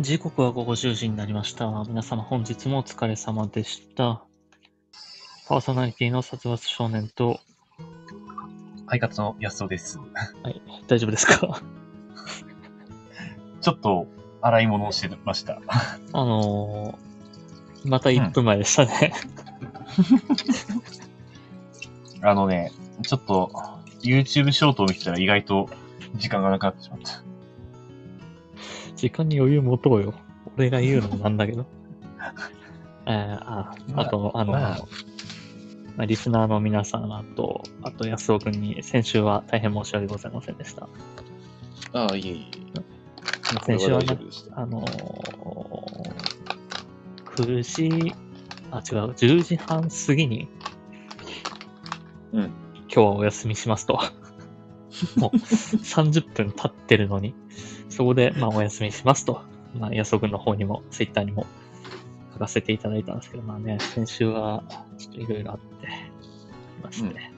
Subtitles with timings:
[0.00, 1.66] 時刻は午後10時になりました。
[1.88, 4.22] 皆様本日もお疲れ様でした。
[5.48, 7.40] パーソナリティの殺伐少年と、
[8.86, 9.98] 配達の安尾です。
[9.98, 11.60] はい、大丈夫ですか？
[13.60, 14.06] ちょっと
[14.40, 15.60] 洗い物をしてました。
[16.12, 19.12] あのー、また1分前でしたね。
[22.22, 22.70] あのね、
[23.02, 23.50] ちょっと
[24.02, 25.68] YouTube ショートを見てたら意外と
[26.14, 27.17] 時間がなくなってしまった。
[28.98, 30.12] 時間に余裕持とうよ。
[30.56, 31.64] 俺が言うのもなんだけど。
[33.06, 34.78] えー、あ、あと、あの、まあ
[35.96, 40.88] まあリスナーの皆さんと、あと安尾くんに先週は大変申し訳ございませんでした。
[41.92, 42.82] ああ、いえいえ。
[43.64, 44.18] 先週はね。
[44.52, 44.88] あのー、
[47.26, 48.14] 9時、
[48.70, 50.48] あ、違う、10時半過ぎに、
[52.32, 52.44] うん。
[52.44, 52.52] 今
[52.88, 53.98] 日はお休みしますと。
[55.16, 57.34] もう30分経ってるのに、
[57.98, 59.42] そこで、まあ、お休みしますと。
[59.74, 61.46] まあ、安尾の方にも、ツイッターにも
[62.32, 64.62] 書かせていただいたんですけど、まあね、先週は、
[64.96, 65.88] ちょっといろいろあって、い
[66.80, 67.32] まして。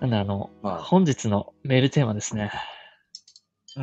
[0.00, 2.50] なんで、あの、まあ本日のメールテーマですね。
[3.76, 3.80] う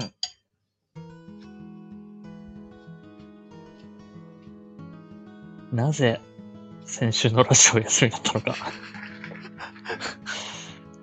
[5.73, 5.77] ん。
[5.77, 6.19] なぜ
[6.83, 8.55] 先週のラジオを休みだったのか。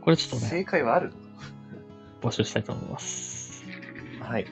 [0.03, 1.15] これちょっとね、正解はある
[2.21, 3.26] 募集したいと思います。
[4.27, 4.47] はい。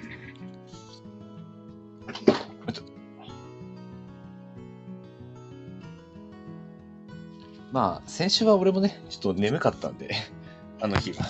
[7.73, 10.15] まあ、先週は俺もね、ちょっと眠かったんで、
[10.81, 11.25] あの日は。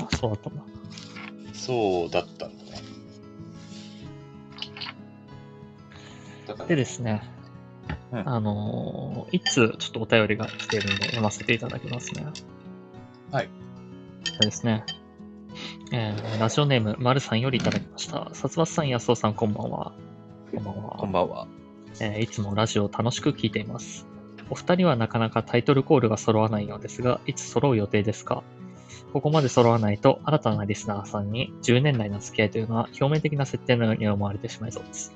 [0.00, 0.62] あ、そうだったんだ。
[1.54, 2.82] そうだったんだね。
[6.46, 7.22] だから、でですね、
[8.12, 12.26] うんあのーいつちょっとお便りが来ているので読ませていただきますね。
[13.30, 13.48] はい。
[14.24, 14.84] そうですね。
[15.92, 18.30] えーラジオネーム、まるさんよりいただきました。
[18.32, 19.92] 殺伐さん、安尾さん、こんばんは。
[20.54, 20.96] こんばんは。
[20.96, 21.46] こんばんは。
[22.00, 24.06] えーいつもラジオを楽しく聞いています。
[24.50, 28.42] お二人はなかなかタイトルコールが揃わないようですが、いつ揃う予定ですか？
[29.12, 35.12] ここまで揃わないと、新たなリスナーさんに10年来の付き合いというのは表面的な設定のように思われてしまいそうです。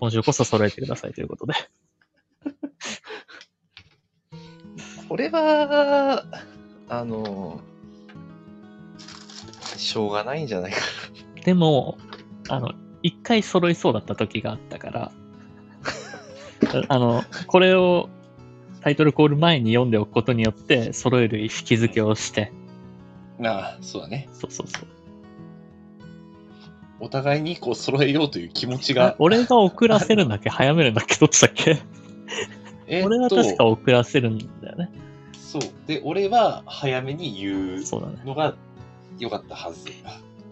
[0.00, 1.54] 今週こそ揃えてくださいということで。
[5.08, 6.24] これは、
[6.88, 7.60] あの、
[9.86, 10.78] しょうがないんじゃないか
[11.44, 11.96] でも、
[12.48, 15.12] あの、一回揃いそうだった時があったから、
[16.88, 18.08] あの、これを
[18.82, 22.52] タイトルコール前に読んでおくことによって、揃える引き付けをして、
[23.38, 23.52] な。
[23.52, 24.28] ああ、そうだね。
[24.32, 24.86] そうそうそう。
[26.98, 29.16] お互いにこう揃えようという気持ちあが。
[29.18, 30.48] 俺が遅らせるんだっけ？
[30.50, 31.16] 早めるんだっけ？
[31.16, 31.78] どっちだっけ？
[32.88, 34.90] え俺は確か遅らせるんだよね。
[35.32, 35.62] そう。
[35.86, 37.82] で、俺は早めに言う。
[38.24, 38.54] のが
[39.18, 39.86] 良かったはず。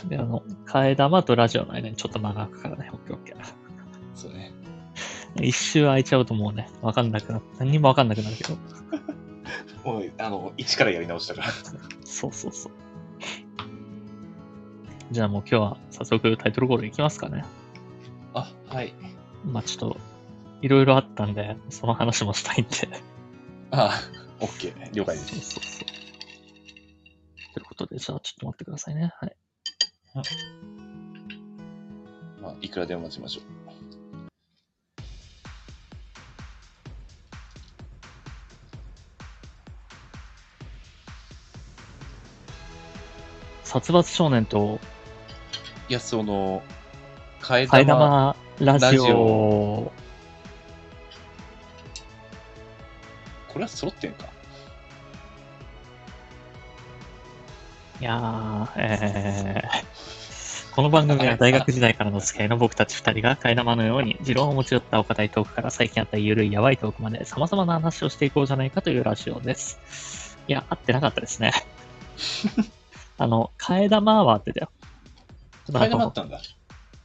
[0.09, 2.91] で、あの、替え玉とラジオの間にちょっと間が空くからね。
[2.93, 3.35] オッケーオッケ
[4.15, 4.53] そうね。
[5.37, 5.45] ー。
[5.45, 8.57] 一周空いちゃうともうね、わかんなくな何にもわかんなくなるけど。
[9.85, 11.49] もう、あの、一からやり直したから。
[12.05, 12.73] そうそうそう。
[15.11, 17.45] じゃあもう今日は早速タイトルコールいきますかね。
[18.33, 18.95] あ、はい。
[19.45, 19.97] まあちょっと、
[20.63, 22.89] いろいろあったんで、その話もしたいんで。
[23.71, 23.93] ああ、
[24.41, 24.93] オッケー。
[24.93, 25.41] 了解です。
[25.41, 25.64] そうそう。
[27.55, 29.13] ということで、じゃあちょっと待ってくださいね。
[29.21, 29.37] はい。
[32.43, 33.45] まあ、いくらでも待ちましょう。
[43.63, 44.81] 殺伐少年と
[45.89, 46.61] 安尾の
[47.41, 48.01] 替え替え玉。
[48.01, 49.93] 玉ラジラジオオ。
[53.49, 54.34] これは揃ってんか？
[58.05, 70.37] いやー、えー、この番組は大学時代からの付き合いの僕たち二人が替え玉のように、持論を持ち寄ったお堅いトークから最近あったゆるいやばいトークまで様々な話をしていこうじゃないかというラジオです。
[70.49, 71.53] いや、合ってなかったですね。
[73.17, 74.71] あの、替え玉は合ってたよ。
[75.71, 76.43] 替え玉あったんだ。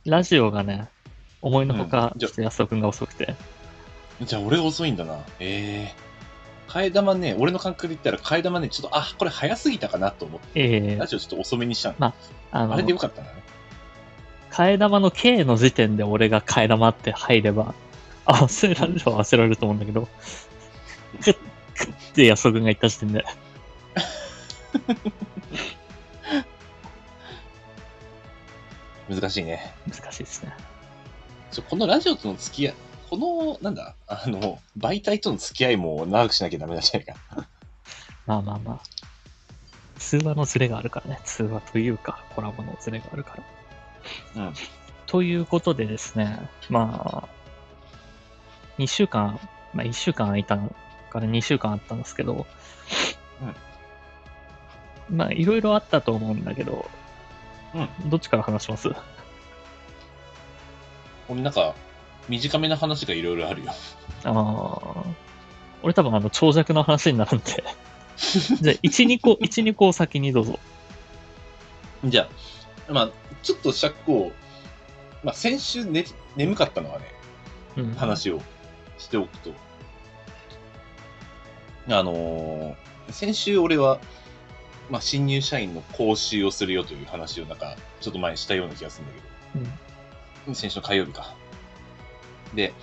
[0.04, 0.90] ラジオがね、
[1.42, 3.36] 思いのほかう、んちょっと安尾くんが遅くて。
[4.20, 5.20] じゃあ俺が遅いんだな。
[5.40, 6.09] ええ
[6.70, 11.96] 替え玉ね、俺の感覚で言ったら替え玉ね、ちょっと、あ、これ早すぎたかなと思って、えーラ、ジオちょっと遅めにしたの。
[11.98, 12.14] ま
[12.52, 13.42] あのあれでよかったんだね。
[14.52, 17.74] 替え玉の K の時点で俺が替え玉って入れば、
[18.26, 20.08] あ、忘れられるは忘れられると思うんだけど、
[21.24, 21.34] クッ、
[21.76, 23.26] クッって安尾くんが言った時点で、
[29.10, 29.74] 難しいね。
[29.88, 30.54] 難しいですね。
[31.52, 32.76] ちょこのラジオとの付き合い、
[33.10, 37.16] この、なんだ、あの、媒体との付き合いも長くしなきゃダメなんじゃないか。
[38.28, 38.80] まあまあまあ。
[39.98, 41.20] 通話のズレがあるからね。
[41.26, 43.38] 通話というか、コラボのズレがあるか
[44.36, 44.44] ら。
[44.48, 44.54] うん。
[45.08, 46.40] ということでですね、
[46.70, 47.30] まあ、
[48.78, 49.40] 2週間、
[49.74, 50.74] まあ1週間空いたの
[51.10, 52.46] から2週間あったんですけど、
[55.10, 56.90] まあいろいろあったと思うんだけど、
[57.74, 58.10] うん。
[58.10, 58.90] どっちから話します？
[61.28, 61.76] 俺なんか、
[62.30, 63.72] 短めの話がいろいろあるよ。
[64.24, 65.04] ああ、
[65.84, 67.64] 俺多分あの長尺の話になるんで、
[68.62, 70.60] じゃあ1、2個、1、2個先にどうぞ。
[72.06, 72.30] じゃ
[72.90, 73.10] あ、まあ、
[73.44, 74.32] ちょっと尺を、
[75.24, 76.06] まあ、先週、ね、
[76.36, 77.06] 眠かったのはね、
[77.78, 77.94] うん。
[77.96, 78.42] 話を
[78.98, 79.52] しておくと、
[81.88, 82.76] あのー
[83.12, 84.00] 先週俺は、
[84.90, 89.66] まあ、新入社員の講習をするよという話をなんか、ちょっと前にしたような気がするんだけど、
[90.48, 90.56] うん。
[90.56, 91.34] 先週の火曜日か。
[92.54, 92.74] で、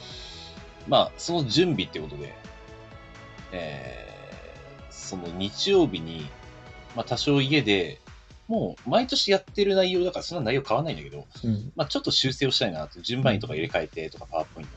[0.89, 2.35] まあ、その準備ってことで、
[3.53, 6.29] えー、その日曜日に、
[6.95, 8.01] まあ、多少家で、
[8.49, 11.73] もう毎年やってる内容だからそんな内容変わんないんだけど、うん。
[11.75, 14.73] まあ、ちょっと修正をしたいなと、順番にとか入れ替えてとか、パワーポイント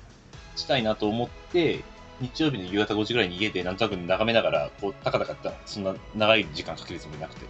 [0.56, 1.83] したいなと思って、
[2.19, 5.56] 日曜日の夕方5時ぐらいに家でなんとなく眺めながら、こう、タカタカやったの。
[5.65, 7.45] そんな長い時間かけるつもりなくて。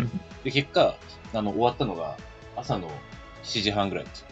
[0.00, 0.96] う んで、結果、
[1.32, 2.16] あの、終わったのが
[2.56, 2.90] 朝の
[3.44, 4.26] 7時半ぐらいですよ。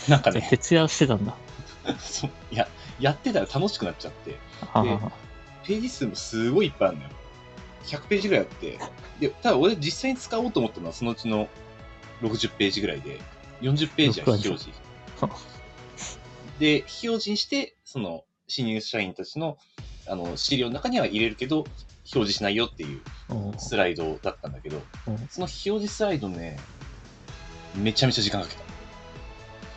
[0.08, 1.36] なんかね、徹夜してたんだ。
[1.98, 2.30] そう。
[2.50, 2.68] いや、
[2.98, 4.36] やってたら楽しくなっちゃって、
[4.72, 4.98] あで
[5.66, 7.10] ページ数もすごいいっぱいあるのよ。
[7.84, 8.78] 100ページぐらいあって、
[9.20, 11.48] で、ただ俺実際に使おうと思ったのはそのうちの
[12.22, 13.20] 60ページぐらいで、
[13.60, 14.70] 40ページは非表示。
[16.58, 19.58] で、非表示にして、その、新入社員たちの、
[20.06, 23.00] あの、資料の中には入れるけど、表示しないよっていう
[23.30, 23.56] う。
[23.56, 25.10] んスライドだったんだけど、う。
[25.10, 26.58] んその非表示スライドね、
[27.74, 28.63] めちゃめちゃ時間かけた。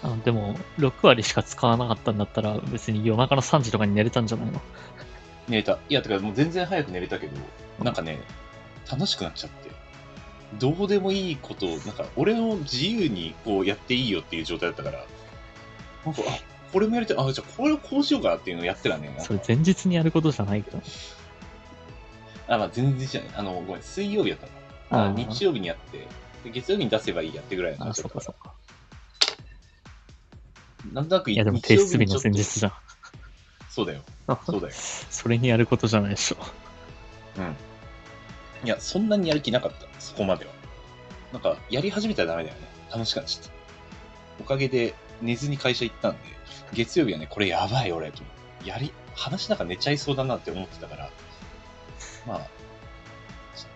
[0.03, 4.61] あでも、6割しか使わなかったんだったら、別に夜中の3時とかに寝れたんじゃないの？
[5.47, 5.79] 寝れた。
[5.89, 7.33] いや、てかもう全然早く寝れたけど、
[7.83, 8.19] なんかね、
[8.91, 9.71] 楽しくなっちゃって。
[10.59, 15.05] どうでもいいことを、なんか俺の自由にこうやっていいよっていう状態だったから、
[16.05, 16.39] なんか、あ、
[16.71, 17.17] これもやりたい。
[17.19, 19.13] あ、じゃあこれをこうしようかなっていうのをやってたね。
[19.19, 20.81] それ前日にやることじゃないけど。
[22.47, 23.29] あ、まあ全然じゃない。
[23.35, 24.51] あの、ごめん、水曜日やったの。
[25.03, 26.07] ああー日曜日にやって、
[26.45, 28.23] で月曜日に出せばいいやってぐらいのあ、感じだったか。
[28.23, 28.56] そっかそっから
[30.93, 32.73] なんとなくいや、でも提出日のにちょっと前日じゃん。
[33.69, 34.01] そうだよ。
[34.45, 34.73] そうだよ。
[35.09, 36.37] それにやることじゃないでしょ。
[37.37, 37.55] うん。
[38.65, 39.87] いや、そんなにやる気なかった。
[39.99, 40.51] そこまでは。
[41.31, 42.67] なんか、やり始めたらダメだよね。
[42.91, 43.51] 楽しくなっちゃった。
[44.39, 46.19] おかげで寝ずに会社行ったんで、
[46.73, 48.23] 月曜日はね、これやばい俺と。
[48.65, 51.09] やり、話なんか寝ちゃいそうだなって思ってたから、
[52.25, 52.39] まあ、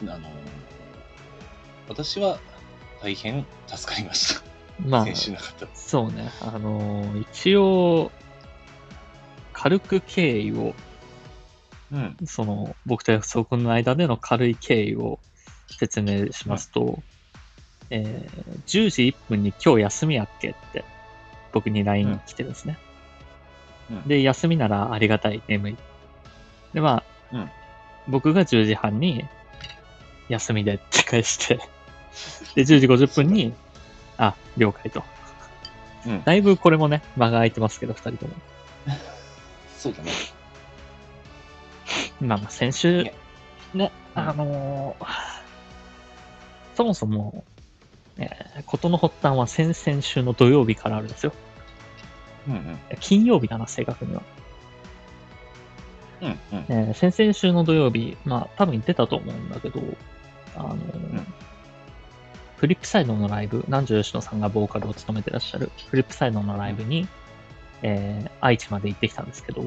[0.02, 0.22] あのー
[1.88, 2.40] 私は
[3.02, 4.51] 大変助かりました。
[4.86, 5.68] まあ、先週なかった。
[5.76, 6.30] そうね。
[6.42, 8.12] あのー一応、
[9.54, 10.76] 軽く経緯を、
[11.92, 12.18] うん。
[12.26, 15.20] その、僕と約束君の間での軽い経緯を
[15.70, 17.02] 説明しますと、
[17.90, 20.84] えー10時1分に今日休みやっけって、
[21.52, 22.78] 僕に LINE 来てですね。
[23.92, 25.78] うんで、休みならありがたい、眠い。
[26.74, 27.52] で、まあ、うん
[28.08, 29.26] 僕が10時半に、
[30.30, 31.60] 休みでって返して、
[32.56, 33.54] で、10時50分に、
[34.22, 35.04] あ、了解と。
[36.06, 36.24] うん。
[36.24, 38.34] だいぶこれもね、間が空いてますけど、二人とも。
[39.78, 40.12] そうだね。
[42.22, 43.14] まあまあ、先週ね、
[43.74, 45.06] うんあのー
[46.76, 47.44] そもそも、
[48.18, 51.34] えーことの発端は先々週の土曜日からあるんですよ。
[52.48, 52.80] うんうん。
[53.00, 54.22] 金曜日だな、正確には。
[56.22, 56.38] うんうん。
[56.70, 59.82] えー先々週の土曜日、まあ、多分言ってたと思うんだけど、
[60.56, 61.31] あのーん
[62.62, 67.08] フリップサイドのライブ、南條吉野さんがボーカルを務めてらっしゃるフリップサイドのライブに、
[67.82, 69.64] えー愛知まで行ってきたんですけど、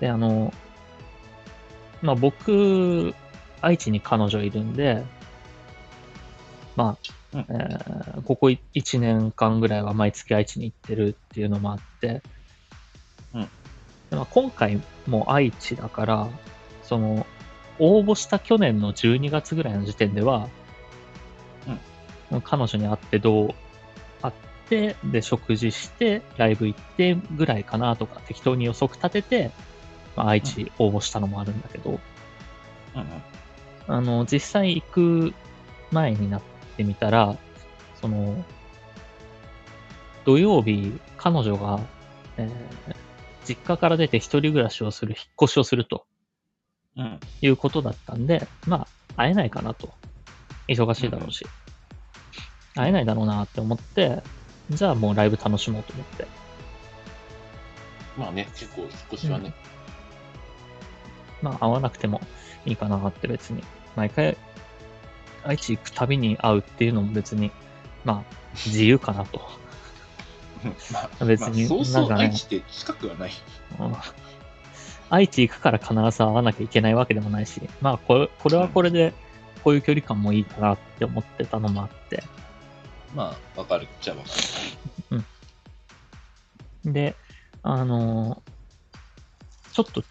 [0.00, 0.54] で、あの、
[2.00, 3.14] まあ僕、
[3.60, 5.04] 愛知に彼女いるんで、
[6.76, 6.96] ま
[7.34, 7.40] あ、うん。
[7.40, 12.22] えーここ1年間ぐらいは毎月愛知に行ってるっていうのもあって、
[13.34, 13.42] うん。
[13.42, 16.28] でまあ、今回も愛知だから、
[16.82, 17.26] その、
[17.78, 20.48] 応募した去年の12月ぐらいの時点では、
[22.44, 23.54] 彼女に会ってどう
[24.22, 24.34] 会っ
[24.68, 29.50] て、で、食事して、ライブ行ってぐらいかなとか適当に予測立てて、
[30.16, 33.22] まあ、愛知応募したのもあるんだけど、うんうん。
[33.86, 35.34] あの、実際行く
[35.90, 36.42] 前になっ
[36.76, 37.36] てみたら、
[38.00, 38.44] その、
[40.24, 41.80] 土曜日、彼女が、
[42.36, 43.08] えー
[43.48, 46.04] 実家から出て一人暮らしをする、引っ越しをすると
[46.98, 47.20] うん。
[47.40, 48.86] いうことだったんで、ま
[49.16, 49.90] あ、会えないかなと。
[50.68, 51.46] 忙しいだろうし。
[52.74, 54.22] 会えないだろうなって思って、
[54.70, 56.26] じゃあもうライブ楽しもうと思って。
[58.18, 59.54] まあね、結構引っ越しはね。
[61.40, 62.20] まあ、会わなくても
[62.66, 63.62] いいかなって別に。
[63.96, 64.36] 毎回、
[65.44, 67.50] 愛知行くたびに会うっていうのも別に
[68.04, 69.40] まあ、自由かなと。
[70.64, 73.32] う んまあ、別にまあ、そうそう、なんかね愛知って近くはない。
[73.78, 73.96] うん
[75.10, 79.14] 愛知行くから必ず会わなきゃいけないわけでもないし、まあ、これ、これはこれで、
[79.64, 82.22] こういう距離感もいいかなって思ってたのもあって。
[83.14, 84.30] まあ、わかるっちゃわか
[86.84, 86.92] る。
[86.92, 87.16] で、
[87.62, 88.42] あの
[89.72, 90.02] ちょっと、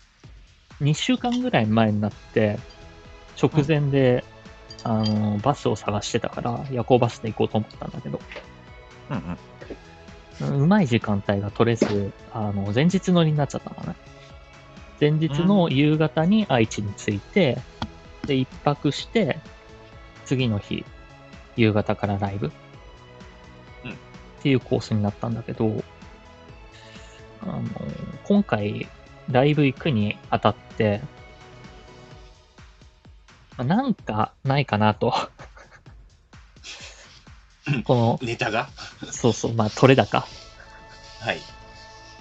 [0.81, 2.59] 2週間ぐらい前になって、
[3.41, 4.23] 直前で、
[4.83, 8.19] あのバスを探してたから、夜行バスで行こうと思ったんだけど、
[9.09, 9.37] うん
[10.47, 10.63] うん。
[10.63, 13.95] うまい時間帯が取れず、あの、前日乗りになっちゃったのね。
[14.99, 17.59] 前日の夕方に愛知に着いて、
[18.25, 19.39] で、一泊して、
[20.25, 20.83] 次の日、
[21.55, 22.51] 夕方からライブ。
[23.85, 23.95] うんっ
[24.39, 25.83] ていうコースになったんだけど、
[27.41, 27.63] あの、
[28.23, 28.87] 今回、
[29.31, 31.01] ライブ行くにあたって、
[33.57, 35.13] まあなんかないかなと。
[37.83, 38.69] この、ネタが？
[39.11, 40.25] そうそう、まあ、取れ高。
[41.19, 41.39] はい。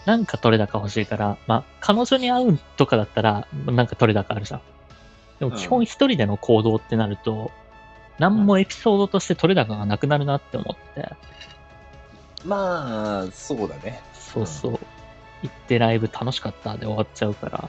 [0.06, 4.60] なんか取れ高欲しいから、まあ、彼女に会うとかだったら、なんか取れ高あるじゃん。
[5.40, 7.50] でも基本一人での行動ってなると、
[8.18, 11.10] なんもエピソードとして取れ高がなくなるなって思って、
[12.44, 14.00] まあ、そうだね。
[14.14, 14.78] そうそう、
[15.42, 17.68] 行ってライブ楽しかったで終わっちゃうから、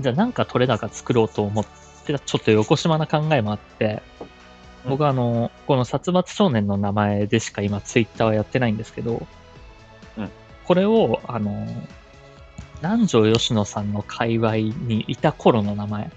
[0.00, 1.64] じゃあなんか取れ高作ろうと思っ
[2.04, 4.28] てた、ちょっと横島な考えもあって、うん
[4.86, 9.26] 僕はあの、この殺伐少年の名前でしか今ツイッターはやってないんですけど、うん
[10.66, 11.66] これを、あの、
[12.82, 16.10] 南條吉野さんの界隈にいた頃の名前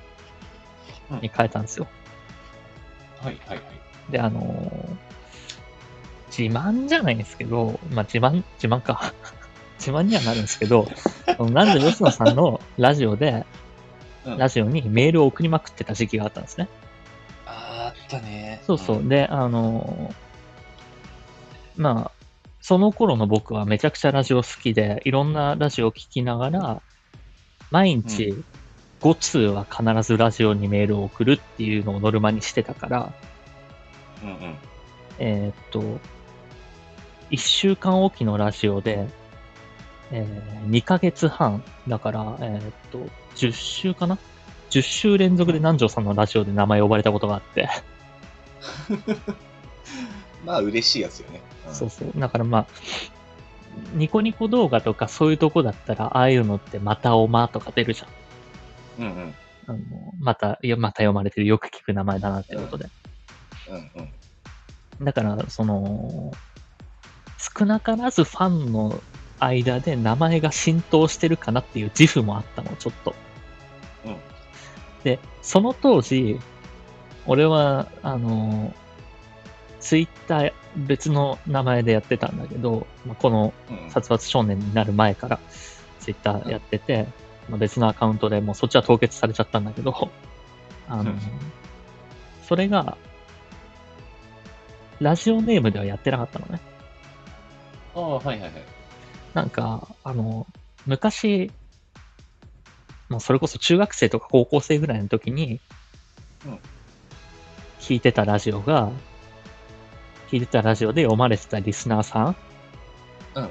[1.22, 1.88] に変えたんですよ。
[3.22, 4.12] はい、はい、はい。
[4.12, 4.72] で、あの
[6.30, 9.13] 自慢じゃないんですけど、まあ自慢、自慢か。
[9.80, 10.88] 自慢にはなるんですけど、
[11.39, 13.46] 南條吉野さんのラジオで、
[14.25, 16.68] うんラジオにメールを送りまくってた時期があったんですね。
[17.46, 18.62] あーあったね。
[18.68, 19.08] そうそう。
[19.08, 20.13] で、あの
[21.77, 22.16] まあ、
[22.67, 26.81] その頃の僕はめちゃくちゃラジオ好きで、いろんなラジオを聞きながら、
[27.71, 28.43] 毎日
[29.00, 33.13] 5通は必ずラジオにメールを送るっていうのをノルマにしてたから、
[34.21, 34.55] うんうん。
[35.17, 35.79] えーっと、
[37.31, 39.07] 1週間おきのラジオで、
[40.12, 43.00] えー2ヶ月半、だから、えーっと、
[43.38, 44.17] 10週かな
[44.71, 47.69] ?10 週連続で南條さんのラジオで名前呼ばれたことがあって、
[50.46, 51.41] まあ、嬉しいやつよね。
[51.70, 52.12] んそうそう。
[52.15, 52.67] だからまあ、
[53.94, 59.06] ニコニコ動画とかそういうとこだったら、ああいうのってまたおまとか出るじゃん。
[59.06, 59.36] うんうん。
[59.67, 59.79] あの、
[60.20, 62.88] また、いや、また読まれてる、よく聞く名前だなってことで。
[63.70, 63.91] うん
[65.00, 65.06] うん。
[65.06, 66.32] だから、その、
[67.58, 69.01] 少なからずファンの
[69.39, 73.13] 間で名前が浸透してるかなっていう自負もあったの、ちょっと。
[74.06, 74.15] うん
[75.03, 76.39] で、その当時、
[77.27, 78.74] 俺は、あの、
[79.88, 85.39] ツイッター別の名前でやってたんだけど、まあ、このうん殺伐少年になる前から
[86.01, 87.08] ツイッターやってて、
[87.48, 90.12] まあ、別のアカウントでもうそっちは凍結されちゃったんだけど、
[90.89, 91.20] あのうん、
[92.44, 92.98] それが、
[95.00, 96.60] ラジオネームではやってなかったのね。
[97.96, 98.51] ああ、はいはいはい。
[99.34, 100.46] なんか、あの、
[100.86, 101.50] 昔、
[103.08, 105.62] もうそれこそ中学生とか高校生ぐらいの時に
[106.46, 106.60] うん、
[107.79, 108.91] 聞いてたラジオが、
[110.29, 112.36] 聞いてたラジオで読まれてたリスナーさん、
[113.36, 113.50] うんうん。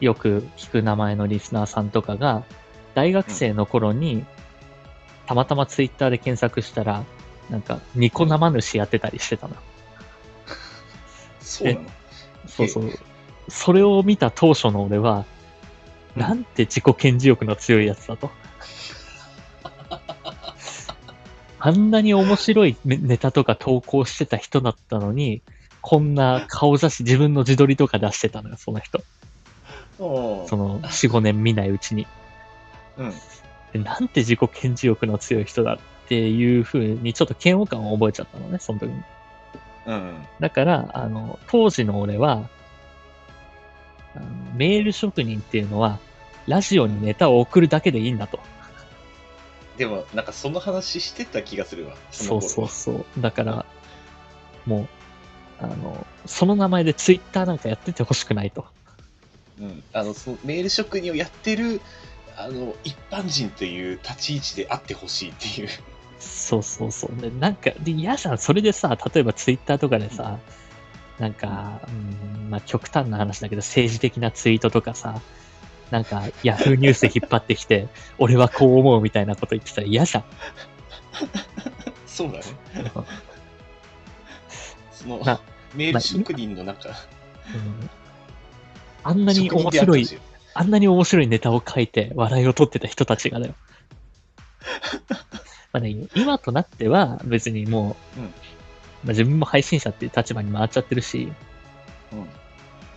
[0.00, 2.44] よく聞く名前のリスナーさんとかが、
[2.94, 4.24] 大学生の頃に、
[5.26, 7.04] たまたまツイッターで検索したら、
[7.50, 9.56] なんか、ニコ生主やってたりしてたの。
[11.40, 11.90] そうなの？
[12.46, 12.90] そうそう。
[13.48, 15.24] それを見た当初の俺は、うん
[16.14, 18.30] なんて自己顕示欲の強いやつだと。
[21.58, 25.40] あんなに面白いネネタとか投稿してた人だったのに、
[25.82, 29.02] こんな顔写真、自分の自撮りとか出してたのよ、その人。
[29.98, 32.06] その4、5年見ないうちに。
[32.96, 33.12] うん。
[33.72, 39.02] でなんて自己顕示欲の強い人だっていう風に、ちょっと嫌悪感を覚えちゃったのね、その時に。
[39.86, 40.26] うん。
[40.40, 42.48] だから、あの、当時の俺は、
[44.14, 45.98] あのメール職人っていうのは、
[46.46, 48.38] ラジオにネタを送るだけでいいんだと。
[49.76, 51.96] でも、なんかその話してた気がするわ。
[52.10, 53.20] そうの頃そうそう。
[53.20, 53.66] だから、
[54.66, 54.88] もう、
[55.62, 58.66] あの、その名前でツイッターなんかやっててほしくないと。
[59.60, 59.82] うん。
[59.92, 61.80] あの、そのメール職人をやってる、
[62.36, 65.68] あの、一般人という立ち位置であってほしいっていう。
[66.18, 67.20] そうそうそう。
[67.20, 68.38] で、なんか、で、嫌じゃん。
[68.38, 70.38] それでさ、例えばツイッターとかでさ、
[71.18, 71.90] なんか、う
[72.46, 75.20] ん、まあ極端な話だけど、政治的なツイートとかさ、
[75.90, 77.86] なんか、ヤフーニュースで引っ張ってきて、
[78.18, 80.24] 俺はこう思うみたいなこと言ってたら嫌じゃん。
[82.06, 82.44] そうだね。
[84.90, 85.40] そのな、
[85.74, 86.94] メール職人の中、うん
[89.04, 90.06] あんなに面白い
[90.54, 93.54] あんなに面白いネタを書いて笑いを取ってた人たちがだよ。
[95.72, 98.32] まあね、今となっては別にもう、うんまあ、
[99.08, 101.32] 自分も配信者っていう立場に回っちゃってるし、
[102.12, 102.28] うん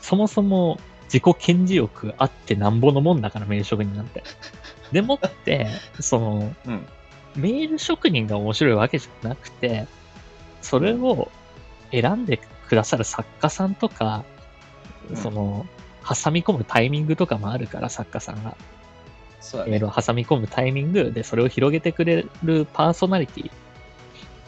[0.05, 4.24] そもそも自己顕示欲あってなんぼのもんだから、メール職人なんて。
[4.91, 5.67] でもって、
[6.00, 6.88] その、うん。
[7.36, 9.88] メール職人が面白いわけじゃなくて、
[10.62, 11.32] それを
[11.91, 14.24] 選んでくださる作家さんとか、
[15.10, 15.66] うんその、
[16.08, 18.56] 挟み込むタイミングとかもあるから、作家さんが。
[19.40, 19.72] そうだね。
[19.72, 23.52] メールを挟み込むタイミングで、それを広げてくれるパーソナリティ。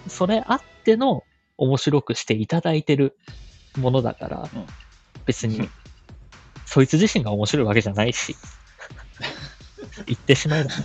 [0.07, 1.23] それあっての
[1.57, 3.17] 面白くしていただいてる
[3.77, 4.65] ものだから、うん
[5.25, 5.69] 別にうん、
[6.65, 8.35] そいつ自身が面白いわけじゃないし、
[10.07, 10.75] 言ってしまえばね、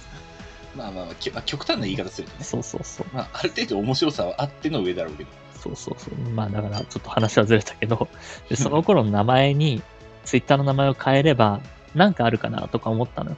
[0.75, 2.45] まあまあまあ極端な言い方するとね。
[2.45, 3.07] そうそうそう。
[3.12, 5.31] まあ、ある程度面白さはあっての上だろうけど。
[5.62, 6.14] そうそうそう。
[6.31, 8.09] まあだからちょっと話はずれたけど、
[8.49, 9.83] でその頃の名前に、
[10.25, 11.61] ツイッターの名前を変えれば、
[11.95, 13.37] なんかあるかなとか思ったのよ。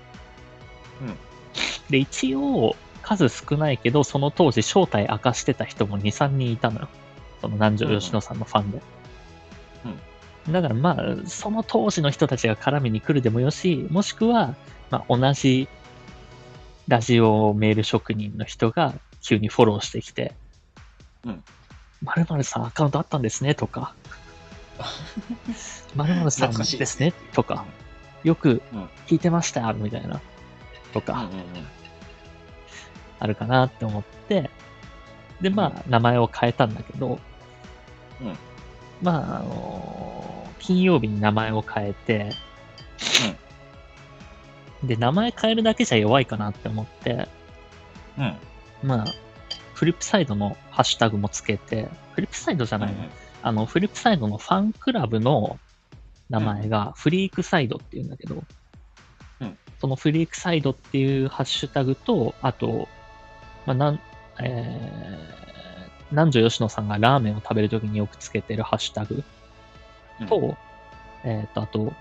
[1.02, 1.16] うん
[1.90, 6.88] で、一応、数少ないけど、その当時正体明かしてた人も2、3人いたのよ。
[7.42, 8.80] その南條吉野さんのファンで。
[10.50, 14.54] だからまあ、その当時の人たちが絡みに来るでもよし、もしくは、
[14.90, 15.68] まあ同じ
[16.88, 20.34] ラジオメール職人の人が急にフォローしてきて、
[21.24, 21.44] うん。
[22.02, 23.94] 〇〇さんアカウントあったんですねとか、
[25.94, 27.64] 〇〇さん懐かしいですねとか、
[28.22, 30.20] よくうん聞いてましたみたいな、
[30.92, 31.28] とか。
[33.20, 34.50] あるかなって思って、
[35.40, 37.18] で、まあ、名前を変えたんだけど、
[38.20, 38.36] うん。
[39.00, 40.34] まあ、あのー
[40.64, 42.30] 金曜日に名前を変えて、
[44.82, 47.28] で、名前変えるだけじゃ弱いかなって思って、
[48.16, 48.36] うん。
[48.82, 49.04] まあ、
[49.84, 53.04] フリップサイドのハッシュタグもつけて、フリップサイドじゃないな、
[53.42, 55.58] あの、フリップサイドのファンクラブの
[56.30, 58.44] 名前がフリークサイドっていうんだけど、
[59.40, 59.58] うん。
[59.78, 62.88] そのフリークサイドっていうハッシュタグと、あと、
[63.66, 64.00] まあ、なん、
[64.40, 69.22] えー、南條吉野さんがラーメンを食べるときによくつけてるハッシュタグ
[70.18, 70.26] うん。
[70.26, 70.56] と、
[71.24, 71.92] えっ、と、あと、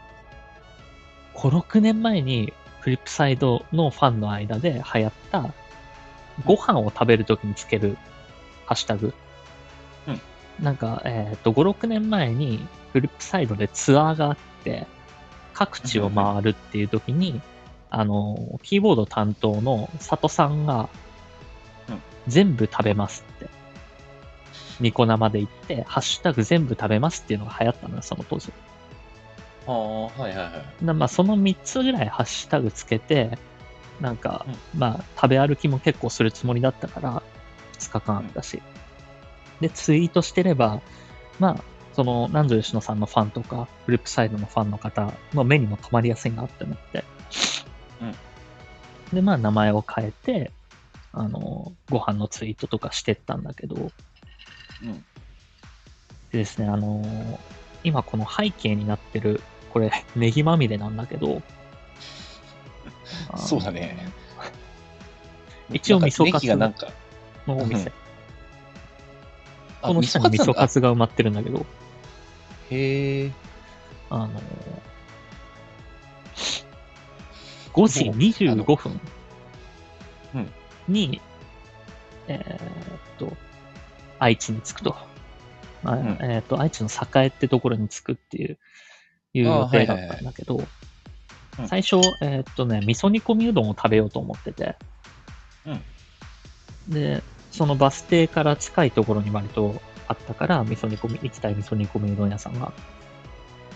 [1.35, 5.53] 5、6年前にフリップサイドのファンの間で流行った、
[6.45, 7.97] ご飯を食べるときにつける
[8.65, 9.13] ハッシュタグ。
[10.07, 10.21] うん
[10.59, 14.85] なんか、えっ、と、5、6年前にフリップサイドでツアーがあって、
[15.53, 17.41] 各地を回るっていうときに、
[17.89, 20.89] あの、キーボード担当の佐藤さんが
[21.89, 23.49] うん、全部食べますって。
[24.79, 28.51] ニコ生で言って、ハッシュタグ全部食べますっていうのが流行ったのよ、その当時。
[29.67, 30.43] ああ、はいはいは
[30.81, 30.85] い。
[30.85, 33.37] なまあ、その3つぐらいハッシュタグつけて、
[33.99, 37.23] なんか、まあ、食べ歩きも結構するつもりだったから、
[37.79, 38.61] 2日間あったし。
[39.61, 40.81] で、ツイートしてれば、
[41.39, 47.03] まあ、その、南條吉野さんのファンとか、フリップサイドのファンの方の目にも留まりやすいなって思って。
[48.01, 48.15] うん
[49.13, 50.51] で、まあ、名前を変えて、
[51.11, 53.91] あの、ご飯のツイートとかしてったんだけど、
[54.81, 54.93] うん。
[56.31, 57.37] でですね、あのー
[57.83, 61.41] 今この背景になってる、これ、 ネギまみれなんだけど、
[63.37, 63.97] そうだね。
[65.71, 66.91] 一応味噌カツがなんか、
[67.47, 67.89] のお店。
[67.89, 67.93] うん。
[69.81, 71.65] あこの下に味噌カツが埋まってるんだけど、
[72.69, 73.31] へえ。
[74.09, 74.39] あのー、
[77.73, 79.01] 5時もう25分。
[80.35, 80.51] うん。
[80.87, 81.21] に、
[82.27, 82.59] えーっ
[83.17, 83.35] と、
[84.19, 84.95] 愛知に着くと。
[85.81, 86.17] まあん。
[86.21, 88.57] えーっと、愛知の栄ってところに着くっていう、
[89.33, 90.63] いう予定だったんだけど、
[91.59, 91.67] うん。
[91.67, 94.75] 最初、えーっとね、味噌煮込みうどんを食べようと思ってて、
[96.87, 102.73] で、そのバス停から近いところに割とあったから、味噌煮込み、行きたい味噌煮込みうどん屋さんが。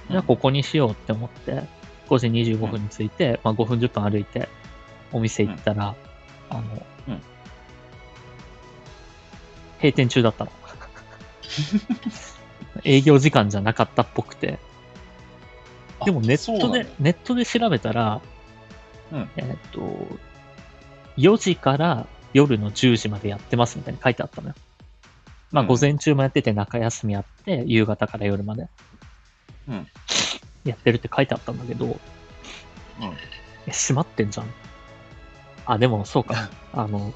[0.09, 1.63] じゃあここにしようって思って、
[2.09, 4.49] 5時25分に着いて、まあ5分10分歩いて、
[5.11, 5.95] お店行ったら、
[6.49, 6.61] あの、
[7.07, 7.21] うん。
[9.77, 10.51] 閉店中だったの。
[12.83, 14.59] 営業時間じゃなかったっぽくて。
[15.99, 18.21] あでもネットでネットで調べたら、
[19.11, 19.81] うんえーっと、
[21.17, 24.55] 4時から夜の10時までやってますみたいに書いてあったのよ。
[25.51, 28.67] まあ、うん午前中もやってて、中休みあって、夕方から夜まで。
[29.67, 29.87] うん
[30.65, 31.97] やってるって書いてあったんだけど、
[33.67, 34.47] え、閉まってんじゃん。
[35.65, 36.49] あ、でもそうか。
[36.73, 37.13] あの、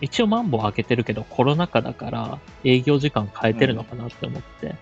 [0.00, 4.74] 一応マンボウ開けてるけど、コロナ禍だから営業時間変えてるのかなって思って、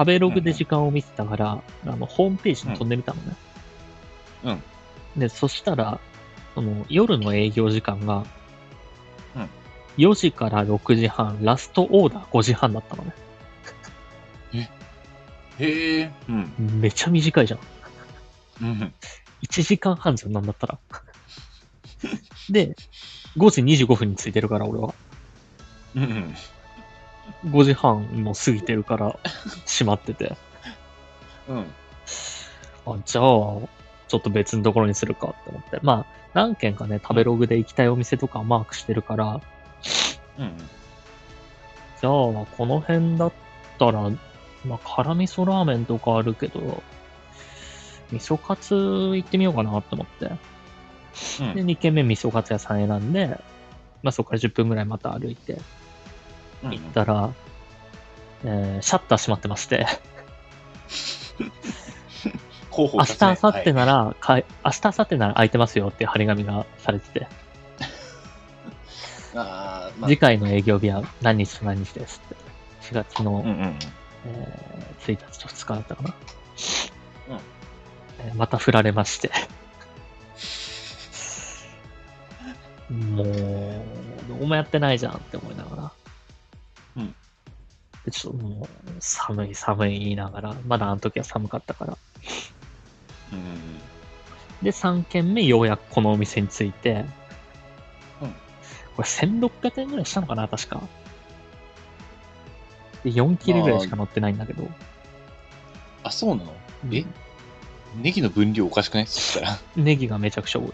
[0.00, 3.36] 食べログで時間を見てたから、あの、ホームページに飛んでみたのね。
[4.44, 4.62] うん
[5.20, 6.00] で、そしたら、
[6.54, 8.24] その、夜の営業時間が、
[9.36, 9.48] うん
[9.98, 14.70] 4時から6時半、ラストオーダー5時半だったのね。
[15.58, 16.10] へえ。
[16.28, 16.80] うん。
[16.80, 17.60] めちゃ短いじゃん。
[18.62, 18.94] うん。
[19.42, 20.78] 1時間半じゃん、なんだったら。
[22.48, 22.74] で、
[23.36, 24.94] 5時25分に着いてるから、俺は。
[25.94, 26.34] うん。
[27.46, 29.18] 5時半も過ぎてるから、
[29.66, 30.36] 閉まってて。
[31.48, 31.66] うん。
[32.86, 35.78] あ、じゃあ、ちょっと別のところにするかって思って。
[35.82, 39.40] まあ、何軒かね、食べログで行きたいお店とかマークしてるから、
[40.38, 40.56] うん。
[42.00, 43.32] じゃあ、この辺だっ
[43.78, 44.10] たら、
[44.64, 46.82] まあ、辛味噌ラーメンとかあるけど、
[48.12, 50.26] 味噌カツ行ってみようかなって思って。
[51.40, 53.28] うんで、2軒目味噌カツ屋さん選んで、
[54.02, 55.60] まあ、そこから10分ぐらいまた歩いてうん
[56.62, 57.32] 行ったら、
[58.44, 59.86] えーシャッター閉まってまして、
[62.72, 67.26] 明日、明後日ななら、かい明日、明後日なら空いてますよっていう張り紙がされてて、
[69.34, 72.36] あーまあ次回の営業日は何日と何日ですって。
[72.90, 73.78] 4月の、うんうん。
[74.26, 76.14] えー1日と2日だったかな。
[77.30, 77.40] うん
[78.20, 79.30] えーまた振られまして。
[82.90, 83.26] もう、
[84.28, 85.92] どうもやってないじゃんって思いながら。
[88.06, 88.68] うんで、ちょっともう、
[89.00, 91.98] 寒い寒い言いながら、まだあの時は寒かったから。
[93.32, 93.80] うん
[94.62, 97.04] で、3軒目ようやくこのお店に着いて、
[98.20, 98.34] うん
[98.96, 100.82] これ1600円ぐらいしたのかな、確か。
[103.04, 104.68] で、4切れぐらいしか乗ってないんだけど。
[106.02, 106.52] あ、そうなの？
[106.84, 107.04] うんえ？
[107.96, 109.06] ネギの分量おかしくない？
[109.06, 109.58] そしたら。
[109.76, 110.72] ネギがめちゃくちゃ多い。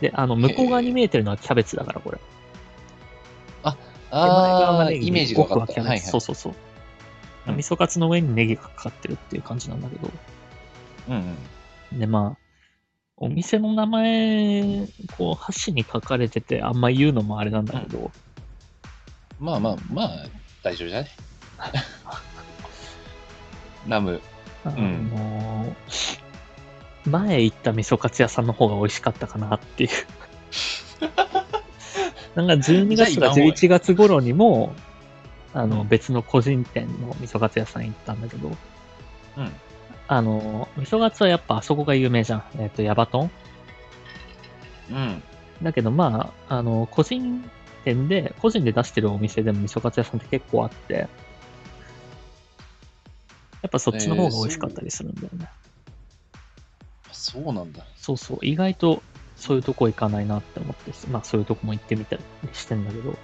[0.00, 2.18] で、あの、向こう側に見えてるのはキャベツだから、これ。
[2.18, 2.35] 手前側
[4.10, 6.52] ああ、がネギイメージでが分かっはいはいそうそうそう。
[6.52, 6.66] うん
[7.48, 10.10] 味噌カツの上にネギがかかってるっていう感じなんだけど。
[11.08, 11.36] うん
[11.92, 11.98] うん。
[12.00, 12.38] で、まあ、
[13.16, 18.10] お店の名前、こう、箸に書かれてて、あんま言うのもあれなんだけど、
[19.38, 20.26] まあまあまあ、
[20.62, 21.10] 大丈夫じゃない
[23.86, 24.20] ラム。
[24.64, 25.76] あんの
[27.04, 29.90] 前行った味噌カツ屋さんの方が美味しかったかなっていう。
[32.36, 34.74] なんか12月とかじゃあ今も11月頃にも、
[35.54, 38.50] あの、うん別の個人店の味噌カツ屋さん行ったんだけど、う
[39.40, 39.52] ん。
[40.06, 42.44] あの、味噌カツはやっぱあそこが有名じゃん。
[42.58, 43.30] えっ、と、ヤバトン
[44.90, 45.22] うん。
[45.62, 47.42] だけどまあ、あの、個人
[47.84, 51.08] 店で、個人で出してるお店でも味噌カツ屋さんって結構あって、や
[53.68, 55.48] っぱそっちの方が美味しかったりするんだよね。
[57.10, 57.82] そうなんだ。
[57.96, 59.02] そうそう、意外と
[59.36, 62.22] そういうとこ行かないなって思って、まあそういうとこも行ってみたり
[62.52, 63.16] してんだけど、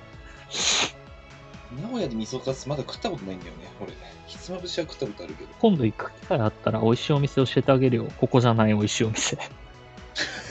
[1.81, 3.93] 名古屋で味噌カツまだ食ったことないんだよね、俺。
[4.27, 5.51] ひつまぶしは食ったことあるけど。
[5.59, 8.07] 今度行く機会あったら美味しいお店教えてあげるよ。
[8.19, 9.39] ここじゃない美味しいお店。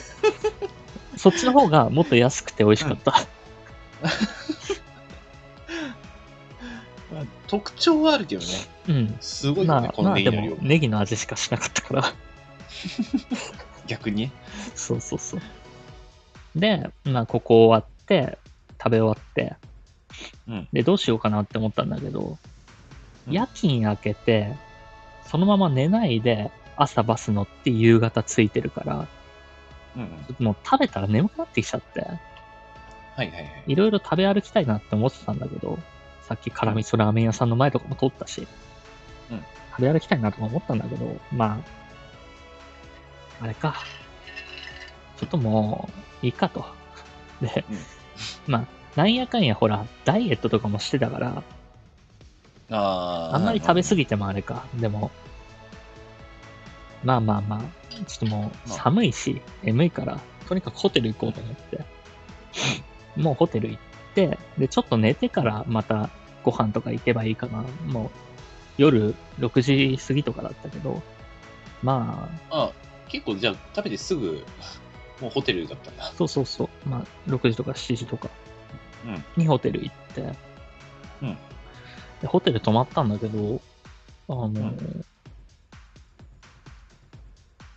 [1.16, 3.12] そっちの方がもっと安くて美味しかった。
[7.12, 8.48] まあ特徴はあるけどね。
[8.88, 9.16] うん。
[9.20, 10.56] すごいよね、まあ、このネギの量。
[10.56, 12.02] ネギの味しかしなかったから。
[13.92, 14.26] 逆に？
[14.26, 14.32] ね。
[14.74, 15.40] そうそうそう。
[16.54, 18.38] で、まあここ終わって、
[18.78, 19.56] 食べ終わって、
[20.48, 20.68] うん。
[20.72, 24.52] で、どうしようかなって思ったんだけど、うん夜勤明けて、
[25.28, 29.06] そのまま寝ないで、朝バス乗って夕方着いてるから、
[29.94, 30.08] うんうん。
[30.08, 32.18] ちょっともう食べたら眠くなってきちゃって、はい
[33.16, 33.64] はいはい。
[33.68, 35.78] いろいろ食べ歩きたいなって思ってたんだけど、
[36.26, 38.46] さっき辛味噌ラーメン屋さんの前とかも通ったし、
[39.30, 41.58] うん食べ歩きたいなとか思ったんだけど、まあ、
[43.42, 43.74] あれか。
[45.18, 45.88] ちょっとも
[46.22, 46.64] う、いいかと。
[47.40, 47.78] で、うん
[48.46, 51.42] まあ、なんやかんやほら、ダイエットとかもしてたから、
[52.70, 53.36] ああ。
[53.36, 53.96] あんまり食べ過ぎ。
[53.96, 54.64] ぎてもあれか。
[54.74, 55.10] でも、
[57.04, 61.84] まあまあまあ、ちょっともうまあ寒いし、眠いから、とにかくホテル行こうと思って。
[63.16, 63.80] もうホテル行っ
[64.14, 66.10] て、で、ちょっと寝てからまた
[66.44, 67.64] ご飯とか行けばいいかな。
[67.86, 68.10] もう、
[68.78, 71.02] 夜6時過ぎとかだったけど、
[71.82, 72.72] まあ、あ
[73.12, 74.42] 結構じゃあ食べてすぐ、
[75.20, 76.04] もうホテルだったんだ。
[76.16, 78.30] そうそうそう、まあ、6時とか7時とか。
[79.04, 79.24] うん。
[79.36, 80.22] にホテル行って、
[81.20, 81.38] うん。
[82.22, 83.60] でホテル泊まったんだけど、
[84.28, 85.04] あの、ん。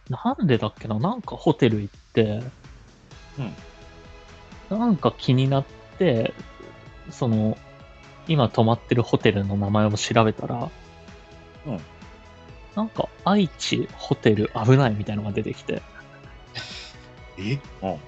[0.10, 0.98] なんでだっけな？
[1.00, 2.41] なんかホテル行って、
[4.71, 4.80] うん。
[4.80, 5.65] なんか気になっ
[6.00, 6.34] て、
[7.12, 7.58] その、
[8.28, 10.69] 今泊まってるホテルの名前を調べたら、
[11.65, 11.80] うん
[12.76, 15.82] なんか愛知ホテル危ないみたいなのが出てきて、
[17.38, 17.60] え？
[17.82, 18.00] うん。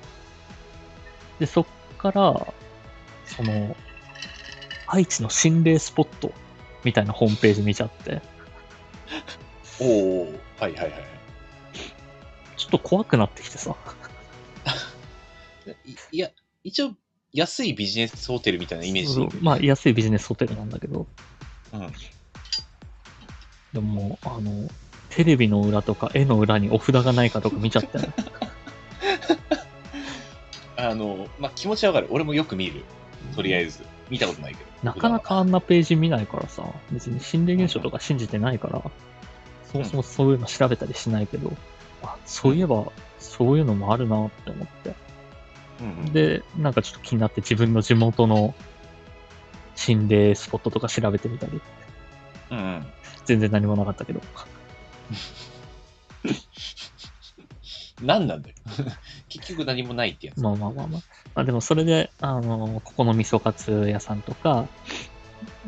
[1.39, 1.65] で、そっ
[1.97, 2.53] から、
[3.25, 3.75] その、
[4.88, 6.32] 愛知の心霊スポット
[6.84, 8.21] みたいなホームページ見ちゃって、
[9.80, 10.91] おおはいはいはい。
[12.56, 13.75] ちょっと怖くなってきてさ、
[15.86, 16.32] いいや、
[16.63, 16.93] 一応、
[17.34, 19.38] 安いビジネスホテルみたいなイメージ。
[19.41, 21.06] まあ安いビジネスホテルなんだけど、
[21.73, 21.93] うん。
[23.73, 24.69] でもあの、
[25.10, 28.08] テレビの裏とか絵の裏にお札がないかとか見ちゃったよ。
[30.77, 32.08] あの、まあ、気持ちはわかる。
[32.12, 32.84] 俺もよく見る。
[33.36, 33.84] とりあえず。
[34.10, 34.69] 見たことないけど。
[34.84, 38.82] なかなかあんなページ見ないからさ、別に心霊現象とか信じてないから、
[39.71, 41.51] そもそもそういうの調べたりしないけど、
[42.03, 44.95] あそういえば、そういうのもあるなって思って。
[45.82, 48.56] うんうん、で、なんかちょっと気になって自分の地元の
[49.75, 51.62] 心霊スポットとか調べてみたり、
[52.51, 52.86] うんうん。
[53.27, 54.21] 全然何もなかったけど。
[58.01, 58.55] 何なんだよ。
[59.27, 60.41] 結局何もないってやつ。
[60.41, 61.01] まあまあまあまあ。
[61.35, 64.67] まあでもそれで、あの、ここの味噌カツ屋さんとか、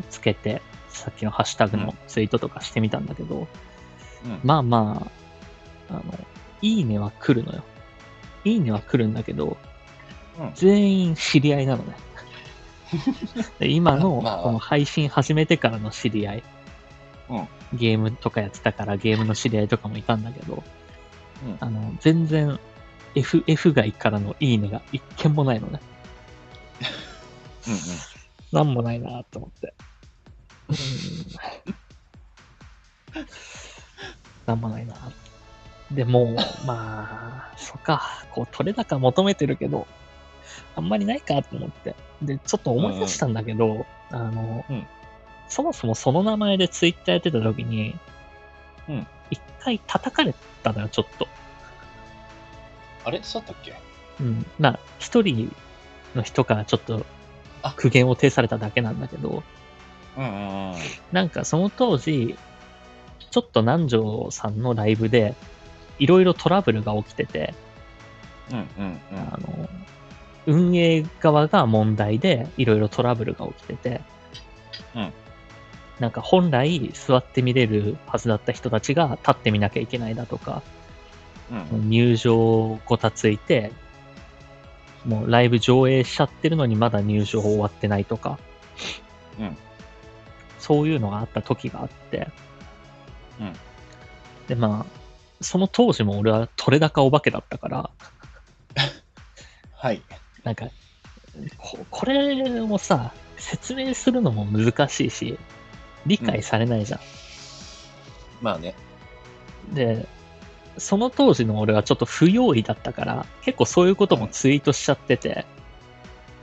[0.10, 3.48] つけて、さっきのハッシュタグのツイートとかしてみたんだけど、
[4.26, 5.12] うんまあま
[5.90, 6.04] あ、あの、
[6.62, 7.64] いいねは来るのよ。
[8.46, 9.58] いいねは来るんだけど、
[10.40, 11.96] うん全員知り合いなのね。
[13.60, 16.44] で今の、まあこの配信始めてからの知り合い、
[17.30, 20.64] うんゲームとかやってたからゲームの知り合いとかもいたんだけど、
[21.46, 22.60] うんあの、全然
[23.16, 25.80] F、F 外からのいいねが一件もないのね。
[27.68, 27.80] うんうん。
[28.52, 29.74] なんもないなと思って。
[30.70, 30.76] うん。
[34.48, 34.96] なんもないな
[35.92, 39.88] でも、まあ、そっか、こう、取れ高求めてるけど、
[40.76, 41.96] あんまりないかと思って。
[42.22, 44.88] で、ちょっと思い出したんだけど、あの、うん
[45.50, 47.96] そもそもその名前でツイッターやってた時に、
[48.88, 50.34] うん一回叩かれ
[50.64, 51.28] たのよ、ちょっと。
[53.04, 53.20] あれ？
[53.22, 53.76] そうだったっけ？
[54.22, 54.46] うん。
[54.58, 55.54] まあ、一人
[56.16, 57.06] の人からちょっと
[57.62, 59.44] あ苦言を呈されただけなんだけど、
[60.18, 60.76] うんうんうん。
[61.12, 62.38] なんかその当時、
[63.30, 65.36] ちょっと南條さんのライブで、
[66.00, 67.54] いろいろトラブルが起きてて、
[68.52, 69.20] うんうんうん。
[69.20, 69.70] あの、
[70.48, 74.02] 運営側が問題で、いろいろトラブルが起きてて、
[74.96, 75.14] うん
[76.00, 80.64] なんか本来座って見れるはずだった人たちが立ってみなきゃいけないだとか、
[81.72, 81.90] うん。
[81.90, 83.72] 入場ごたついて、
[85.06, 88.40] もうライブ上映しちゃってるのにまだ入場終わってないとか、
[89.40, 89.58] うん。
[90.58, 92.28] そういうのがあった時があって、
[93.40, 93.54] うん。
[94.48, 97.90] で、まあ、その当時も俺は取れ高お化けだったから、
[99.74, 100.02] はい。
[100.44, 100.68] なんか、
[101.58, 105.40] ここれをさ、説明するのも難しいし、
[106.06, 107.00] 理解されないじゃん。
[108.42, 108.76] まあね。
[109.74, 110.08] で、
[110.78, 115.46] その当時の俺はちょっと不用意だったから、結構そういうこともツイートしちゃってて、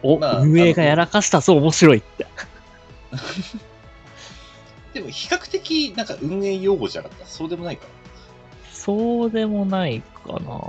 [0.02, 2.26] お、まあ運営がやらかしたぞ、面白いって。
[4.92, 7.26] でも比較的なんか運営用語じゃなかった？
[7.26, 7.86] そうでもないか？
[8.72, 10.60] そうでもないかな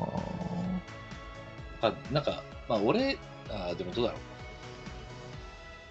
[1.81, 3.17] あ、なんか、まあ俺、
[3.49, 4.21] あでもどうだろう。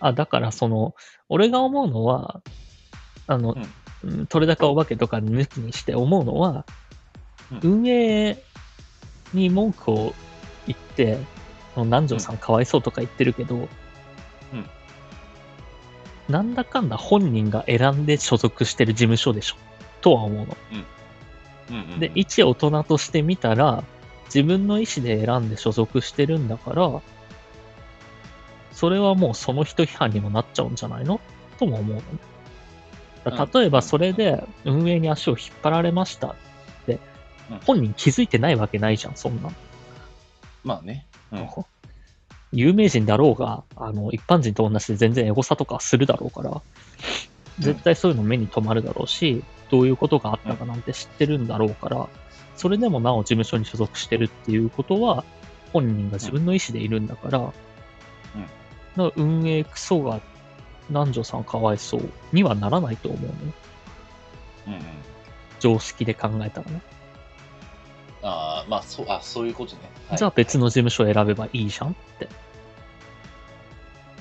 [0.01, 0.95] あ、だからその、
[1.29, 2.43] 俺が思うのは、
[3.27, 3.57] あの、
[4.05, 4.27] うん。
[4.27, 6.65] 取れ高お化けとか抜きにして思うのは、
[7.63, 8.43] 運営
[9.33, 10.15] に文句を
[10.67, 11.19] 言って、
[11.77, 13.69] 南條さんかわいそうとか言ってるけど、
[16.29, 19.57] なんだかんだ本人が選んで所属してる事務所でしょ、
[20.01, 20.57] とは思うの。
[21.71, 22.01] うんうんうん。
[22.01, 23.85] で、一大人として見たら、
[24.27, 27.01] 自分の意思で選んで所属してるんだから、
[28.73, 31.21] それはもうその人批判にもなっちゃうんじゃないの？
[31.59, 32.05] とも思うのね。
[33.31, 36.35] 例えばそれで運営に足を引っ張られましたっ
[36.87, 37.01] て
[37.51, 39.51] うん、本人気づいてないわけないじゃん、そんな。
[40.65, 41.07] まあね。
[41.33, 41.49] うん。
[42.53, 46.61] 有名人だろうが、あの、一般人と同じで全然エゴサとかするだろうから、
[47.59, 52.09] 絶対そういうの目に留まるだろうし、どういうことがあったかなんて知ってるんだろうから、
[52.57, 55.25] それでもなお事務所に所属してるっていうことは、
[55.73, 57.53] 本人が自分の意思でいるんだから、だか
[58.97, 60.21] ら運営クソが
[60.89, 63.29] 南條さんかわいそうにはならないと思うの？
[63.29, 63.35] よ。
[64.69, 64.81] うんうん。
[65.61, 66.81] 常識で考えたらね。
[68.23, 69.81] ああ、まあそう、あそういうことね。
[70.09, 72.29] はいじゃあ別の事務所を選べばいいじゃんって。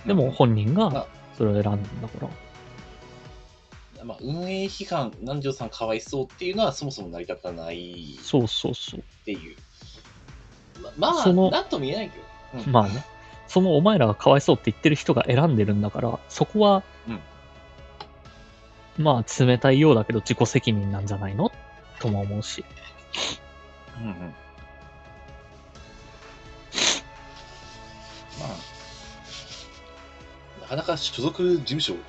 [0.06, 2.28] でも本人まあがそれを選んだんだか
[3.98, 4.04] ら。
[4.04, 9.04] まあ、運営批判、南條さんかわいそうっていうのはそもそも成り立たないっそうそうそう。
[9.26, 9.56] ていう。
[10.98, 12.24] ままあ、そのなんとも言えないけど。
[12.68, 13.04] うんまあね。
[13.48, 16.84] そのお前らがかわいそうって言ってる人が選んでるんだから、そこは、
[18.98, 21.52] まあ冷たいようだけど自己責任なんじゃないの？
[22.00, 22.64] とも思うし。
[24.00, 24.14] うんうん。
[28.40, 32.00] まあ、なかなか所属事務所をう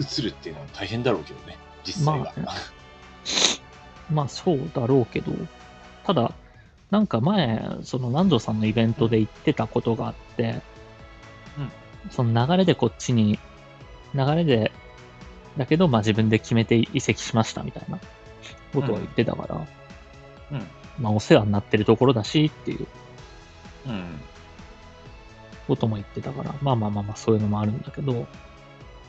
[0.00, 2.32] 移るっていうのは大変だろうけどね、実際は。
[2.36, 2.52] ま
[4.10, 5.32] まあそうだろうけど、
[6.04, 6.32] ただ、
[6.90, 10.62] なんか前、その南條さんのイベントで言ってたことがあって、うん
[12.10, 13.38] その流れでこっちに、
[14.14, 14.72] 流れで
[15.58, 17.98] だけど、まあ自分で決めて移籍しましたみたいな。
[18.72, 19.66] ことを言ってたから、
[20.52, 20.66] うん。
[20.98, 22.86] まあお世話になってるところだしっていう。
[23.86, 24.20] うん。
[25.66, 28.26] ことも言ってたから、まあまあまあまあそういうのもあるんだけど、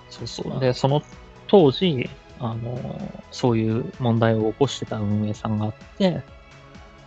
[0.09, 0.49] そうそう。
[0.49, 1.01] まあで、その
[1.47, 6.21] 当時、あの、そういう問題を起こしてた運営さんがあって、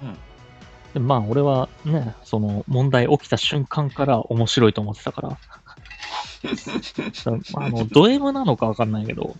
[0.03, 0.18] うん。
[0.95, 5.37] でまあ俺はね、その問題起きた瞬間から面白いと思ってたから、だ
[7.57, 9.37] あの、ド M なのかわかんないけど、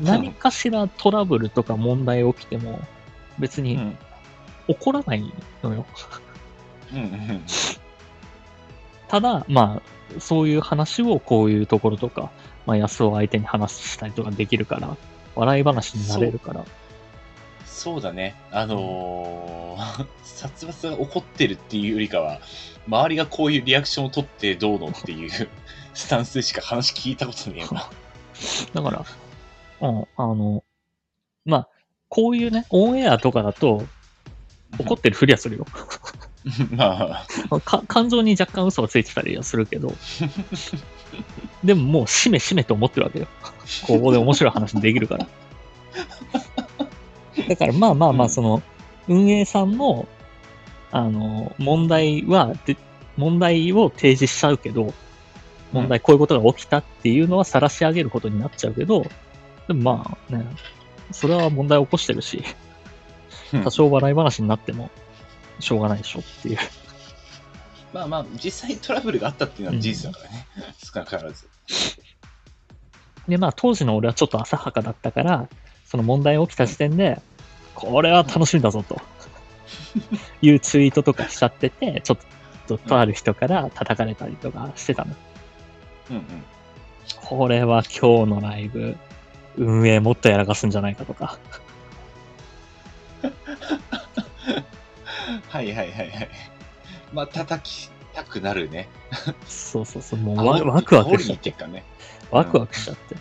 [0.00, 2.80] 何かしらトラブルとか問題起きても、
[3.38, 3.98] 別にうん。
[4.68, 5.86] 怒らないのよ。
[6.92, 6.98] うん。
[6.98, 7.44] うん。
[9.08, 9.80] ただ、ま
[10.16, 12.30] あ、そういう話をこういうところとか、
[12.66, 14.96] まあ、安を相手に話したりとかできるから、
[15.34, 16.64] 笑い話になれるから。
[17.66, 18.36] そうだね。
[18.50, 22.40] あのー、殺伐が怒ってるっていうよりかは、
[22.86, 25.30] 周りがこういうリアクションを取ってどうのっていう
[25.94, 27.90] スタンスでしか話聞いたことねえわ。
[28.72, 29.04] だから、
[29.88, 30.64] うん、あの、
[31.44, 31.68] まあ、
[32.08, 33.84] こういうね、オンエアとかだと、
[34.78, 35.66] 怒ってるふりはするよ。
[36.72, 39.94] まあ、か感情に若干嘘がついてたりはするけど、
[41.62, 43.26] でももう、しめしめと思ってるわけよ。
[43.86, 45.26] ここで面白い話できるから。
[47.48, 48.62] だから、まあまあまあ、うんその、
[49.08, 50.08] 運営さんも、
[50.90, 52.76] あの、問題は、で
[53.16, 54.94] 問題を提示しちゃうけど、
[55.72, 59.06] 問題、こういうことが起きたっていうのは晒し上げることになっちゃうけど、
[59.66, 60.46] でもまあね、
[61.10, 62.44] それは問題を起こしてるし、
[63.52, 64.90] うん多少笑い話になっても、
[65.60, 66.58] しょうがないでしょっていう。
[67.92, 70.46] まあまあ、実際トラブルがあったっていうのは事実だからね。
[70.82, 71.46] 少なからず。
[73.28, 75.48] で、まあ当時の俺はちょっと浅はかだったから、
[75.84, 77.20] その問題起きた時点で、
[77.74, 79.00] これは楽しみだぞと、
[80.40, 85.14] いうツイートとかしちゃってて、ちょっととある人から叩かれたりとかしてたの。
[86.12, 86.44] うんうん。
[87.20, 88.96] これは今日のライブ、
[89.56, 91.38] 運営もっとやらかすんじゃないかとか。
[95.48, 96.28] はいはいはいはい。
[97.12, 98.88] まあ、叩きたくなるね。
[99.46, 101.50] そうそうそう、もうワワクワクしちゃって。
[101.50, 101.84] 行ってね。
[102.30, 103.14] ワクワクしちゃって。
[103.14, 103.18] い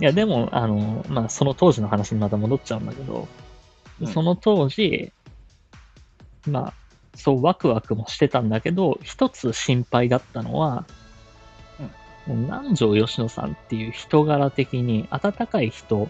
[0.00, 3.28] や、でも、あの、まあ、その当時の話にまた戻っちゃうんだけど、
[4.00, 5.12] うんその当時、
[6.48, 6.74] まあ、
[7.14, 10.86] そう、ワクワクもしてたんだけど、一つ心配だったのは、
[12.26, 16.08] もう南條吉野さんっていう人柄的に温かい人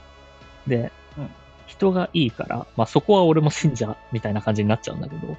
[0.67, 1.31] で、うん
[1.67, 5.37] 人がいいから、まあそこは俺も信者みたいな感じになっちゃうんだけど、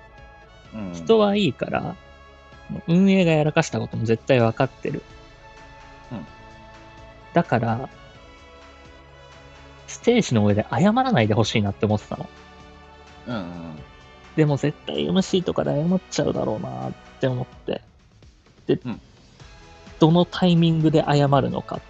[0.74, 1.96] うん人はいいから、
[2.88, 5.04] 運営がやらかしたことも絶対分かってる。
[6.12, 6.26] うん
[7.34, 7.90] だから、
[9.88, 12.30] ステージの上で謝らないでほしいなって思ってたの。
[13.28, 13.44] うんうん。
[14.36, 17.82] でも絶対 MC とかで謝っちゃうだろうなって思って。
[18.66, 19.02] で、うん
[20.00, 21.82] どのタイミングで謝るのかっ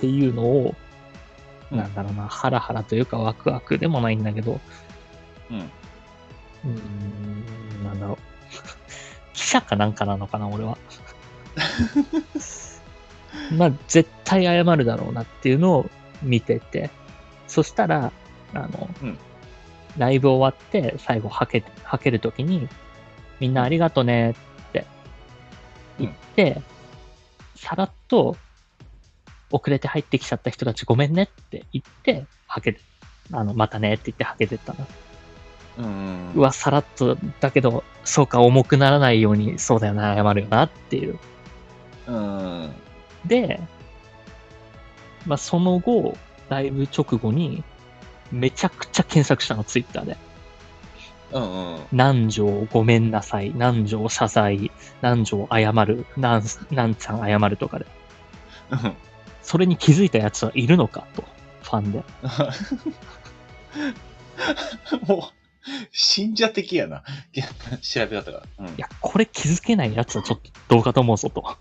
[0.00, 0.74] ていうのを、
[1.70, 4.60] うんなんだろうな、ハラハラというかワクワクでもないんだけど、
[5.50, 5.58] うん。
[5.58, 6.68] うー
[7.80, 8.18] ん、なんだろう。
[9.34, 10.78] 記者かなんかなのかな、俺は。
[13.56, 15.90] まあ、絶対謝るだろうなっていうのを
[16.22, 16.90] 見てて、
[17.48, 18.12] そしたら、
[18.54, 19.18] あの、うん
[19.98, 22.68] ライブ終わって、最後、はけ、はけるときに、
[23.40, 24.34] みんなありがとねっ
[24.72, 24.86] て
[25.98, 26.60] 言って、
[27.56, 28.36] さらっと、
[29.50, 32.78] 遅れて入ってきちゃった人たちごめんねって言って、はけ、
[33.32, 34.86] あの、またねって言ってはけてったの。
[35.78, 36.32] うん。
[36.34, 41.18] うわ、さらっと、だけど、そうか、重くならないように、そうだよな、謝るよなっていう。
[42.06, 42.72] うん。
[43.24, 43.60] で、
[45.26, 46.16] まあ、その後、
[46.48, 47.62] ライブ直後に、
[48.32, 50.16] めちゃくちゃ検索したの、ツイッターで。
[51.32, 51.80] うんうん。
[51.92, 54.70] 南條ごめんなさい、南條謝罪、
[55.02, 57.86] 南條謝る、なん、なんちゃん謝るとかで。
[58.70, 58.96] うん
[59.46, 61.22] それに気づいたやつはいるのかと、
[61.62, 62.02] ファンで。
[65.06, 65.20] もう、
[65.92, 67.04] 信者的やな。
[67.80, 68.42] 調べ方が。
[68.58, 71.56] うんいや、これ気づけないやつはちょっとどうかと思うぞと、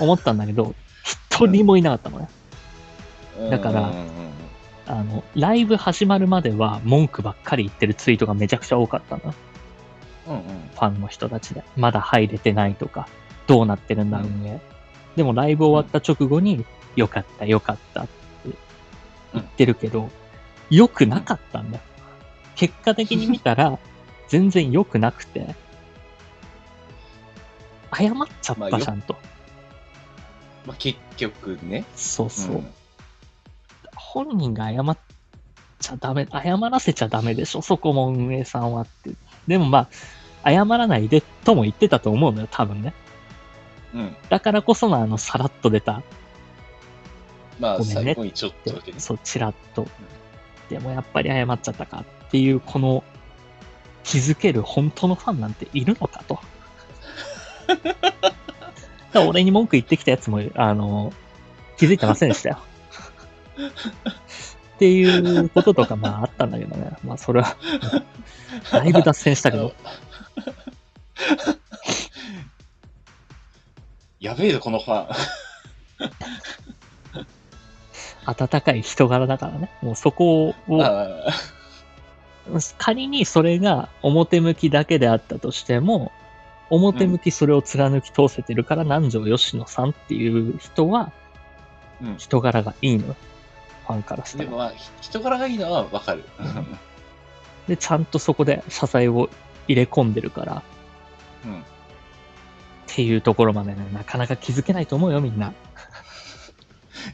[0.00, 0.74] 思ったんだけど、
[1.30, 2.28] 一人もいなかったのね。
[3.48, 4.08] だからうんうんうん
[4.88, 9.34] あの、ライブ始まるまでは文句ばっかり言ってるツイートがめちゃくちゃ多かったの。
[10.28, 10.42] うんうん。
[10.42, 11.62] ファンの人たちで。
[11.76, 13.06] まだ入れてないとか、
[13.46, 14.60] どうなってるんだ、うん運営。
[15.14, 16.64] でもライブ終わった直後に、
[16.96, 18.10] よかった、よかったって
[19.34, 20.08] 言ってるけど、
[20.70, 21.82] 良くなかったんだよ。
[22.56, 23.78] 結果的に見たら、
[24.28, 25.54] 全然良くなくて、
[27.94, 29.16] 謝っちゃったじゃんと。
[30.66, 31.84] まあ、結局ね。
[31.94, 32.54] そうそう。
[32.56, 32.77] うん
[34.10, 34.96] 本人が謝っ
[35.80, 39.10] ちゃダメ、謝らせちゃダメでしょ、そこも運営さんはって。
[39.46, 39.88] でもま
[40.42, 42.94] あ、謝らないでとも言ってたと思うのよ、多分ね。
[43.94, 44.16] うん。
[44.30, 46.02] だからこそのあの、さらっと出た
[47.60, 48.98] まあ、ごめんね最後にちょっとだけね。
[48.98, 49.86] そう、ちらっと。
[50.70, 53.04] でもやっぱり謝っちゃったかっていう、この、
[54.04, 56.40] 気づける本当のファンなんているのかと。
[59.28, 61.12] 俺に文句言ってきたやつも、あの、
[61.76, 62.58] 気づいてませんでしたよ。
[63.66, 66.96] っていうこととか、まああったんだけどね。
[67.04, 67.56] まあそれは、
[68.70, 69.74] だいぶ脱線したけど。
[74.20, 75.08] やべえぞ、このファン。
[78.26, 79.70] 温かい人柄だからね。
[79.80, 81.08] もうそこを、あ
[82.78, 86.12] 仮にそれが表向きだけであったとしても、
[86.70, 91.12] 表向きそれを貫き通せてるから、南條吉野さんっていう人は
[92.02, 93.16] うん人柄がいいのよ。
[93.88, 94.44] ファンからしたら。
[94.44, 96.22] でもまあ、ひ人柄がいいのはわかる。
[97.66, 99.30] で、ちゃんとそこで支えを
[99.66, 100.62] 入れ込んでるから、
[101.46, 101.60] うん。
[101.60, 101.64] っ
[102.86, 105.54] ていうところまでね、なかなか気づけないと思うよ、みんな。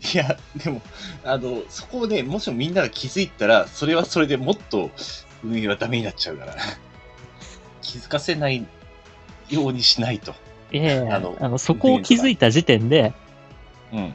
[0.12, 0.82] いや、でも、
[1.24, 4.90] あの、そこをね、もしもみんなが気づいたら、それはそれでもっと
[5.44, 6.56] 運営はダメになっちゃうから。
[7.82, 8.66] 気づかせない
[9.48, 10.34] ようにしないと。
[10.72, 13.12] いやいやあのあの、そこを気づいた時点で、
[13.92, 14.14] うん。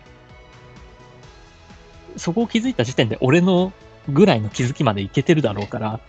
[2.17, 3.73] そこを気づいた時点で俺の
[4.07, 5.99] ぐらいの気づきまでいけてるだろうから、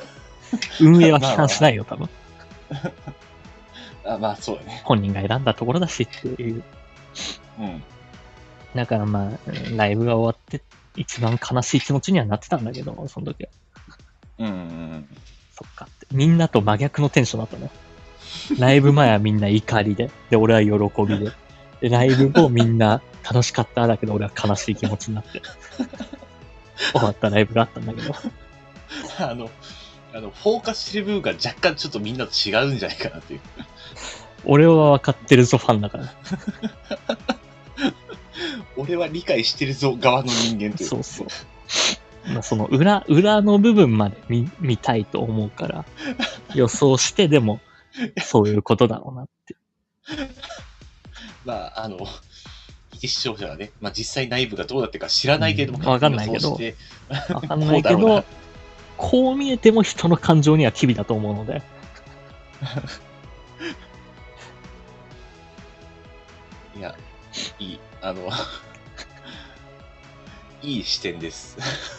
[0.80, 2.08] 運営は批判しないよ、多分。
[4.04, 4.82] あ まあ、そうだね。
[4.84, 6.62] 本人が選んだところだしっていう。
[7.58, 7.82] うん。
[8.74, 9.38] だからまあ、
[9.76, 10.62] ライブが終わって、
[10.96, 13.50] 一番悲しい気持ちにはなってたんだけど、その時は。
[14.38, 15.08] うんうんうん。
[15.52, 16.06] そっかって。
[16.12, 17.70] みんなと真逆のテンションだったね。
[18.58, 21.32] ライブ前はみんな怒りで、で、俺は喜びで。
[21.80, 25.42] で、ライブ後みんな楽しかっただけど、俺は悲しい気持ちになって。
[26.92, 28.14] 終わったライブがあったんだけど。
[29.18, 29.50] あの、
[30.14, 33.40] あの、フォーカスしてる部分が若干ちょっとみんなと違うんじゃないかなっていう。
[34.44, 36.14] 俺は分かってるぞ、ファンだから。
[38.76, 40.88] 俺は理解してるぞ側の人間という。
[40.88, 41.26] そうそう。
[42.32, 45.84] まあ、その裏、裏の部分まで見見たいと思うから、
[46.54, 47.60] 予想してでも、
[48.22, 49.56] そういうことだろうなって。
[51.44, 51.98] まあ、あの、
[53.08, 58.24] 視聴者はね、まあ実際内部がどうだってか知らないけれども、うんわかんないけどわかんないけど、
[58.98, 61.62] こう見えても人の感情には機微だと思うので。
[66.76, 66.94] いや、
[67.58, 68.28] いい、あの、
[70.62, 71.56] いい視点です。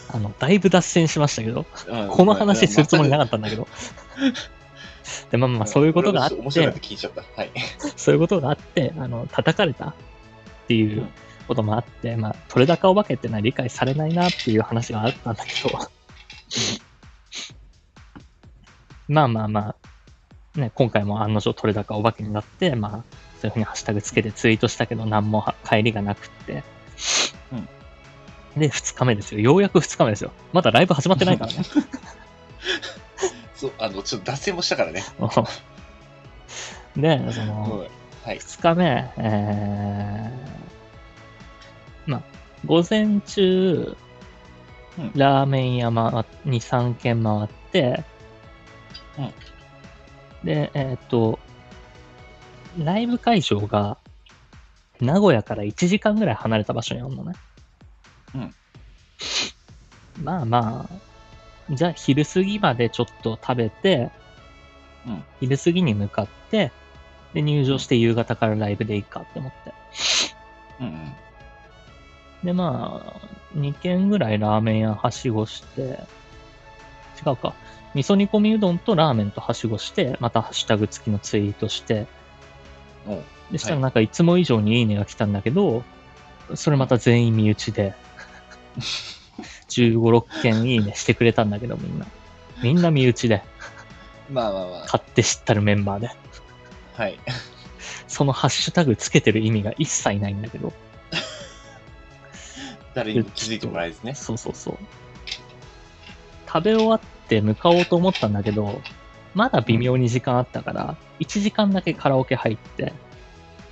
[0.10, 3.68] あの、だいぶ脱線しましたけど、うんこの話するつもりなかかったんだけど。
[5.32, 7.24] で、まあまあ、そういうことがあっ面白かってて、聞いちゃった。
[7.36, 7.52] はい。
[7.96, 9.94] そういうことがあって、あの、叩かれたっ
[10.68, 11.08] ていう
[11.48, 15.78] こともあって、まあ、取れ高お化けってのは理解されないなっていう話があったんだけど、
[19.08, 19.76] まあまあま
[20.56, 22.92] あ、ね、今回も案の定取れ高お化けになって、まあ、
[23.42, 26.64] そういうふうにハッシュタグつけてツイートしたけど、何もは帰りがなくって。
[27.52, 27.68] うん
[28.58, 29.40] で、2日目ですよ。
[29.40, 30.32] ようやく2日目ですよ。
[30.52, 31.60] まだライブ始まってないからね。
[33.62, 35.04] そう、あの、ちょっと脱線もしたからね。
[36.98, 37.88] で、そうんの、
[38.26, 38.40] はい。
[38.40, 42.22] 2日目、えー、まあ、
[42.66, 43.96] 午前中、
[44.98, 48.04] うんラーメン屋回2、3軒回って、
[49.20, 49.34] うん
[50.44, 51.38] で、えーっと、
[52.80, 54.00] ライブ会場が、
[55.00, 57.34] 名古屋から1時間ぐらい離れた場所にあるのね。
[58.34, 58.56] うん。
[60.24, 61.11] まあまあ、
[61.72, 64.12] じゃあ昼過ぎまでちょっと食べて、
[65.08, 66.72] うん昼過ぎに向かって、
[67.34, 69.74] で、入場して夕方からライブでいいかって思って。
[70.82, 71.14] うんうん。
[72.44, 75.82] で、まあ、2軒ぐらいラーメン屋はしごして、
[77.26, 77.54] 違うか。
[77.94, 82.08] 味噌煮込みうどんとラーメンとはしごして、またハッシュタグ付きのツイートして、
[83.52, 85.84] でしたらなんかいつも以上にいいねが来たんだけど、
[86.56, 87.94] それまた全員身内で、
[89.72, 92.06] 15、6件いいねしてくれたんだけどみんな。
[92.62, 93.44] みんな身内で、
[94.30, 94.86] まあまあまあ。
[94.88, 96.10] 買って知ったるメンバーで。
[96.94, 97.20] はい。
[98.08, 100.74] そのハッシュタグつけてる意味が一切ないんだけど。
[102.94, 104.14] 誰にも気づいてもらえずね。
[104.16, 104.78] そうそうそう。
[106.46, 108.82] 食べ終わって向かおうと思ったんだけど、
[109.34, 112.94] まだ微妙に時間あったから、1時間だけカラオケ入って、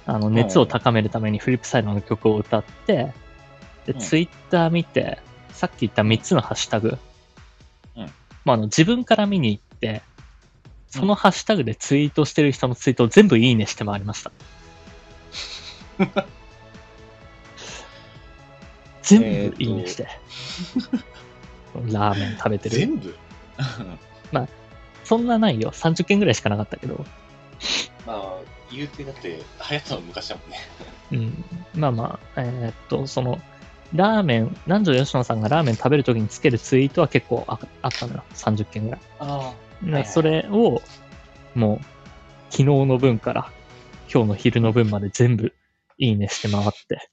[0.06, 3.14] あの、熱を高めるためにフリップサイドの曲を歌って、
[3.86, 5.20] で、うんツイッター見て、
[5.60, 6.98] さっき言った3つのハッシュタグ、
[7.98, 8.06] うん
[8.46, 10.02] まあ、あの、自分から見に行って、
[10.88, 14.32] そのハッシュタグでツイートしてる人のツイートを全部いいねして回りました。
[19.04, 20.08] 全部いいねして。
[21.92, 22.78] ラーメン食べてる。
[22.78, 23.18] 全部？
[25.04, 25.72] そんなないよ。
[25.72, 27.04] 30件ぐらいしかなかったけど。
[28.08, 28.38] まあ、
[28.72, 29.36] 言うてだって、流
[29.72, 30.58] 行ったの昔だもんね。
[31.12, 31.44] うん。
[31.74, 33.42] まあまあ、えーっと、その、
[33.94, 38.24] ラーメン、南條吉野さんがラーメン食べるときにつけるツイートは結構ああったのよ。
[38.34, 39.00] 30件ぐらい。
[39.20, 40.82] あではいはいそれを、
[41.56, 41.86] もう、
[42.52, 43.52] 昨日の分から、
[44.14, 45.54] 今日の昼の分まで全部、
[45.98, 47.10] いいねして回って。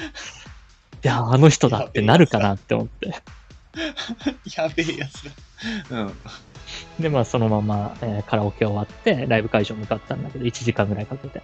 [1.02, 3.14] いや、あの人だってなるかなって思って。
[3.14, 4.62] あ。
[4.62, 5.32] やべえやつだ。
[5.90, 6.12] うん。
[7.00, 11.42] で、まあ、そのまま、えーカラオケ終わって、ライブ会場向かったんだけど、1時間ぐらいかけて。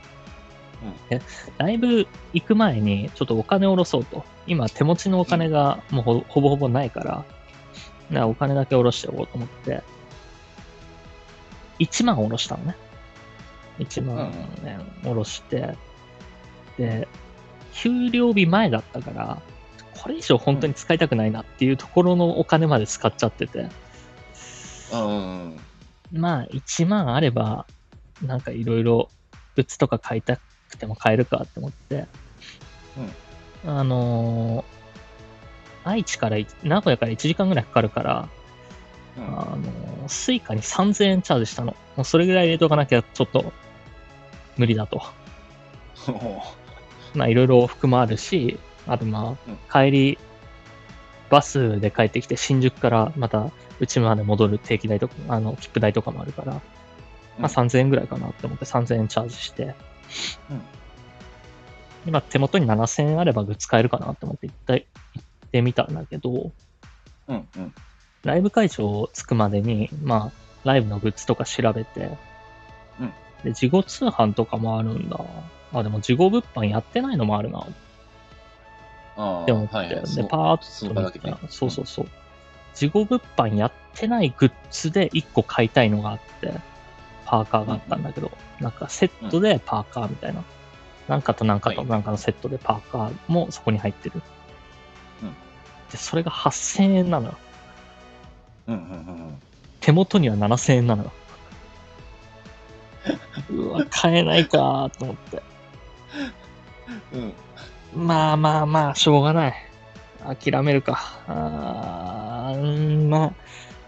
[1.09, 1.21] で
[1.59, 4.25] ライブ行く前に、ちょっとお金を下ろそうと。
[4.47, 7.25] 今、手持ちのお金がもうほほぼほぼないから、だか
[8.11, 9.83] らお金だけ下ろしておこうと思って、
[11.79, 12.77] 1万下ろしたのね。
[13.79, 14.33] 1万
[14.65, 15.77] 円下ろして、
[16.79, 17.09] で、
[17.73, 19.43] 給料日前だったから、
[20.03, 23.69] これ以上本当に使いたくないなっていうところのお金まで使っちゃってて、
[26.13, 27.67] まあ、1万あれば、
[28.23, 29.11] なんかいろいろ
[29.57, 30.39] グッズとか買いた
[30.71, 32.07] くても買えるかって思って、
[33.65, 34.77] あのー
[35.89, 38.29] 愛知からい、名古屋から1時間ぐらいかかるから、
[39.17, 39.25] うん。
[39.25, 41.77] あのースイカに3000円チャージしたの。
[41.97, 43.53] もうそれぐらい入れとかなきゃちょっと
[44.57, 45.03] 無理だと。
[47.15, 50.19] まあいろいろ往復もあるし、あとまうんあ、帰り、
[51.31, 53.51] バスで帰ってきて新宿からまた
[53.81, 56.53] うちまで戻る定期代とか、あの、切符代とかもあるから、
[57.39, 59.75] まあ3000円ぐらいかなって思って3000円チャージして、
[60.51, 60.63] うん
[62.07, 64.85] 今手元に7000円あればグッズ買えるかなって思って行った行
[65.21, 66.53] ってみたんだけど、
[67.29, 67.75] うんうん。
[68.23, 70.33] ライブ会場着くまでに、まあ、
[70.65, 72.17] ライブのグッズとか調べて、
[73.01, 75.21] うんで、事後通販とかもあるんだ。
[75.73, 77.67] あ、でも事後物販やってないのもあるなっ
[79.17, 80.15] あて思って、あ、はいはい。
[80.15, 81.39] で、パーッそと見たら。
[81.49, 82.07] そうそうそう。
[82.75, 86.55] 事後物販やってないグッズで1個買いたいのがあって、
[87.27, 90.43] パーカーがあったんだけど、なんかセットでパーカーみたいな。
[91.09, 94.23] なんかとなんかとはいなんかのセットでパーカーもそこに入ってる。
[95.23, 95.37] うん
[95.91, 97.39] で、それが8000円なのよ。
[98.67, 98.99] うんうんうんう
[99.29, 99.43] ん。
[99.81, 101.13] 手元には7000円なのよ。
[103.51, 105.43] うわ、買えないかーと思って。
[107.13, 108.07] うん。
[108.07, 109.55] まあまあまあ、しょうがない。
[110.43, 111.21] 諦めるか。
[111.29, 113.33] あーうーんまあ、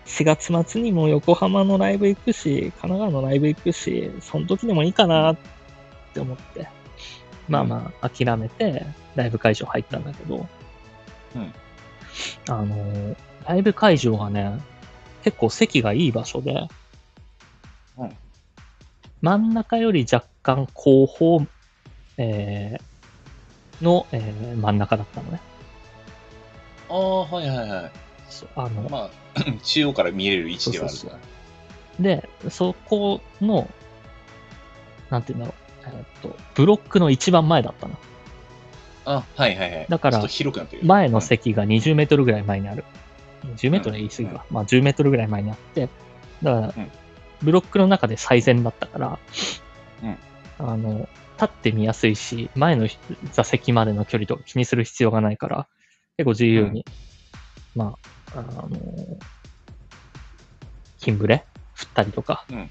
[0.08, 5.36] 4月末にも横浜のライブ行くし、神奈川のライブ行くし、その時でもいいかなっ
[6.14, 6.68] て思って。
[7.48, 8.84] まあまあ、諦めて、
[9.14, 10.46] ライブ会場入ったんだけど、
[11.36, 11.52] うん
[12.48, 14.60] あのー、ライブ会場がね、
[15.24, 16.68] 結構席がいい場所で、
[17.98, 18.16] うん
[19.20, 21.44] 真ん中より若干後方、
[22.18, 25.40] えーの、えー真ん中だったのね。
[26.88, 28.07] ああ、はいはいはい。
[28.56, 31.18] あの、まあ、 中央から見える位置ではあるから。
[32.00, 33.68] で、そこの、
[35.10, 35.54] なんていうんだろう、
[35.86, 37.96] えーっと、ブロックの一番前だったの。
[39.04, 39.86] あ、はいはいはい。
[39.88, 40.22] だから。
[40.82, 42.84] 前の席が20メートルぐらい前にある。
[43.56, 44.44] 10メートルは言い過ぎか。
[44.50, 45.88] まあ10メートルぐらい前にあって、
[46.42, 46.90] だからうん、
[47.42, 49.18] ブロックの中で最善だったから、
[50.02, 50.18] うん
[50.58, 51.08] あの、
[51.40, 52.88] 立って見やすいし、前の
[53.32, 55.68] 座席までの距離とか気にする必要がないから、
[56.16, 56.84] 結構自由に、
[57.76, 58.68] まあ、あの、
[61.00, 61.44] 金ブレ？
[61.74, 62.70] 振ったりとか、うん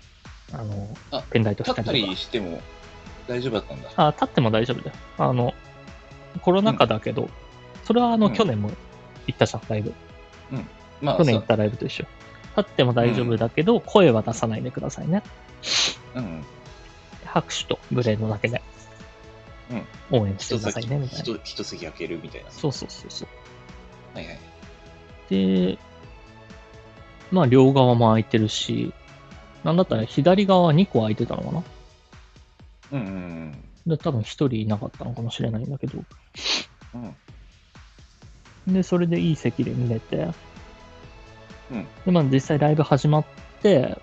[0.54, 1.92] あのあ、ペンライト振っりとか？
[1.94, 2.16] 立ったたり。
[2.16, 2.62] しても
[3.28, 3.90] 大丈夫だったんだ。
[3.96, 4.96] あ、立っても大丈夫だよ。
[5.18, 5.54] あの、
[6.42, 7.30] コロナ禍だけど、
[7.84, 8.70] それはあの、うん去年も
[9.28, 9.94] 行ったじゃん、ライブ。
[11.02, 12.06] まあ、そう去年行ったライブと一緒。
[12.56, 15.22] 立っても大丈夫だけど、声は出さないでくださいね。
[16.16, 16.46] うん。
[17.26, 18.62] 拍手とブレードだけで、
[20.10, 21.24] 応援して一ください席、ね、みたいな。
[21.24, 22.50] 一一席開けるみたいな。
[22.52, 23.28] そうそうそうそう。
[24.16, 24.40] はいはい。
[25.30, 25.78] で、
[27.32, 28.94] まあ、両側も空いてるし、
[29.64, 31.64] なんだったら左側2個空いてたのかな？
[32.94, 36.00] うんうんで、多分1人いなかったのかもしれないんだけど。
[36.96, 37.16] うん。
[38.68, 38.74] うん。
[38.74, 40.30] で、それでいい席で見れて、
[41.72, 43.26] うんで、まあ実際ライブ始まっ
[43.62, 43.98] て、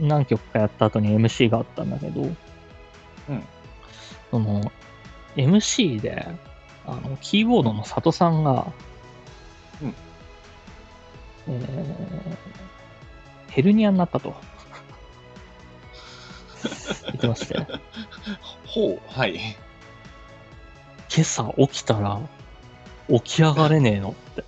[0.00, 3.44] 何曲かやった後に MC があったんだけど、うん。
[4.30, 4.70] その、
[5.36, 6.26] MC で、
[6.86, 8.72] あの、キーボードの佐藤さんが、
[9.82, 9.94] うん
[11.48, 14.36] えー、ヘルニアになったと。
[17.06, 17.56] 言ってまして、
[18.66, 19.36] ほう、はい。
[19.36, 22.20] 今朝起きたら、
[23.08, 24.44] 起き上がれねえのって。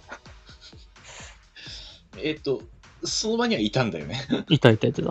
[2.23, 2.63] えっ、と、
[3.03, 4.21] その場にはいたんだよね。
[4.49, 5.03] いたいたいた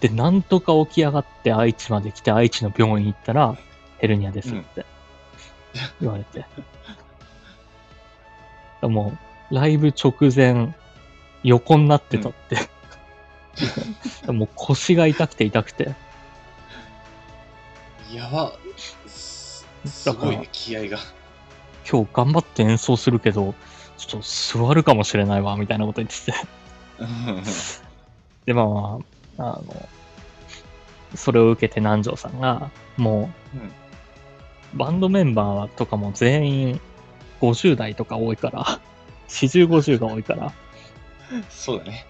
[0.00, 3.56] で、なんとか起き上がって愛知まで来て、愛知の病院行ったら、
[3.98, 4.84] ヘルニアですって
[6.00, 6.44] 言われて。
[8.82, 10.74] もう、ライブ直前、
[11.44, 12.56] 横になってたって。
[14.32, 15.94] もう腰が痛くて痛くて。
[18.12, 18.54] やば。
[19.06, 20.98] すすごいね、気合が。
[21.88, 23.54] 今日頑張って演奏するけど、
[23.98, 26.34] ちょっと座るかもしれないわ、みたいなこと言ってて。
[26.98, 27.42] うん
[28.46, 28.98] で、まあま
[29.38, 29.88] あ、あの、
[31.14, 33.72] それを受けて南條さんが、もう、うん
[34.74, 36.80] バンドメンバーとかも全員
[37.40, 38.80] 50代とか多いから、
[39.32, 40.52] 40、50が多いから、
[41.48, 42.06] そうだね。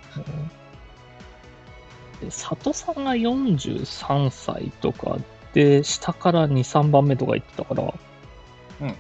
[2.21, 5.19] で佐藤さんが43歳とか
[5.55, 7.95] で、下から2、3番目とか言ってたから、
[8.81, 8.97] うん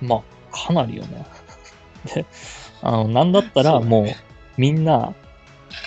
[0.00, 0.22] まあ、
[0.56, 1.26] かなりよね。
[2.14, 2.26] で、
[2.82, 4.06] あの、なんだったらそうだねもう、
[4.56, 5.14] みんな、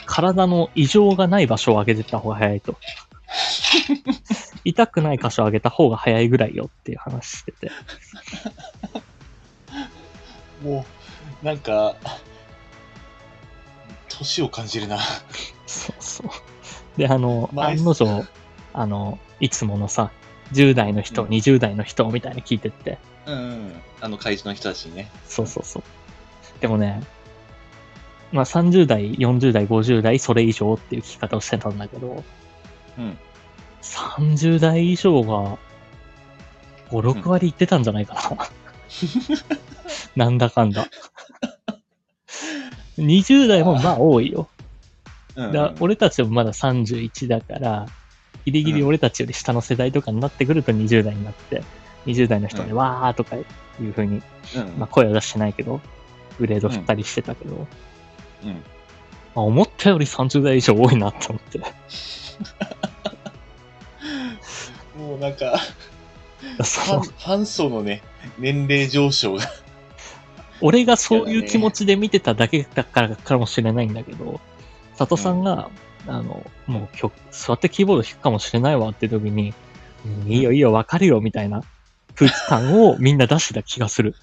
[0.06, 2.78] 体の異常がない場所を上げてった方が早いと。
[4.66, 7.72] 痛くない箇所を上げた方が早いぐらいよっていう話してて。
[10.64, 10.99] もう、
[11.44, 11.96] なんか、
[14.10, 15.00] 年を感じるな。
[15.66, 16.30] そうそう。
[16.98, 18.26] で、あの、案の定、
[18.74, 20.12] あの、いつものさ、
[20.52, 23.82] 10代の人、うん20代の人みたいに聞いてって、うんうん。
[24.02, 25.12] あの会場の人たちにね。
[25.26, 25.84] そうそうそう。
[26.60, 27.02] でもね、
[28.32, 32.24] まあ30代、40代、50代、それ以上っていう聞き方をしてたんだけど、
[32.98, 33.18] うん。
[33.82, 35.58] 30代以上が
[36.90, 38.50] 5、6割いってたんじゃないかな。
[40.26, 40.88] なんだかんだ。
[43.00, 44.48] 20代もまあ多いよ。
[45.36, 47.86] うんだ俺たちもまだ31だから、
[48.46, 51.64] ギリギリ俺たちより下の世代とかになってくると20代になって、
[52.06, 53.46] 20代の人でうんわーとかい
[53.82, 54.22] う風に、
[54.56, 54.78] うん。
[54.78, 55.80] まあ声は出してないけど、
[56.40, 57.68] グレード振ったりしてたけど、
[58.44, 58.64] うん。
[59.36, 61.60] まあ、思ったより30代以上多いなって思って。
[64.98, 65.58] もうなんか、
[66.58, 68.02] フ そうァンファン層のね、
[68.38, 69.44] 年齢上昇が。
[70.62, 74.40] 俺がそういう気持ちで見てただけだからかもしれないんだけど、
[74.98, 75.70] 佐藤さんが、
[76.08, 79.54] あの、もう曲、座ってキーボード弾くかもしれないわって時に、
[80.06, 81.64] うんいいよいいよ、わかるよ、みたいな
[82.16, 84.16] 空気感をみんな出してた気がする。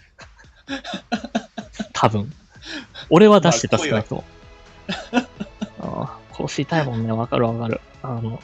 [1.93, 2.33] 多分。
[3.11, 4.25] 俺は出してたまあ少なくとも。
[4.83, 5.23] あ
[5.81, 7.81] あ、こうしたいもんね、わかるわかる。
[8.03, 8.39] あの、うん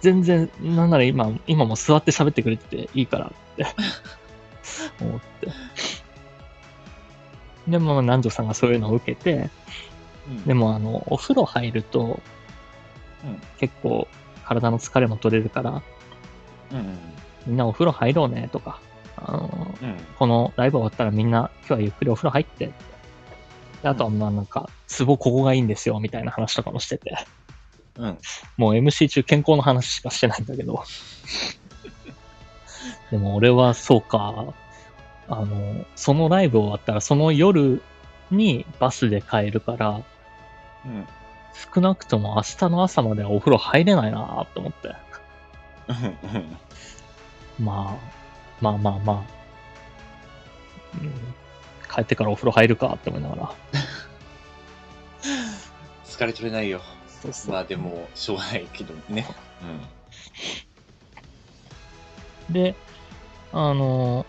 [0.00, 3.66] 全然、なんなら今、今も座って喋ってくれてていいからって
[5.00, 5.48] 思って。
[7.68, 9.50] でも、南條さんがそういうのを受けて、
[10.28, 12.20] うんでも、あの、お風呂入ると、
[13.24, 14.06] うん結構
[14.44, 15.82] 体の疲れも取れるから、
[16.72, 16.98] うん
[17.46, 18.80] みんなお風呂入ろうねとか、
[19.16, 19.96] あの、うん。
[20.18, 22.72] このライブ終わったらみんな今日はゆっくりお風呂入って。
[23.82, 27.16] であとはまあなんか、ツボここがいいんですよみたいな話とかもしてて、
[27.96, 28.18] うん。
[28.56, 30.82] もう MC 中健康の話しかしてないんだけど。
[33.10, 34.54] でも俺はそうか、
[35.28, 37.82] あの、そのライブ終わったらその夜
[38.30, 40.02] にバスで帰るから、
[40.84, 41.06] うん。
[41.74, 44.94] 少なくとも明日の朝まではお風呂入れないなって思って。
[47.58, 47.64] うん。
[47.64, 48.12] まあ、
[48.60, 49.22] まあまあまあ、
[51.00, 51.12] うん、
[51.92, 53.54] 帰ってからお風呂入るかって思いながら。
[56.06, 56.80] 疲れ取れないよ。
[57.22, 59.26] そうそうまあでも、しょうがないけどね。
[62.48, 62.74] で、
[63.52, 64.24] あの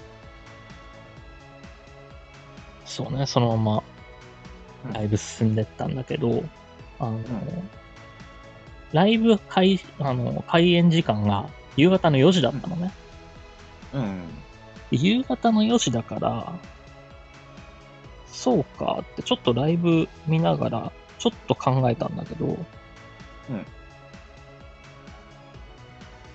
[2.90, 3.84] そうね、そのまうんま
[4.94, 6.44] ライブ進んでったんだけど、
[6.98, 7.20] あの、
[8.92, 12.92] ライブ開、あの、開演時間が夕方の4時だったのね。
[13.94, 14.02] うん。
[14.02, 14.28] うん。
[14.92, 16.60] 夕方の4時だから、
[18.26, 23.66] そうかって、ちょっとライブ見ながら、ちょっと考えたんだけど、うん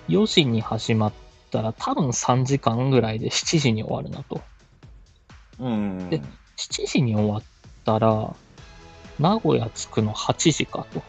[0.07, 1.13] 4時に始まっ
[1.49, 4.39] たら多分3時間ぐらいで7時に終わるなと。
[5.59, 6.09] うん。
[6.11, 6.21] で
[6.57, 7.43] 7時に終わっ
[7.83, 8.35] たら、
[9.19, 11.01] 名古屋着くの8時かと。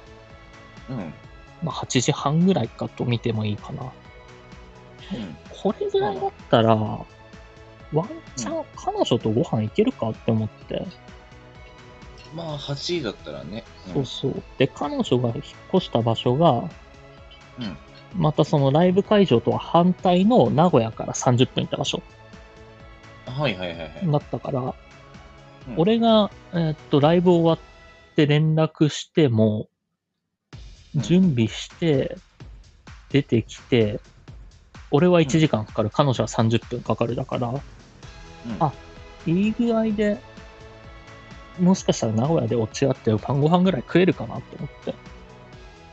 [0.91, 1.15] うん。
[1.63, 3.83] まあ8時半ぐらいかと見てもいいかな。
[3.83, 5.37] うん。
[5.51, 10.87] これぐらいだったら、ワンチャン彼女とご飯行けるかって思って。
[12.35, 13.65] まあ、8時だったらね。
[13.93, 14.43] そうそう。
[14.59, 15.45] で、彼女が引っ
[15.75, 16.69] 越した場所が、
[17.59, 17.77] うん
[18.15, 22.03] またそのライブ会場とは反対の名古屋から30分行った場所
[23.27, 23.35] うん。
[23.35, 23.91] はいはいはいはい。
[24.11, 24.75] だったから、
[25.69, 25.75] うん。
[25.77, 29.69] 俺が、えーっと、ライブ終わって連絡しても、
[30.95, 31.03] うん。
[31.03, 32.17] 準備して、
[33.11, 34.01] 出てきて、
[34.91, 37.61] 俺は1時間かかる、彼女は30分かかるだから、うん。
[38.61, 38.73] あ
[39.27, 40.19] いい具合で、
[41.59, 44.95] もしかしたら名古屋で落ち合って晩ご飯ぐらい食えるかなって思って。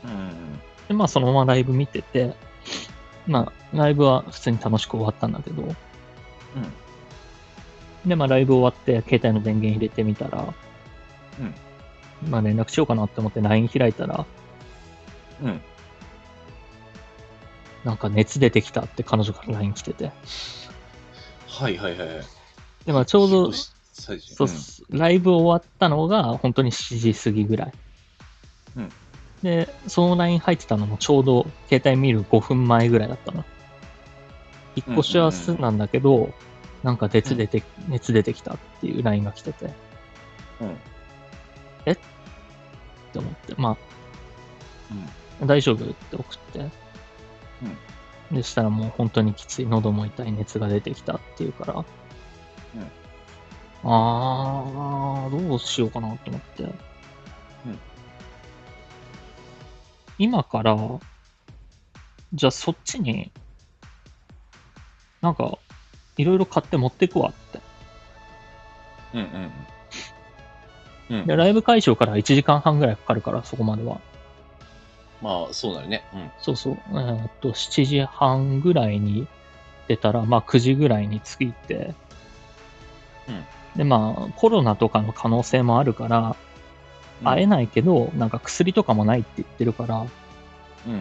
[0.04, 0.60] うん。
[0.88, 2.34] で、まあそのままライブ見てて、
[3.26, 5.62] まあライブは普通に楽しく終わったんだけど、
[8.06, 10.52] で、まあライブ終わって携帯の電源入れてみたら、
[12.28, 14.26] まあ連絡しようかなって思って LINE 開いたら、
[15.42, 15.48] うん。
[15.48, 15.60] うん。
[17.84, 20.10] なんか熱出てきたって彼女から LINE 来てて、
[21.48, 22.24] はいはいはいはい。
[22.86, 27.72] で、まあちょうど、最初そうっす、ライブ終わったのが本当に7時過ぎぐらい。
[28.76, 28.92] うん
[29.44, 33.44] で、その LINE 入ってたのもちょうど携帯見る5分前ぐらいだったの。
[34.74, 36.32] 引っ越しはすなんだけど、
[36.84, 39.68] なんか熱出て、熱出てきたっていう LINE が来てて、っ
[40.60, 40.76] うん。
[41.86, 45.08] て思って、まうん。
[45.42, 45.84] あ、大丈夫？
[45.84, 46.68] って送って。
[48.30, 51.84] でしたらもう本当にきつい、喉も痛い、熱が出てきたっていうから、うん。
[53.84, 56.68] あー、どうしようかなと思って。
[60.18, 60.76] 今から、
[62.34, 63.32] じゃあそっちに、
[65.20, 65.58] なんか、
[66.16, 67.60] いろいろ買って持ってくわって。
[69.14, 69.26] うんうん
[71.10, 71.20] うん。
[71.20, 71.26] うん。
[71.26, 74.00] で、ライブ会場から1時間半ぐらいかかるから、そこまでは。
[75.22, 76.04] まあ、そうなるね。
[76.14, 76.30] うん。
[76.40, 76.78] そうそう。
[76.90, 79.26] えーっと、7時半ぐらいに
[79.88, 81.94] 出たら、まあ9時ぐらいに着いて、
[83.28, 83.44] うん
[83.76, 86.36] で、まあコロナとかの可能性もあるから、
[87.24, 87.58] 会えない。
[87.58, 90.06] ないけど、なんか薬とかもないって言ってるから、
[90.86, 91.00] うんうん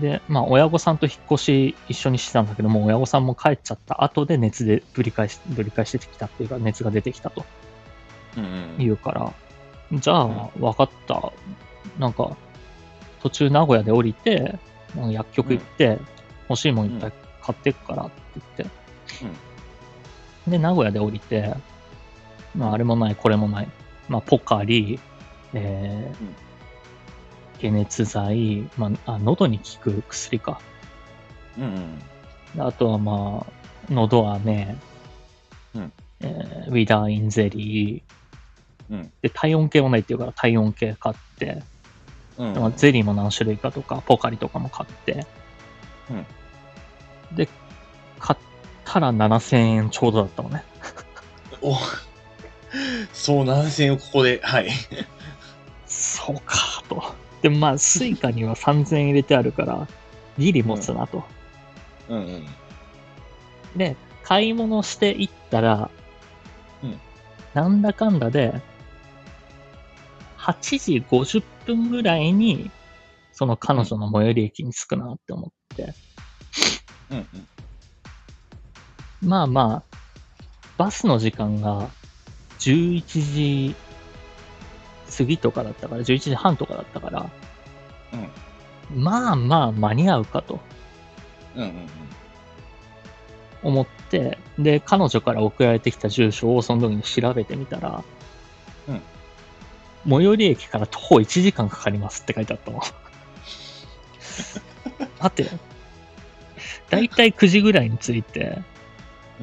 [0.00, 7.44] で、まあ親御さんと引っ越し一緒にしてたんだけども、親御さんも帰っちゃった後で熱でぶり返し、ぶり返してきたっていうか、熱が出てきたと
[8.36, 8.44] うん。
[8.44, 8.78] うんうん。
[8.78, 9.32] 言うから、
[9.92, 11.32] じゃあ、わかった。
[11.98, 12.36] なんか、
[13.20, 14.58] 途中名古屋で降りて、
[14.94, 15.98] 薬局行って、
[16.48, 18.12] 欲しいもんいっぱい買ってくからって
[18.58, 18.68] 言っ
[20.46, 20.50] て。
[20.50, 21.54] で、名古屋で降りて、
[22.54, 23.68] まあ、あれもない、これもない。
[24.08, 24.98] まあ、ポカリ、
[25.54, 26.47] えーうん
[27.60, 30.60] 解熱剤、まあ、あ、喉に効く薬か。
[31.58, 31.98] うんうん。
[32.54, 33.52] であとはまあ、
[33.92, 34.76] 喉飴、
[35.74, 41.62] うんえーウィダーインゼリー、うんで、体温計もないっていうから体温計買って、
[42.38, 42.54] うん。
[42.54, 45.26] まあゼリーも何種類かとか、ポカリとかも買って、
[47.32, 47.48] で、
[48.18, 48.38] 買っ
[48.84, 50.64] たら7000円ちょうどだったのね。
[51.60, 51.76] お
[53.12, 54.70] そう、7000円をここで、はい。
[55.86, 57.14] そうか、と。
[57.42, 59.86] でもまあ、 Suicaには3000円入れてあるから、
[60.38, 61.24] ギリ持つなと。
[62.08, 62.46] うんうん。
[63.76, 65.90] で、買い物していったら、
[66.82, 67.00] うん
[67.54, 68.60] なんだかんだで、
[70.36, 72.70] 8時50分ぐらいに、
[73.32, 75.94] その彼女の最寄り駅に着くなって思って、
[77.10, 79.28] うんうん。
[79.28, 79.96] まあまあ、
[80.76, 81.88] バスの時間が
[82.58, 83.74] 11時
[85.16, 87.30] 過ぎとかだったから、11時半とかだったから、
[88.94, 90.60] まあまあ間に合うかと
[91.54, 91.88] うんうんうん。
[93.62, 98.04] 思って、で、彼女から送られてきた住所をその時に調べてみたら、
[98.88, 99.02] うん
[100.08, 102.80] 最寄り駅から徒歩1時間かかりますって書いてあったの。
[105.20, 105.50] 待って、
[106.88, 108.62] だいたい9時ぐらいに着いて、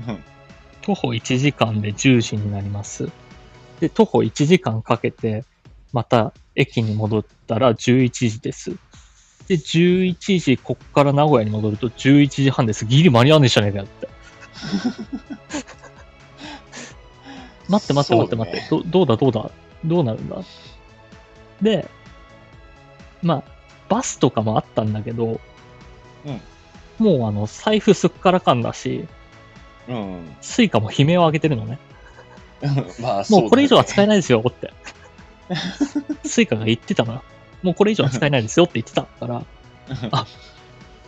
[0.08, 0.24] うん
[0.82, 3.10] 徒歩1時間で10時になります。
[3.80, 5.44] で、徒歩1時間かけて、
[5.96, 8.72] また駅に戻ったら11時です。
[9.48, 12.86] で、11時、こっから名古屋に戻ると11時半です。
[12.86, 14.10] ギリ間に合わねえじゃねえかよって。
[17.70, 19.50] 待って待って待って待って、どどうだどうだ？
[19.86, 20.36] どうなるんだ？
[21.62, 21.90] で、
[23.24, 23.44] まあ、
[23.88, 25.40] バスとかもあったんだけど、
[27.00, 29.08] もうあの、財布すっからかんだし、
[29.88, 30.36] うんうん。
[30.42, 31.80] Suicaも悲鳴を上げてるのね。
[33.00, 34.08] まあ、もうこれ以上は使えない。
[34.10, 34.74] ないですよって。
[36.24, 37.24] Suicaが言ってたのよ。
[37.64, 39.44] もうこれ以上は使えないですよって言ってたから、
[40.12, 40.28] あ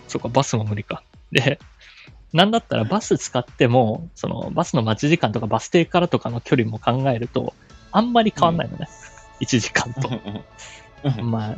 [0.07, 1.03] そうか、バスも無理か。
[1.31, 1.59] で、
[2.33, 7.53] なんだったらバス使っても、そのバスの待ち時間とかバス停からとかの距離も考えると、
[7.91, 8.87] あんまり変わんないのね。
[9.39, 10.09] 1時間と。
[11.23, 11.55] まあ、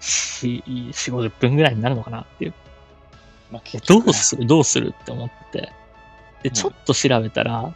[0.00, 2.54] 4、4、50分ぐらいになるのかなっていう。
[3.50, 5.72] まあ、結局どうするどうするって思って。
[6.42, 7.74] で、うんちょっと調べたら、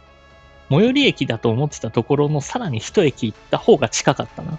[0.69, 4.57] 最寄り駅だと思ってたところのさらに一駅行った方が近かったな。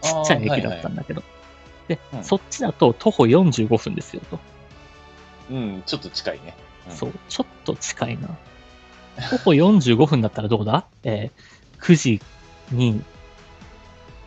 [0.00, 1.22] ちっちゃい駅だったんだけど。
[1.88, 4.38] で、うんそっちだと徒歩45分ですよと。
[5.50, 6.54] うん、ちょっと近いね。
[6.88, 8.28] うんそう、ちょっと近いな。
[9.30, 10.86] 徒歩45分だったらどうだ？
[11.04, 12.20] えー9時
[12.72, 13.02] に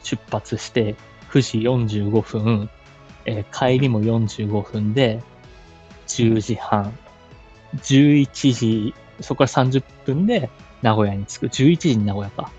[0.04, 0.96] 出発して、
[1.32, 1.42] 9
[1.88, 2.70] 時45分、
[3.26, 5.22] えー帰りも45分で、
[6.08, 6.98] 10時半、
[7.76, 10.50] 11時、そこから30分で
[10.82, 11.48] 名古屋に着く。
[11.48, 12.52] 11時に名古屋か。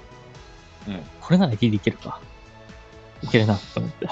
[0.88, 2.20] うんこれならギリいけるか。
[3.22, 4.08] いけるな、と思って。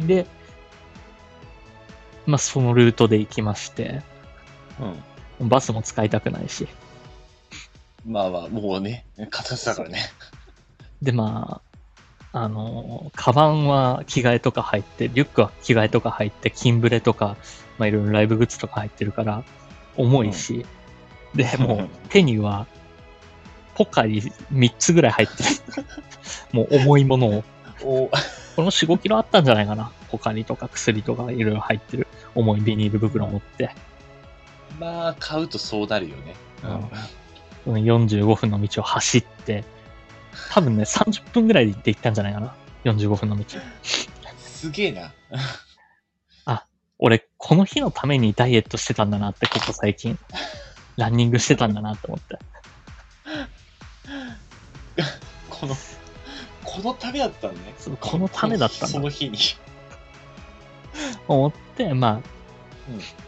[0.06, 0.26] で、
[2.26, 4.02] まあ、そのルートで行きまして、
[5.40, 5.48] うん。
[5.48, 6.68] バスも使いたくないし。
[8.06, 10.10] まあまあ、もうね、形だからね。
[11.00, 11.62] で、ま
[12.32, 17.36] あ、あの、カバンは着替えとか入って、リュックは着替えとか入って、キンブレとか、
[17.78, 19.44] まあ、いろいろライブグッズとか入ってるから、
[19.96, 20.66] 重いし、
[21.34, 22.66] で、もう 手には、
[23.74, 25.84] ポカリ3つぐらい入ってる。
[26.52, 27.44] もう重いものを。
[27.84, 28.10] お
[28.54, 29.90] この4、5キロあったんじゃないかな。
[30.10, 33.70] ポカリとか薬とかいろいろ入ってる重いビニール袋持って。
[34.78, 36.34] まあ、買うとそうなるよね。
[36.64, 36.90] うん
[37.66, 39.64] 45分の道を走って、
[40.50, 42.54] 多分ね、30分ぐらいで行って行ったんじゃないかな。
[42.84, 43.44] 45分の道。
[43.82, 45.12] すげえな。
[47.04, 50.16] 俺、この日のためにダイエットしてたんだなって、ここ最近。
[50.96, 52.38] ランニングしてたんだなって思って。
[55.50, 55.74] この、
[56.62, 57.74] このためだったんね。
[57.76, 59.36] そうこのためだったんだその日に。
[61.26, 62.22] 思って、まあ、うん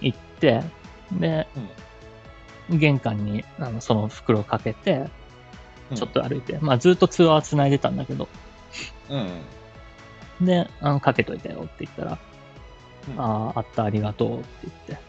[0.00, 0.62] 行って、
[1.12, 1.48] で、
[2.70, 5.08] 玄関にあのその袋をかけて、
[5.94, 8.28] ちょっと歩いて、まあずっと通話は繋いでたんだけど、
[9.08, 9.42] うん。
[10.40, 10.46] うん。
[10.46, 12.18] で、あの、かけといたよって言ったら、
[13.08, 14.46] うんああ、あった、ありがとうって
[14.88, 15.04] 言って、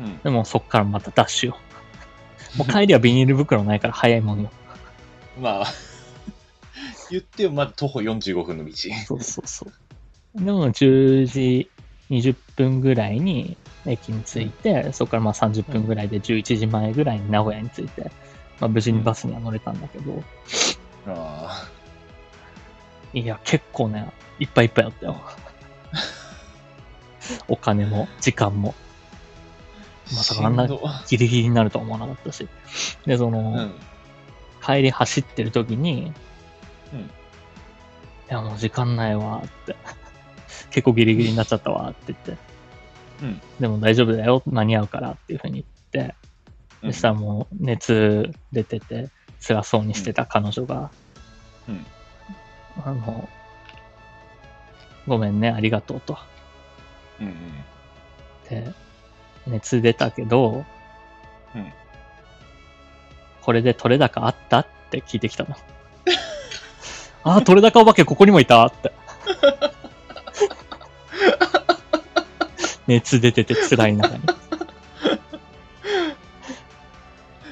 [0.00, 0.18] うん。
[0.22, 1.58] でもそっからまたダッシュよ。
[2.56, 4.50] もう帰りはビニール袋ないから早いもんよ。
[5.40, 5.66] まあ、
[7.10, 8.72] 言ってもまだ徒歩45分の道。
[9.06, 10.44] そうそうそう。
[10.44, 11.70] でも10時
[12.10, 13.56] 20分ぐらいに
[13.86, 18.10] 駅に着いて、そこからまあ30分ぐらいで11時前ぐらいに名古屋に着いて、
[18.60, 20.22] まあ無事にバスには乗れたんだけど、
[21.06, 21.68] あ
[23.12, 25.20] いや、結構ね、いっぱいいっぱいあったよ。
[27.48, 28.74] お金も、時間も、
[30.10, 30.14] あ。
[30.14, 30.68] まさかあんな
[31.08, 32.48] ギリギリになるとは思わなかったし。
[33.06, 33.74] で、その、うん。
[34.64, 36.12] 帰り走ってる時に、
[36.92, 37.00] うん
[38.28, 39.76] いや、もう時間ないわって。
[40.70, 42.36] 結構ギリギリになっちゃったわって言って。
[43.22, 46.14] うんでも大丈夫だよ、間に合うからっていうふうに言って、
[46.82, 49.10] うんそしたらもう熱出てて、
[49.40, 50.90] 辛そうにしてた彼女が、
[51.68, 51.86] うん
[52.84, 53.28] あの、
[55.06, 56.18] ごめんね、ありがとうと。
[57.20, 57.34] うんうん。
[58.48, 58.72] で、
[59.46, 60.64] 熱出たけど、
[61.54, 61.72] うん
[63.42, 65.54] これで取れ高あったって聞いてきたの。
[67.22, 68.92] ああ、取れ高お化けここにもいたって。
[72.88, 74.22] 熱出てて辛い中に。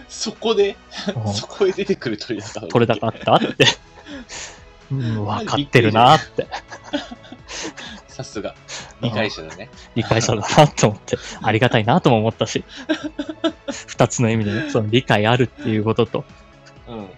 [0.08, 0.76] そこで、
[1.24, 3.66] うんそこへ出てくる鳥だった取れ高あったって。
[4.90, 6.48] うん、分かってるなって。
[8.14, 8.54] さすが。
[9.00, 9.68] 理解者だね。
[9.96, 12.64] 理解者だなと思って、ありがたいなとも思ったし。
[13.88, 16.24] 二つの意味でね、その理解あるっていうことと、
[16.86, 17.08] うん。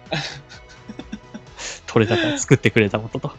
[1.85, 3.31] 取れ高を作ってくれたことと。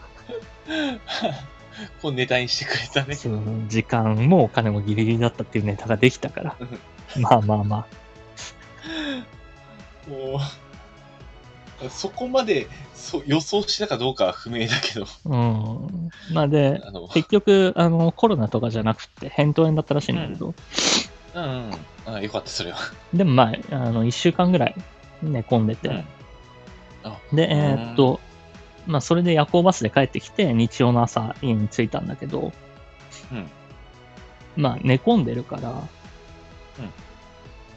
[2.00, 3.16] こうネタにしてくれたね。
[3.16, 6.56] その時間もお金もギリギリだったっていうネタができたから。
[7.16, 7.86] まあまあま
[10.06, 10.38] もう、
[11.90, 15.08] そこまでそう予想したかどうかは不明だけど、あ。
[15.24, 16.10] うん。
[16.32, 20.54] まあで、あの、結局、あの、コロナとかじゃなくて、扁桃炎だったらしいんだけど、
[21.34, 21.42] うん。
[21.42, 21.70] うん。
[22.06, 22.78] あよかった、それは。
[23.14, 24.74] でもまあ、あの、一週間ぐらい
[25.22, 26.04] 寝込んでて、
[27.32, 28.20] で、えーっと、
[28.86, 32.52] まあ、それで夜行バスで帰ってきて、日曜の朝、家に着いたんだけど、
[33.30, 33.50] うん。
[34.56, 35.82] まあ、寝込んでるから、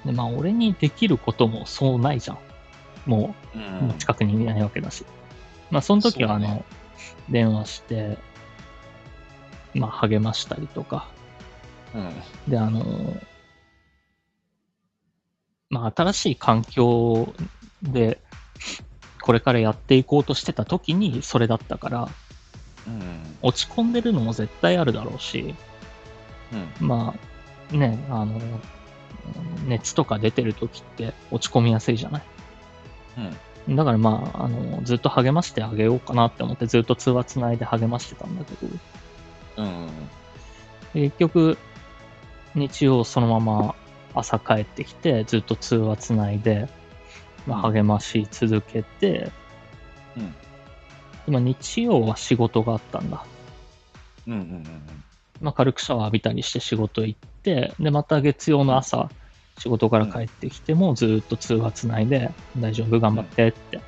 [0.05, 2.37] で、まあ、俺にできることもそうないじゃん。
[3.05, 3.97] もうう、ん。
[3.97, 5.05] 近くにいないわけだし。
[5.69, 6.63] まあ、その時は、あの、ね
[7.29, 8.17] 電話して、
[9.73, 11.07] まあ、励ましたりとか、
[11.95, 12.11] うん。
[12.47, 13.15] で、あの、
[15.69, 17.33] まあ、新しい環境
[17.81, 18.19] で、
[19.21, 22.09] これからやっていこうとしてた時にそれだったから、
[22.87, 23.37] うん。
[23.41, 25.55] 落ち込んでるのも絶対あるだろうし、
[26.79, 26.87] うん。
[26.87, 27.15] ま
[27.71, 28.39] あ、ね、あの、
[29.67, 32.21] 熱とか出てる時って落ち込みやすいじゃない？
[33.67, 33.75] うん。
[33.75, 38.71] だからまあ、あの、ずっと励ましてあげようかなって思ってずっと通話つないで励ましてたんだけど、
[39.57, 39.89] うん。
[40.93, 41.57] 結局、
[42.55, 43.75] 日曜そのまま
[44.13, 46.67] 朝帰ってきて、ずっと通話つないで、
[47.47, 49.31] まあ、うん励まし続けて、
[50.17, 50.35] うん
[51.25, 53.23] でも日曜は仕事があったんだ。
[54.27, 54.33] うん。
[54.33, 54.63] うん。
[55.39, 59.09] まあ、軽くシャワー浴びたりして仕事行って、で、また月曜の朝、
[59.57, 63.79] 仕事から帰ってきても、ずっと通話つないで、大丈夫、頑張ってって。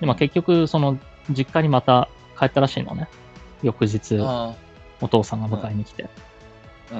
[0.00, 0.98] で、まあ、結局、その、
[1.30, 2.08] 実家にまた
[2.38, 3.08] 帰ったらしいのね。
[3.62, 4.54] 翌日、あ
[5.00, 6.08] お父さんが迎えに来て。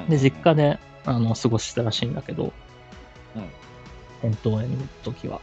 [0.09, 2.53] で、実家で、あの、過ごしてたらしいんだけど、
[3.35, 3.51] うん
[4.23, 5.41] 扁桃炎の時は。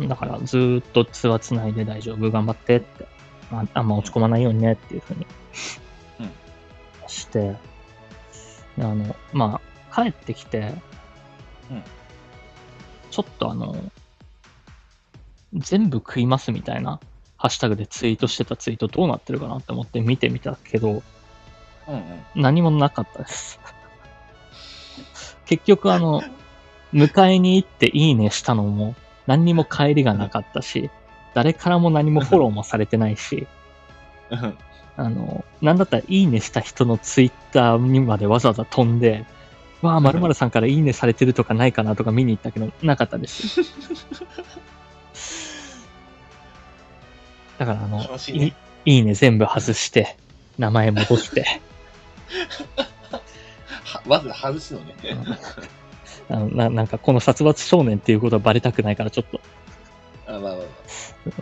[0.00, 3.06] だから、ずーっと通話つないで大丈夫、頑張ってって。
[3.50, 5.26] まあ、あんま落ち込まないようにねっていうふうに
[6.20, 6.30] うん
[7.08, 7.56] して、
[8.76, 9.60] であの、ま
[9.90, 10.72] あ、帰ってきて、
[11.70, 11.82] うん
[13.10, 13.76] ちょっとあの、
[15.52, 17.00] 全部食いますみたいな
[17.36, 21.02] ハッシュタグでツイートしてたツイートどうなってるかなって思って見てみたけど、
[21.88, 22.02] うんうん。
[22.36, 23.58] 何もなかったです。
[25.46, 26.22] 結局あの、
[26.94, 28.94] 迎えに行っていいねしたのも
[29.26, 30.90] 何にも帰りがなかったし、
[31.34, 33.46] 誰からも何もフォローもされてないし、
[34.30, 34.58] うん
[34.96, 39.24] あの、なんだったらいいねした人のツイッターにまでわざわざ飛んで、
[39.82, 43.60] わあ、〇〇さんからいいねされてるとかないかなとか見に行ったけど、なかったです。
[47.58, 48.52] だからあの、ねい
[48.86, 50.16] いいね全部外して、
[50.58, 51.60] 名前戻して、
[53.84, 54.94] はまず外すのね。
[56.28, 59.40] あのななんかこの殺伐少年っていうことはバレたくないから、ちょっと、
[60.26, 60.54] あまあまあ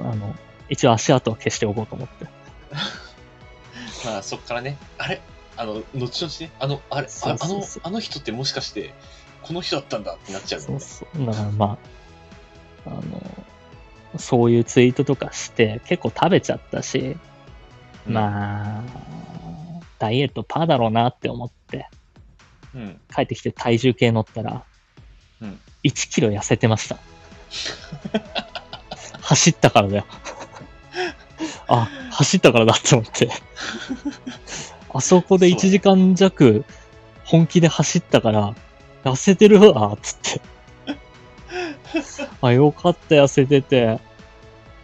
[0.01, 0.15] まあ。
[0.17, 0.35] の、
[0.69, 2.27] 一応足跡は消しておこうと思って。
[2.73, 5.21] あ、まあそっからね、あれ？
[5.59, 8.95] あの、後々ね、あの、あれ、あそうそうそうあの、あの人ってもしかして、
[9.43, 10.81] この人だったんだってなっちゃうそう。
[10.81, 11.27] そう。
[11.27, 11.79] だからま
[12.87, 13.03] あ、あの、
[14.19, 17.17] そういうツイートとかして、結構食べちゃったし、
[18.07, 18.83] うんまあ、
[19.99, 21.89] ダイエットパーだろうなって思って、
[22.75, 23.01] うん。
[23.15, 24.65] 帰ってきて体重計乗ったら、
[25.43, 26.99] うん1キロ痩せてました。
[29.21, 30.07] 走ったからだよ。
[31.69, 33.31] あ、走ったからだって思って。
[34.93, 36.65] あそこで1時間弱
[37.25, 38.55] 本気で走ったから、
[39.05, 40.41] 痩せてるわ、つって。
[42.41, 44.01] あ、よかった、痩せてて。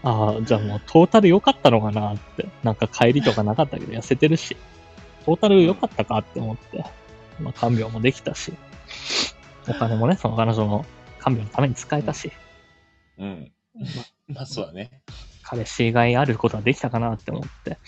[0.07, 2.47] あじゃあもうトータル良かったのかなって。
[2.63, 4.57] なんか帰りとかなかったけど痩せてるし。
[5.25, 6.85] トータル良かったかって思って。
[7.41, 8.53] まあ看病もできたし。
[9.67, 10.85] お金もね、その彼女の
[11.19, 12.31] 看病のために使えたし。
[13.19, 13.53] うん。
[14.29, 14.91] まあそうだね。
[15.43, 17.79] 彼氏以外あることはできたかなって思って。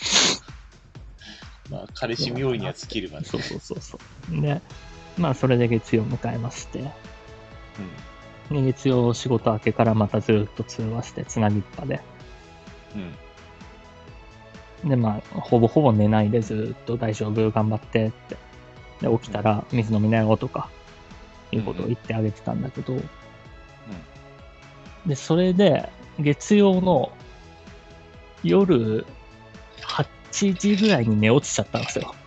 [1.71, 3.27] まあ彼氏冥利には尽きるわね。
[3.27, 3.99] そうそうそうそ
[4.31, 4.41] う。
[4.41, 4.61] で、
[5.19, 6.85] まあそれで月曜迎えまして。
[8.51, 12.01] で月曜仕事明けからまたずっと通話して、つなぎっぱで。
[12.95, 13.15] うん。
[14.85, 14.91] うん。
[14.91, 18.37] で、まあ、ほぼほぼ寝ないでずっと大丈夫、頑張ってって。
[19.01, 20.71] で、起きたら水飲みなよとか、
[21.53, 22.97] いうことを言ってあげてたんだけど、
[25.07, 25.89] で、それで、
[26.19, 27.13] 月曜の
[28.43, 29.07] 夜
[29.83, 32.15] 8時ぐらいに寝落ちちゃったんですよ。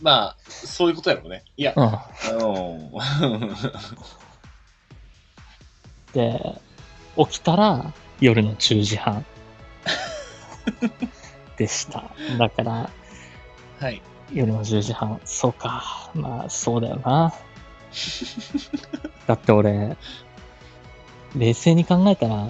[0.00, 1.44] まあ、そういうことやろうね。
[1.56, 1.84] いや、うん。
[1.84, 3.00] あの
[6.12, 6.60] で、
[7.16, 9.24] 起きたら夜の10時半
[11.56, 12.04] でした。
[12.38, 12.90] だから、
[13.80, 14.02] はい。
[14.32, 15.20] 夜の10時半。
[15.24, 16.10] そうか。
[16.14, 17.32] まあ、そうだよな。
[19.26, 19.96] だって俺、
[21.36, 22.48] 冷静に考えたら、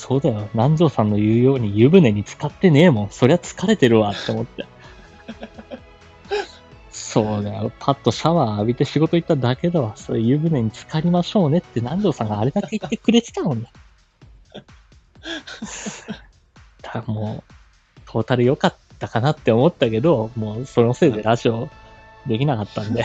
[0.00, 0.48] そうだよ。
[0.54, 3.10] 南條さんの言うように湯船に浸かってねえもん。
[3.10, 4.64] そりゃ疲れてるわって思って。
[6.90, 7.70] そうだよ。
[7.78, 9.92] パッとシャワー浴びて仕事行っただけだわ。
[9.96, 13.66] それ湯船に浸かりましょうねって南條さんがあれだけ言ってくれてたのに。
[16.80, 17.52] だからもう、
[18.06, 21.68] トータル良かったかなって思ったけど、もうそのせいでラジオ
[22.26, 23.04] できなかったんで。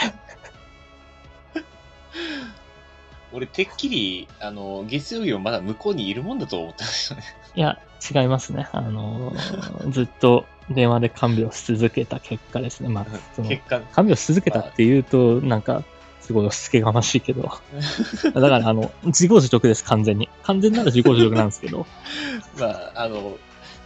[3.35, 7.23] 俺、てっきり、あの、月曜日もまだ向こうにいるもんだと思ってましたね。
[7.53, 7.77] いや、
[8.09, 8.67] 違いますね。
[8.71, 12.89] あのーずっと電話で看病し続けた結果ですね。
[12.89, 13.05] まあ、
[13.35, 15.83] その結果、看病し続けたっていうと、なんか、
[16.21, 17.51] すごい押し付けがましいけど。
[18.23, 20.29] だから、あの、自業自得です、完全に。
[20.43, 21.85] 完全なら自業自得なんですけど、
[22.57, 23.37] まあ、あの、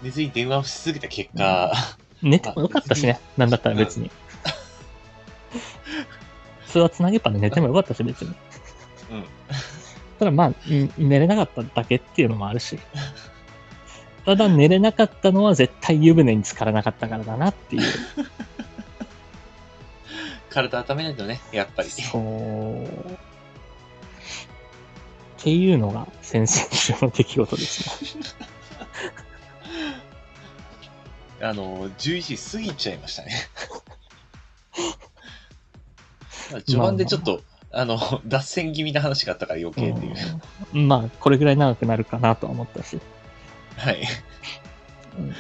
[0.04, 1.74] 寝ずに電話をし続けた結果、
[2.22, 3.20] 寝てもよかったしね。
[3.36, 4.12] なんだったら別に。
[6.68, 8.34] 普通はつなげっぱで寝てもよかったし、別に。
[9.12, 9.26] うん。
[10.20, 10.56] ただまあ、ん
[10.98, 12.80] 寝れなかっただけっていうのもあるし。
[14.26, 17.84] ただ寝れなかったのは絶対湯船に浸からなかったからだなっていう。
[20.52, 21.90] 体温めないとね、やっぱり。
[21.90, 22.86] そう。
[25.40, 28.24] っていうのが先々週の出来事ですね。
[31.48, 33.32] あの、11時過ぎちゃいましたね。
[36.52, 37.42] まあ序盤でちょっと、
[37.72, 40.16] あの、 脱線気味な話があったから余計っていう。
[40.74, 43.00] うんまあ、これぐらい長くなるかなとは思ったし。
[43.78, 44.02] はい。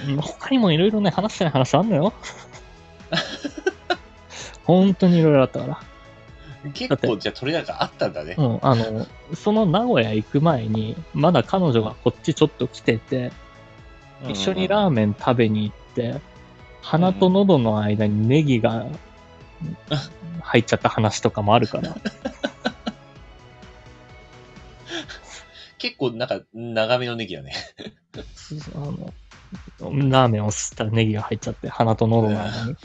[0.07, 2.13] うん他にもいろいろね、話してない話あんのよ。
[4.65, 5.80] 本当にいろいろあったから。
[6.73, 8.36] 結構、じゃあ取れ高あったんだね。
[8.38, 13.32] うん、あの、その名古屋行く前に、まだ彼女がこっちちょっと来てて、
[14.27, 16.19] 一緒にラーメン食べに行って、
[16.82, 18.86] 鼻と喉の間にネギが
[20.41, 21.95] 入っちゃった話とかもあるから。
[25.78, 27.53] 結構、なんか、長めのネギだね。
[28.76, 29.14] あの、
[30.10, 32.76] ラーメンを吸ったらネギが入っちゃって、鼻と喉の間に。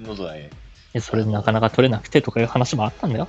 [0.06, 0.50] 喉だね。
[0.92, 3.28] でそれでなかなか取れなくてとかいう話もあったんだよ。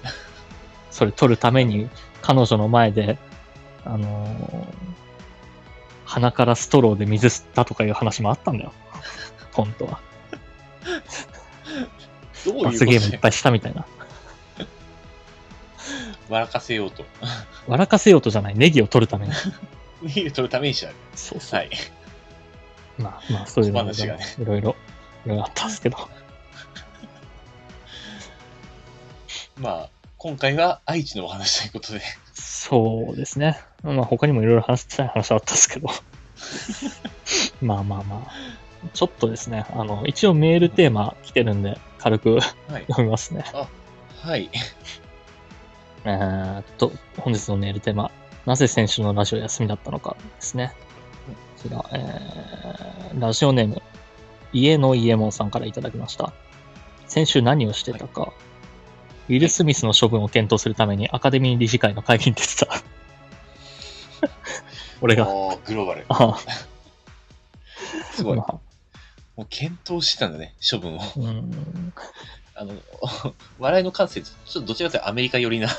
[0.92, 1.90] それ取るために、
[2.22, 3.18] 彼女の前で、
[3.84, 4.96] あのー
[6.06, 8.74] 鼻からストローで水吸ったとかいう話もあったんだよ。
[9.52, 10.00] 本当は。
[12.46, 13.86] どういう罰ゲームいっでぱいしたみたいな。
[16.30, 17.06] 笑かせようと。
[17.68, 19.34] 笑かせようとじゃない、ネギを取るために。
[20.04, 20.92] 逃げ取るためにした。
[21.16, 21.60] そうそう。
[21.60, 21.70] はい。
[22.98, 24.76] まあまあ、そういうのがねいろいろ、
[25.26, 25.98] いろいろあったんですけど。
[29.58, 32.02] まあ、今回は愛知のお話ということで。
[32.34, 33.60] そうですね。
[33.84, 35.90] まあ他にもいろいろ話したい話はあったんですけど。
[37.62, 38.32] まあまあまあ。
[38.94, 42.86] ちょっとですね、あの、一応メールテーマ来てるんで、軽くはい。
[42.86, 43.44] 読みますね。
[44.22, 44.52] はい。
[46.06, 48.12] えーっと、本日のメールテーマ、
[48.46, 50.72] なぜ先週のラジオ休みだったのかですね。
[51.64, 53.82] こちら、えー、ラジオネーム、
[54.54, 56.32] 家の家門さんからいただきました。
[57.08, 58.34] 先週何をしてたか、
[59.28, 62.68] ウィル・スミスの処分を検討するためにアカデミー理事会の会議に出てた。
[65.02, 66.06] 俺が、グローバル。
[66.10, 66.38] あ
[68.12, 68.38] すごい。
[68.38, 68.60] ま
[69.36, 71.02] もう検討してたんだね、処分を。
[71.02, 71.94] あ、うん、
[72.56, 72.74] あの、
[73.60, 75.70] 笑いの感性、ちょっとどちらかというとアメリカ寄りな。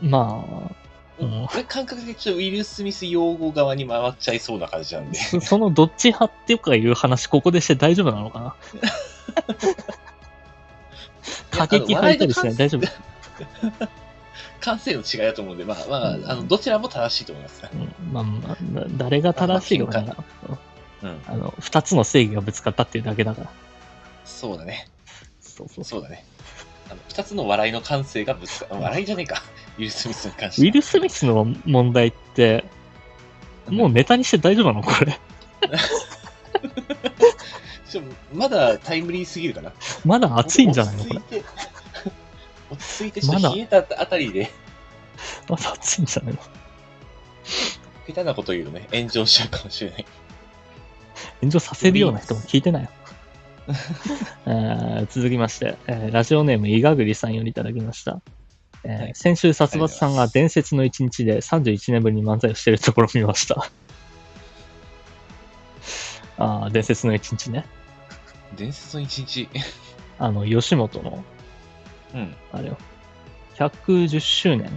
[0.00, 0.74] まあ、
[1.18, 1.44] うん。
[1.44, 5.18] 俺感覚でちょっとウィル・スミス用語側に回っちゃいそうな感じなんで。
[5.18, 8.54] そそのどっち派っていうかいう話、ここでして大丈夫なのかな？
[11.50, 12.86] 過激吐いたりしない大丈夫、
[14.60, 17.62] 感性の違いだと思うんで、まあまあ、あの、どちらも正しいと思います。
[17.72, 18.12] うん。
[18.12, 20.58] まあまあ、な誰が正しいか分から
[21.04, 21.22] うん。
[21.26, 23.50] あの、二つの正義がぶつかったっていうだけだから。
[24.24, 24.88] そうだね。
[25.40, 26.24] そうそうそうだね。
[26.90, 29.42] あの、二つの笑いの感性がぶつか、笑いじゃねえか。
[29.78, 30.66] ウィル・スミスに関しては。
[30.66, 32.64] ウィル・スミスの問題って、
[33.68, 34.82] もうネタにして大丈夫なの？
[34.82, 35.18] これ。
[37.90, 38.02] ちょ
[38.32, 39.72] まだタイムリーすぎるかな。
[40.04, 41.04] まだ熱いんじゃないの？
[41.04, 41.42] これ
[42.70, 42.82] 落。
[42.84, 44.50] ち着いて、 落ちょっと冷えたあたりで、
[45.48, 46.40] まだ熱いんじゃないの？
[48.06, 50.06] 下手なこと言うとね、炎上しちゃうかもしれない。
[51.44, 52.88] 炎上させるような人も聞いてないよ。
[54.46, 58.20] えー続きまして、えーラジオネーム、イガグリさんよりいただきました。
[58.84, 63.70] えーはい先週、殺伐さんが伝説の一日で31年ぶりに漫才をしているところを見ました。
[66.36, 67.64] ああ、伝説の一日ね。
[68.56, 69.48] 伝説の一日。
[70.18, 71.24] あの、吉本の、
[72.14, 72.34] うん。
[72.52, 72.78] あれよ、
[73.56, 74.70] 110周年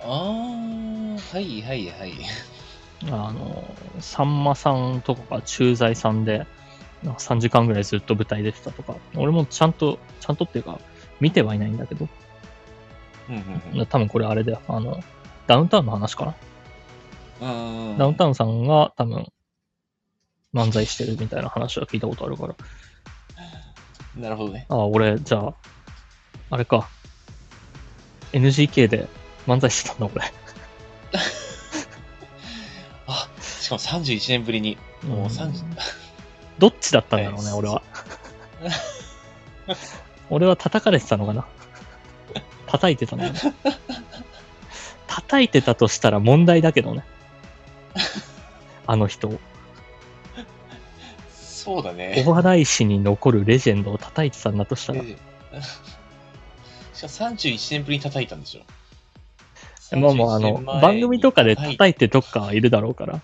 [0.00, 2.12] あー、はいはいはい。
[3.08, 3.64] あの、
[4.00, 6.46] さんまさんとかが駐在さんで、
[7.02, 10.80] なんか3時間ぐらいずっと舞台出てたとか、俺もちゃんと、ちゃんとっていうか、
[11.20, 12.08] 見てはいないんだけど、
[13.28, 15.02] うんうんうん多分これあれだよ、あの、
[15.46, 16.34] ダウンタウンの話かな。
[17.98, 19.26] ダウンタウンさんが多分、
[20.54, 22.54] 漫才してるみたいな話は聞いたことあるから。
[24.16, 24.66] なるほどね。
[24.68, 25.54] ああ、俺、じゃあ、
[26.50, 26.88] あれか。
[28.32, 29.08] NGK で
[29.46, 30.24] 漫才してたんだ、俺。
[30.24, 30.30] あ、
[33.64, 34.76] しかも31年ぶりに。
[35.08, 35.64] もううん30、
[36.58, 37.82] どっちだったんだろうね、え ー俺は。
[40.28, 41.46] 俺は叩かれてたのかな？
[42.66, 43.54] 叩いてたのかな？
[45.08, 47.04] 叩いてたとしたら問題だけどね。
[48.86, 49.40] あの人を。
[51.32, 52.22] そうだね。
[52.26, 55.02] お笑い史に残るレジェンドを叩いてたんだとしたら。
[55.02, 55.16] で
[56.92, 59.96] しかも31年ぶりに叩いたんでしょ。
[59.96, 63.22] まあもうあの、番組とかで叩いてどっかはいるだろうから。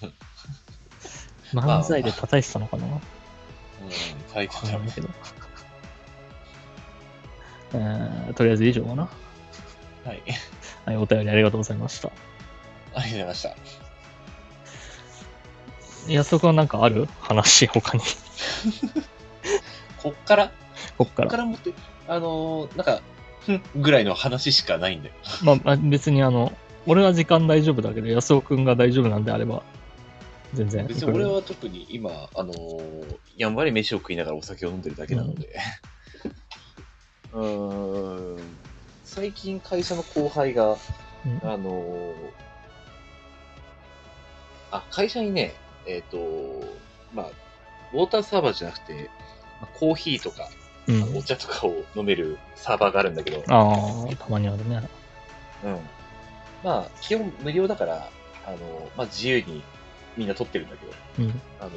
[1.54, 2.86] 漫才で叩いてたのかな？
[2.86, 3.00] わ
[3.82, 3.90] うん、
[4.28, 5.08] 叩いてたかんないけど。
[7.74, 9.08] えーとりあえず以上かな。
[10.04, 10.22] はい。
[10.86, 12.08] はい、お便りありがとうございました。
[12.94, 13.54] ありがとうございました。
[16.12, 17.08] 安岡はなんかある？
[17.20, 18.02] 話、他に。
[20.02, 20.52] こっから、
[20.98, 21.22] こっか。
[21.22, 21.72] こっからら持って、
[22.08, 23.00] あのーなんか、
[23.76, 25.14] ぐらいの話しかないんだよ。
[25.42, 26.52] まあまあ、別にあの、
[26.86, 29.62] 俺は時間大丈夫だけど、安尾くんが大丈夫なんであれば、
[30.54, 30.86] 全然。
[30.86, 35.58] 別に俺は特に今、あのーやんばり飯を食いながらお酒を飲んでるだけなので。
[37.32, 38.56] うーん。
[39.04, 40.76] 最近会社の後輩が、
[41.26, 42.14] うんあのー
[44.70, 45.54] あ、会社にね、
[45.86, 46.64] えっ、と、
[47.12, 47.26] まあ、
[47.92, 49.08] ウォーターサーバーじゃなくて、
[49.60, 50.48] まあコーヒーとか、
[50.86, 54.82] うんお茶とかを飲めるサーバーがあるんだけど、ああ、たまにあるね。
[55.64, 55.78] うん。
[56.62, 58.10] まあ、基本無料だから、
[58.46, 59.62] あの、まあ自由に
[60.16, 61.40] みんな取ってるんだけど、うん。
[61.60, 61.70] あの、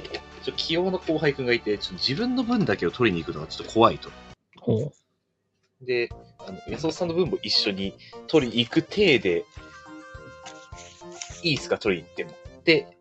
[0.44, 4.10] ちょ器用な後輩くんがいて、ちょっと自分の分だけを取りに行くのがちょっと怖いと。
[4.60, 4.92] ほ
[5.82, 5.86] う。
[5.86, 6.10] で、
[6.40, 7.94] あの、安尾さんの分も一緒に
[8.28, 9.46] 取りに行く体で、
[11.44, 12.32] いいっすか取りに行っても。
[12.32, 12.98] って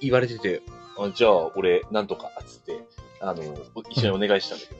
[0.00, 0.62] 言われてて、
[0.98, 2.80] あじゃあ俺なんとか、つって、
[3.20, 3.42] あの、
[3.90, 4.74] 一緒にお願いしたんだけ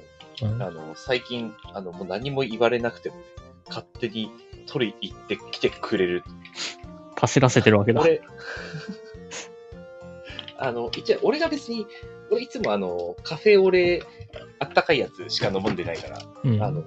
[0.45, 3.23] ど、うんあの、最近、あの、もう何も言われなくてもね、
[3.69, 4.31] 勝手に
[4.67, 6.25] 取り行って来てくれる。
[7.17, 8.01] 走らせてるわけだ。
[8.03, 8.21] 俺、
[10.59, 11.87] あの、一応、俺が別に、
[12.31, 14.03] 俺いつもあの、カフェオレ、
[14.59, 16.83] あったかいやつしか飲んでないから、うんあの、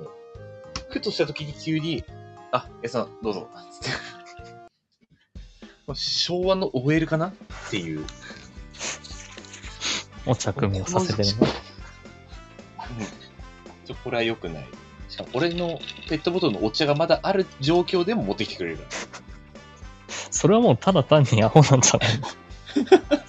[0.90, 2.04] ふとした時に急に、
[2.52, 3.48] あ、えさん、どうぞ、
[3.82, 3.98] つって。
[5.94, 7.28] 昭和の OL かな？
[7.28, 7.34] っ
[7.72, 8.06] ていう。
[10.26, 11.46] お茶組みをさせてるうん。
[13.86, 14.68] ちょ、これは良くない。
[15.10, 18.90] しかも、俺のペットボトルのお茶がまだある状況でも持ってきてくれるから。
[20.32, 23.29] それはもうただ単にアホなんじゃないの？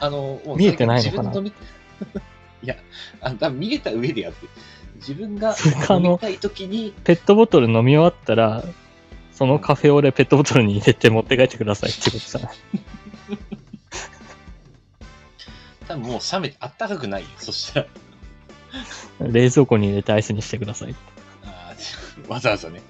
[0.00, 1.30] あの、あの、見えてないのかな？
[1.30, 1.52] 自分の飲み
[2.62, 2.76] いや、
[3.20, 4.46] あの、多分見えた上でやって、
[4.96, 5.54] 自分が
[5.90, 8.64] 飲みたい時に、ペットボトル飲み終わったら、
[9.32, 12.56] そのカフェオレペットボトルに入れて持って帰ってくださいってことじゃない？
[15.86, 17.28] 多分もう冷めてあったかくないよ。
[17.38, 17.86] そしたら、
[19.20, 20.94] 冷蔵庫に入れてアイスにしてください。
[21.44, 22.82] あーわざわざね。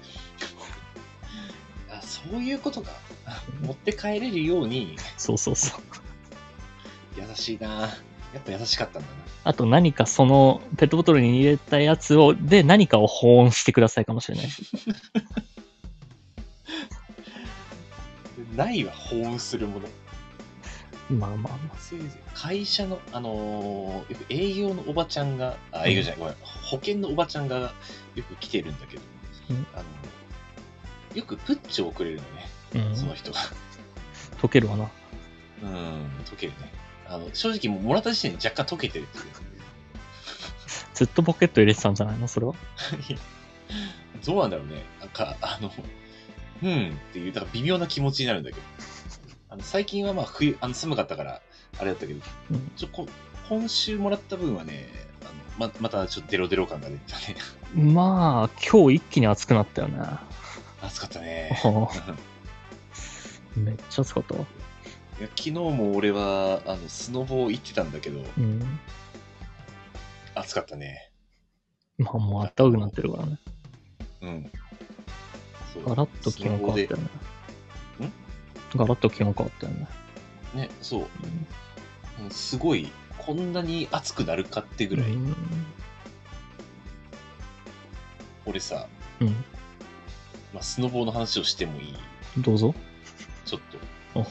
[1.91, 2.91] あそういうことか。
[3.61, 5.81] 持って帰れるように、そうそうそう。
[7.17, 7.89] 優しいな
[8.33, 9.07] やっぱ優しかったんだ
[9.43, 14.47] あと何かそのペットボトルに入れたやつを、で何かを保温してくださいかもしれない。
[18.57, 18.65] な。
[18.65, 19.87] ないわ、保温するもの。
[21.09, 21.77] まあまあまあ。
[22.33, 27.73] 会社の、あのーよく営業のおばちゃんが、あ、営業じゃない、ごめん、保険のおばちゃんが
[28.15, 29.01] よく来てるんだけど、
[29.51, 29.83] うんあの
[31.15, 32.17] よくプッチョをくれる
[32.73, 32.95] のね、うん。
[32.95, 33.39] その人が。
[34.41, 34.91] 溶けるわな。
[35.63, 35.69] うん、
[36.25, 36.76] 溶けるね。
[37.09, 39.25] あの、正直もうもらった時点で若干溶けてるっていう。
[40.93, 42.27] ずっとポケット入れてたんじゃないの？
[42.27, 42.53] それは？
[44.25, 44.83] どうなんだろうね。
[44.99, 45.71] なんか、あの、
[46.63, 48.61] うんっていう、だから微妙な気持ちになるんだけど。
[49.49, 51.41] あの最近はまあ冬、あの寒かったから、
[51.79, 52.19] あれだったけど、
[52.51, 53.07] うんちょこ
[53.47, 54.89] 今週もらった分はね、
[55.21, 55.25] あ
[55.61, 57.35] のままたちょっとデロデロ感が出てたね。
[57.75, 59.99] まあ、今日一気に暑くなったよね。
[60.81, 61.57] 暑かったね。
[63.55, 64.45] めっちゃ暑かったわ。
[65.19, 68.79] いや昨日も俺はあのスノボ行ってたんだけど、うん。
[70.35, 71.11] 暑かったね。
[71.97, 73.39] まあもう暖かくなってるからね。
[74.21, 74.51] うん。
[75.73, 77.09] そうガラッと気温変わったよね。
[78.75, 79.87] ガラッと気温変わったよね。
[80.53, 81.01] ね、そう。
[81.01, 81.05] うん
[82.25, 85.35] うんすごい、こんなに暑くなるかってぐらい、うん。
[88.45, 88.87] 俺さ、
[89.21, 89.27] うん。
[90.53, 91.97] まあ、スノボーの話をしてもいい？
[92.39, 92.73] どうぞ。
[93.45, 93.61] ちょっ
[94.15, 94.29] おと。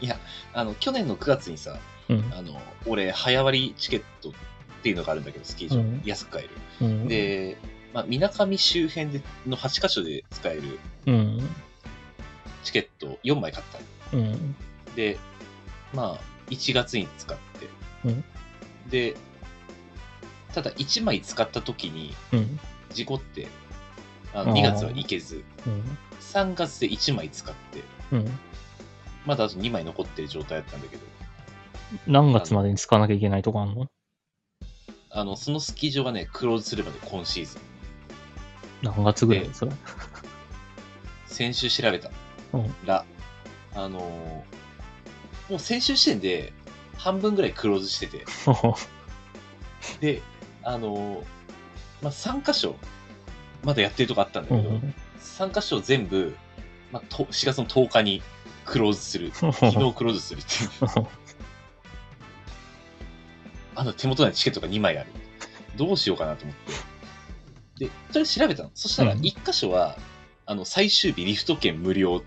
[0.00, 0.18] いや、
[0.52, 2.32] あの、去年の9月にさ、うん。
[2.32, 4.32] あの、俺、早割チケットっ
[4.82, 6.86] ていうのがあるんだけど、スキー場、うん安く買える。
[6.86, 7.56] うん、で、
[7.92, 11.48] まあ、みなかみ周辺での8カ所で使えるうん。
[12.64, 13.64] チケット4枚買っ
[14.10, 14.56] たのうん。
[14.96, 15.18] で、
[15.94, 17.68] まあ、1月に使って、
[18.04, 18.24] うん
[18.90, 19.16] で、
[20.52, 22.60] ただ1枚使った時にうん。
[22.92, 23.48] 事故って、
[24.34, 25.98] あのあー2月は行けず、うん。
[26.20, 28.38] 3月で1枚使って、うん。
[29.24, 31.02] まだあと2枚残ってる状態だったんだけど、
[32.06, 33.86] 何月までに使わなきゃいけないとこあんの？
[35.10, 37.60] あの、そのスキー場がね、クローズするまで今シーズン。
[38.82, 39.44] 何月ぐらい？
[39.48, 39.72] でそれ。
[41.26, 42.10] 先週調べた
[42.52, 43.04] うんら、
[43.74, 44.54] あのー
[45.50, 46.52] もう先週時点で
[46.96, 48.24] 半分ぐらいクローズしてて、
[50.00, 50.22] で、
[50.62, 51.24] あのー
[52.00, 52.76] まあ、3箇所、
[53.62, 54.94] まだやってるとこあったんだけど、うん。
[55.20, 56.34] 3箇所全部、
[56.92, 58.22] まあ、と4月の10日に
[58.64, 59.30] クローズする。
[59.34, 61.06] 昨日クローズするっていう。
[63.76, 65.10] あの手元にチケットが2枚ある。
[65.76, 67.86] どうしようかなと思って。
[67.86, 68.70] で、とりあえず調べたの。
[68.74, 69.98] そしたらうん1箇所は、
[70.46, 72.22] あの、最終日リフト券無料。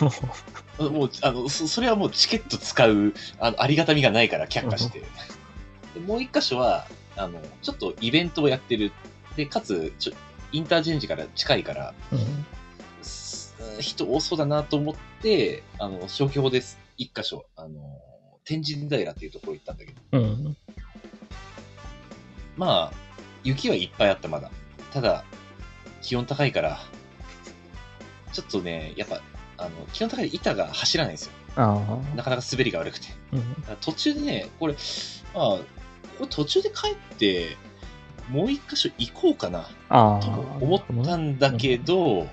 [0.78, 5.00] もう、あの、そそれはもうチケット使う、あの、ありがたみがないから却下して。
[5.94, 6.86] でもう1箇所は、
[7.16, 8.92] あの、ちょっとイベントをやってる。
[9.36, 10.12] で、かつ、ちょ
[10.52, 12.55] インターチェンジから近いから、うんす
[13.80, 16.78] 人多そうだなと思って、あの、消去法です。
[16.96, 18.00] 一箇所、あの、
[18.44, 20.56] 天神平っていうところ行ったんだけど、うん。
[22.56, 22.96] まあ、
[23.44, 24.50] 雪はいっぱいあった、まだ。
[24.92, 25.24] ただ、
[26.00, 26.78] 気温高いから、
[28.32, 29.20] ちょっとね、やっぱ、
[29.58, 31.32] あの、気温高い板が走らないんですよ。
[32.14, 33.08] なかなか滑りが悪くて。
[33.32, 33.76] うん。
[33.80, 34.74] 途中でね、これ、
[35.34, 35.60] まあ、こ
[36.20, 37.56] れ途中で帰って、
[38.28, 39.68] もう一箇所行こうかな。
[40.20, 40.28] と
[40.60, 42.26] 思ったんだけど、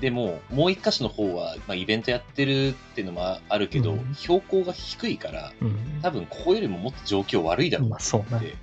[0.00, 6.00] でも、もう一箇所の方は、まあ、イベントやってるっていうのもあるけど、うん標高が低いから、うん。
[6.02, 8.54] 多分ここよりももっと状況悪いだろうって、ね。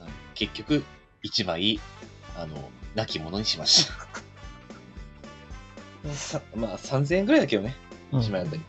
[0.00, 0.82] うん結局、
[1.22, 1.78] 一枚、
[2.36, 3.86] あの、亡き者にしまし
[6.04, 6.12] た。
[6.14, 7.76] さ まあ、3000円ぐらいだけどね、
[8.12, 8.62] うん一枚あたり。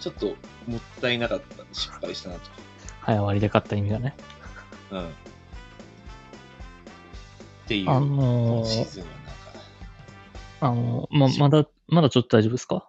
[0.00, 0.26] ちょっと、
[0.66, 1.64] もったいなかった。
[1.72, 2.42] 失敗したなと。
[3.00, 4.14] 早割りで買った意味がね。
[4.90, 5.06] うん。
[5.06, 5.10] っ
[7.64, 9.08] っていう、あ今のー、シーズンは
[10.60, 12.88] あのー、ま、まだ、まだちょっと大丈夫ですか？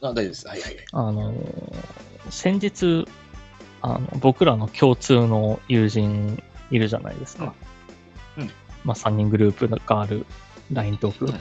[0.00, 0.46] あ、大丈夫です。
[0.48, 0.84] はいはいはい。
[0.92, 1.84] あのー、
[2.30, 3.06] 先日、
[3.82, 7.54] あの、僕らの共通の友人いるじゃないですか。
[8.36, 8.50] うんうん
[8.84, 10.24] まあ、3人グループがある
[10.72, 11.34] LINE トークが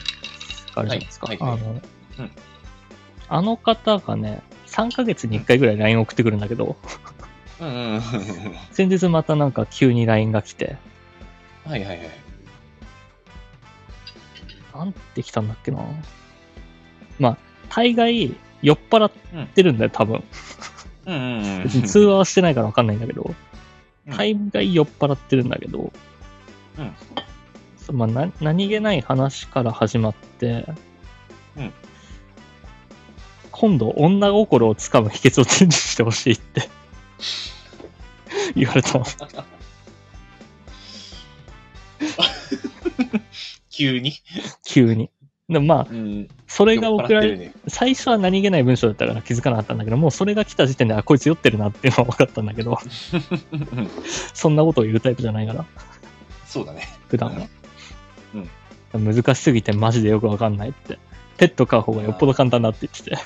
[0.76, 1.28] あるじゃないですか。
[1.28, 2.32] はいはいはいあの、うん
[3.30, 6.78] あの方がね、3ヶ月に1回ぐらい LINE 送ってくるんだけど、
[7.60, 8.02] うん。
[8.72, 10.78] 先日またなんか急に LINE が来て、
[11.66, 12.10] はいはいはい。
[14.78, 15.80] なんて来たんだっけな。
[17.20, 17.38] まあ、
[17.70, 20.24] 大概酔っ払ってるんだよ、多分。
[21.06, 23.34] うんうん通話はしてないからわかんないんだけど、
[24.08, 24.18] うん。
[24.18, 25.92] 大概酔っ払ってるんだけど、
[26.78, 26.94] うん。
[27.78, 30.66] そうまあ、な何気ない話から始まって、
[31.56, 31.74] うん。
[33.52, 36.70] 今度女心をつかむ秘訣を伝授してほしいって。
[38.56, 39.06] 言われたの。
[43.78, 44.14] 急に。
[44.66, 45.10] 急に。
[45.50, 46.28] でもまあ、うん。
[46.48, 52.78] それが送られね最初は何気ない文章だったから気づかなかったんだけど、もうそれが来た時点で、あ、こいつ酔ってるなっていうのは分かったんだけど、
[53.52, 53.90] う ん
[54.34, 55.66] そんなことを言うタイプじゃないから、
[56.46, 56.82] そうだね。
[57.08, 57.48] 普段は。
[58.94, 60.98] 難しすぎてマジでよく分かんないって。
[61.38, 63.18] ペット飼う方がよっぽど簡単だって言ってて。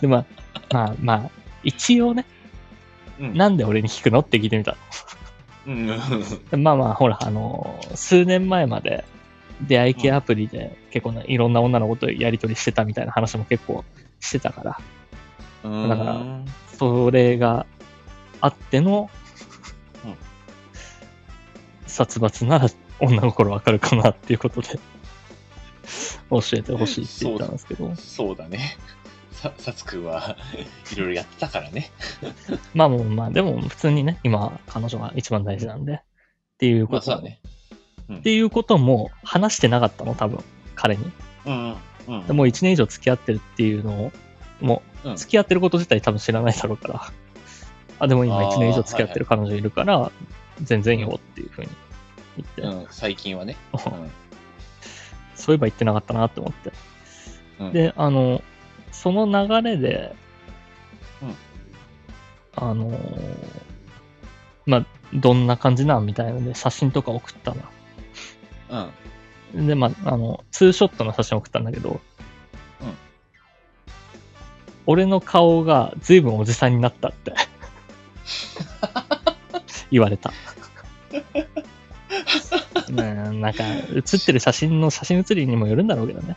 [0.00, 0.24] で、まあ、
[0.70, 1.30] まあ、まあ、
[1.64, 2.24] 一応ね、
[3.18, 3.34] うん。
[3.36, 4.20] なんで俺に聞くの？
[4.20, 4.78] って聞いてみたうん。
[4.78, 4.82] の。
[5.64, 9.04] でまあまあ、ほら、あの、数年前まで
[9.60, 13.84] 出会い系アプリで結構ね、いろんな女の子とやりとりしてたみたいな話も結構
[14.20, 14.80] してたから、
[15.64, 15.88] うん。
[15.88, 16.22] だから
[16.78, 17.66] それが
[18.40, 19.08] あっての、
[20.04, 20.16] うん。
[21.86, 22.66] 殺伐な
[22.98, 24.80] 女心わかるかなっていうことで、
[26.30, 28.76] 教えてほしいって言ったんですけど、そうだね。
[29.42, 30.36] さ、さつくんは
[30.94, 31.90] いろいろやってたからね。
[32.74, 35.98] まあもう、まあでも普通にね、今彼女が一番大事なんで、っ
[36.58, 37.40] ていうこと、まあそうだね。
[38.18, 40.44] っていうことも話してなかったの、多分、
[40.76, 41.10] 彼に。
[41.46, 41.76] うん。
[42.08, 42.26] うん。
[42.26, 44.12] でもう1年以上付き合ってるっていうのを、
[44.60, 47.12] もううん付き合ってること自体多分知らないだろうから、
[47.98, 50.12] あ、でも今あー1年以上付き合ってる彼女いるから、
[50.62, 51.68] 全然よっていうふうに
[52.36, 53.56] 言って、うん、最近はね。
[55.34, 56.72] そういえば言ってなかったなって思って。
[57.58, 57.72] うん。
[57.72, 58.42] で、あの、
[58.92, 60.14] その流れで、
[61.22, 61.34] うん
[62.54, 63.62] あのー
[64.66, 67.54] まあ、どんな感じなんみたいなので写真とか送った
[68.70, 68.90] な。
[69.54, 69.66] うん。
[69.66, 72.00] で、まあ、あの、ツーショットの写真送ったんだけど、うん
[74.84, 77.32] 俺の顔が随分おじさんになったって
[79.92, 80.32] 言われた。
[82.90, 83.62] ねえなんか、
[83.94, 86.36] 写ってる写真の写真写りにもよるんだろうけどね。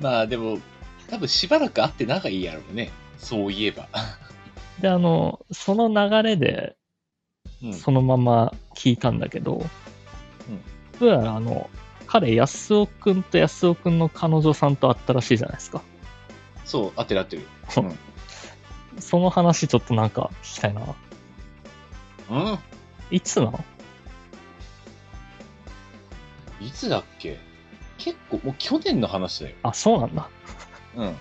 [0.00, 0.58] まあでも、
[1.10, 2.90] 多分しばらく会って仲いいやろうね。
[3.18, 3.88] そういえば。
[4.80, 6.76] で、あの、その流れで、
[7.62, 7.74] うん。
[7.74, 9.66] そのまま聞いたんだけど、
[10.98, 11.68] どうやらあの、
[12.06, 15.82] 彼、安尾くんと安尾くんの彼女さんと会ったらしいじゃないですか。
[16.64, 17.46] そう、合ってる合ってる。
[18.98, 20.82] その話ちょっとなんか聞きたいな。
[22.30, 22.58] うん。
[23.10, 23.64] いつなの？
[26.60, 27.38] いつだっけ？
[27.98, 29.56] 結構、もう去年の話だよ。
[29.62, 30.28] あ、そうなんだ。
[30.96, 31.16] うん。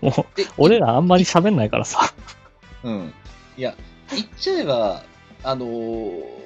[0.00, 2.12] もう、で、俺らあんまり喋んないからさ。
[2.82, 3.14] うん。
[3.56, 3.74] いや、
[4.10, 5.02] 言っちゃえば、
[5.42, 6.44] あのー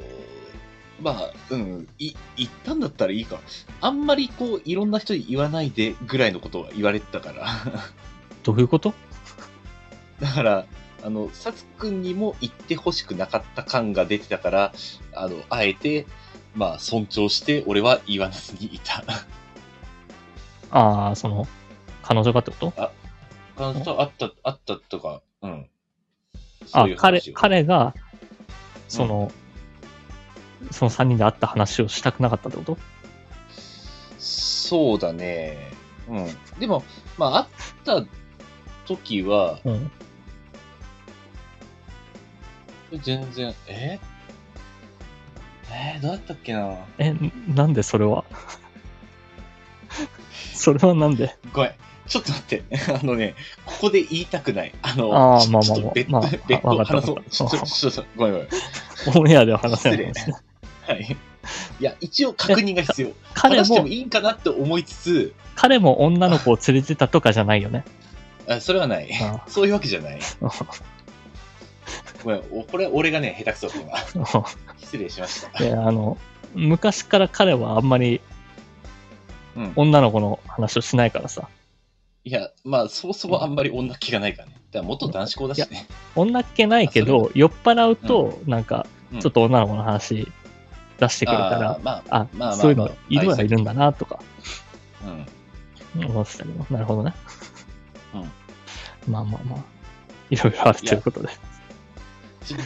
[1.00, 3.38] まあ、うん、い、言ったんだったらいいか。
[3.80, 7.46] あんまりこう、いろんな人に言わないでぐらいのことは言われてたから。
[8.42, 8.94] どういうこと？
[10.20, 10.66] だから、
[11.04, 14.72] あの、さつくんにも言ってほしくなかった感が出てたから、
[15.14, 16.06] あの、あえて、
[16.56, 19.04] まあ、尊重して、俺は言わずにいた。
[20.72, 21.46] ああ、その、
[22.08, 22.72] 彼女がってこと？
[23.58, 25.68] 彼女と会った、会ったとか、うん。
[26.72, 27.94] あそう彼彼が、
[28.88, 29.30] その、
[30.70, 32.78] その3人で会った話をしたくなかったってこと？
[34.18, 35.70] そうだね。
[36.08, 36.26] うん。
[36.58, 36.82] でも、
[37.18, 37.46] まあ、
[37.84, 38.10] 会った
[38.86, 39.90] 時は、うん。
[43.02, 44.00] 全然、え？
[45.70, 46.74] えー、どうやったっけな？
[46.96, 47.14] え、
[47.48, 48.24] なんでそれは？
[50.54, 51.36] それはなんで？
[51.52, 51.72] ごめん。
[52.08, 52.62] ちょっと待って。
[52.92, 54.74] あのね、ここで言いたくない。
[54.82, 58.48] あの、あーまあまあちょっと別まあ別わかった途話そうちょっと、ちょっと、ごめんごめん。
[59.18, 60.36] オンエアでは話せないですね。
[60.86, 61.16] はい。
[61.80, 63.12] いや、一応確認が必要。
[63.34, 67.84] 彼も話しても、いいんかなって思いつつ、彼も女の子を連れてたとかじゃないよね。
[68.48, 69.10] あそれはない。
[69.20, 70.18] あそういうわけじゃない。
[72.24, 74.46] ごめん、おこれ俺がね、下手くそ今。
[74.78, 75.58] 失礼しました。
[75.62, 76.16] で、あの、
[76.54, 78.20] 昔から彼はあんまり
[79.56, 79.72] うん。
[79.74, 81.48] 女の子の話をしないからさ。
[82.24, 84.54] いや、まあ、そもそもあんまり女気がないからね。
[84.70, 85.86] だから元男子校だしね。
[86.14, 90.30] 女っ気ないけど、酔っ払うと、なんか、うんちょっと女の子の話
[90.98, 94.20] 出してくれたら、まあ、あ、まあまあそういうのまあいるはいるんだなとか
[95.96, 96.04] うん。
[96.04, 97.14] 思ってたけど、なるほどね。
[98.14, 98.20] うん
[99.10, 99.64] まあまあまあ、
[100.28, 101.28] いろいろあるということで。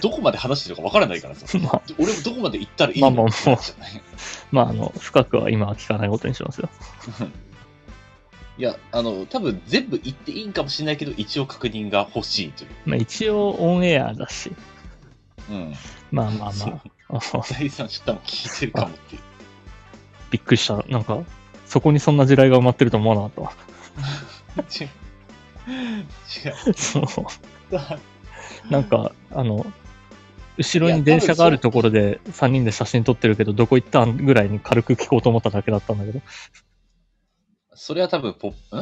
[0.01, 1.47] どこまで話してるかわからないからさ。
[1.59, 4.03] まあ、俺もどこまで行ったらいいまあまあのってなっちゃうね
[4.51, 6.69] まあ、あの、深くは今は聞かないことにしますよ。
[8.59, 12.71] いや、あの、多分全部言っていいんかもしれないけど、一応確認が欲しいという。
[12.87, 14.53] まあ一応オンエアだし、
[15.51, 15.75] うん。
[16.11, 16.81] まあまあま
[17.11, 19.23] あ、第三者多分聞いてるかもっていう。
[20.31, 20.85] びっくりした。
[20.89, 21.23] なんか、
[21.67, 23.55] そこにそんな地雷が埋まってると思わなか
[24.61, 24.89] っ違う。
[25.69, 27.09] 違たわ。
[27.09, 27.25] そう。
[28.69, 28.73] う。
[28.73, 29.67] なんか、あの、
[30.59, 36.21] 後ろに電車があるところで3人で写真撮ってるけど、どこ行ったんぐらいに軽く聞こうと思っただけだったんだけど。
[37.85, 38.79] それは多分ポップ、ん？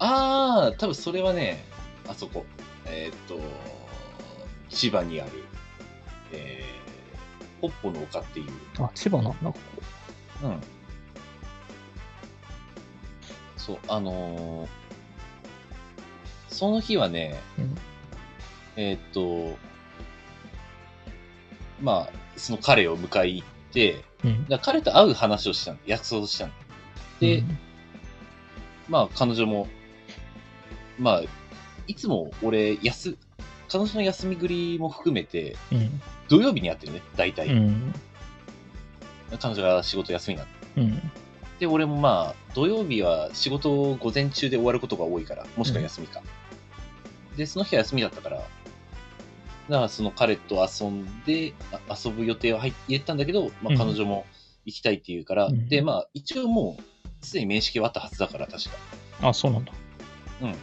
[0.00, 1.64] ああ、多分それはね、
[2.08, 2.44] あそこ。
[2.86, 3.38] えーっと、
[4.68, 5.30] 千葉にある、
[6.32, 8.50] えー、ポッポの丘っていう。
[8.80, 10.48] あ、千葉なんだ、ここ。
[10.48, 10.60] うん。
[13.56, 14.68] そう、あのー
[16.48, 17.78] その日はね、うん
[18.74, 19.56] えーっと、
[21.80, 24.46] まあ、その彼を迎え行って、うん。
[24.60, 26.52] 彼と会う話をしたの、約束をしたの。
[27.20, 27.58] で、うん
[28.88, 29.68] まあ、彼女も、
[30.98, 31.22] まあ、
[31.86, 33.16] いつも俺、休、
[33.68, 36.00] 彼女の休み繰りも含めて、うん。
[36.28, 37.48] 土曜日にやってるね、大体。
[37.48, 37.94] うん。
[39.40, 40.80] 彼女が仕事休みになって。
[40.80, 41.12] うん。
[41.58, 46.22] で、俺もまあ、土曜日は仕事を午前中で終わることが多いから、もしくは休みか。
[47.36, 48.44] で、その日は休みだったから、だ
[49.76, 54.26] からその彼と遊んで、あ遊ぶ予定は入っ入れたんだけど、まうんあ彼女も
[54.64, 56.82] 行きたいって言うから、うんで、まあ一応もう、
[57.22, 58.70] すでに面識はあったはずだから、確か。
[59.22, 59.72] あ、そうなんだ。
[60.42, 60.54] うん。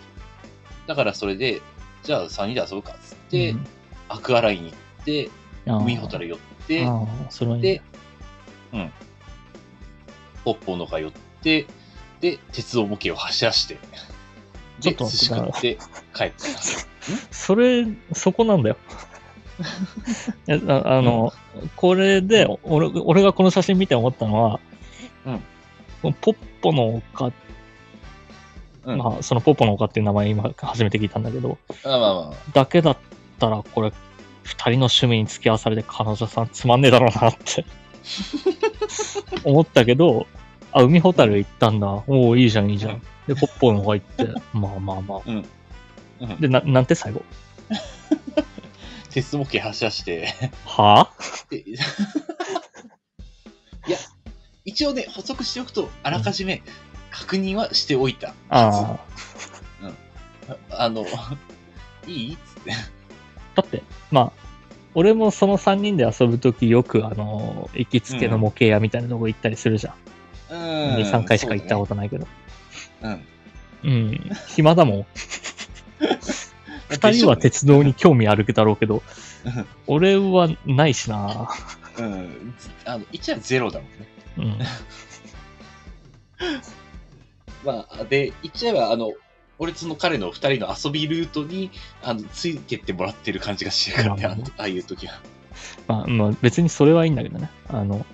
[0.87, 1.61] だからそれで、
[2.03, 3.67] じゃあ3人で遊ぶかっつって、うん
[4.11, 5.29] アクアライン行って、
[5.67, 6.83] あー海ほたる寄って、
[7.29, 7.81] それはいいでね。、
[8.73, 8.91] うん。
[10.43, 11.11] ポッポのが寄っ
[11.43, 11.67] て、
[12.19, 13.79] で、鉄道模型を走らして、で、
[14.81, 15.77] ちょっと寿司食って
[16.15, 16.59] 帰ってきた。
[17.31, 18.77] それ、そこなんだよ。
[20.67, 21.33] ああの、
[21.75, 24.59] これで、俺俺がこの写真見て思ったのは、
[25.25, 25.43] うん
[26.01, 27.31] ポッポの丘、
[28.85, 28.97] うん。
[28.97, 32.33] まあ、そのポッポの丘っていう名前今初めて聞いたんだけど、あまあまあまあ。
[32.53, 32.97] だけだっ
[33.39, 33.91] たらこれ、
[34.43, 37.65] 二人の趣味に付き合わされて彼女さんつまんねえだろうなって
[39.43, 40.27] 思ったけど、
[40.71, 41.87] あ、海ホタル行ったんだ。
[42.07, 43.01] おおいいじゃん、いいじゃん。
[43.27, 45.21] で、ポッポの方行って、まあまあまあ。
[45.25, 45.45] うん。
[46.39, 47.23] で、な、なんて最後？
[49.09, 50.27] 鉄道模型走らして、
[50.65, 51.73] はぁでい
[53.91, 53.97] や、
[54.65, 56.61] 一応ね、補足しておくと、あらかじめ
[57.11, 58.33] 確認はしておいた。
[58.49, 59.09] ああ。
[60.71, 61.05] あの、
[62.07, 62.33] いい？
[62.33, 62.71] っつって。
[63.55, 64.31] だって、まあ、
[64.95, 69.93] 俺もその3人で遊ぶときよく、あの、行きつけの模型屋みたいなとこ行ったりするじゃ
[70.51, 70.55] ん。
[70.55, 70.95] うん。
[70.97, 72.25] 2、3回しか行ったことないけど。
[72.25, 72.29] と。
[73.03, 73.27] うん。
[73.83, 74.31] うん。
[74.47, 75.05] 暇だもん。
[76.89, 79.03] 2人は鉄道に興味あるだろうけど、
[79.85, 81.49] 俺はないしな
[81.97, 82.55] うん。
[82.85, 84.07] あの、1はゼロだもんね。
[84.37, 84.57] うん。
[87.65, 89.13] まあ、で、言っちゃえば、あの、
[89.57, 95.19] 俺とその彼の二人の遊びルートに、あの、ついてってもらってる感じがしてるからね、あのああいう時は。
[95.87, 97.49] まあ、まあ、別にそれはいいんだけどね。
[97.67, 98.05] あの、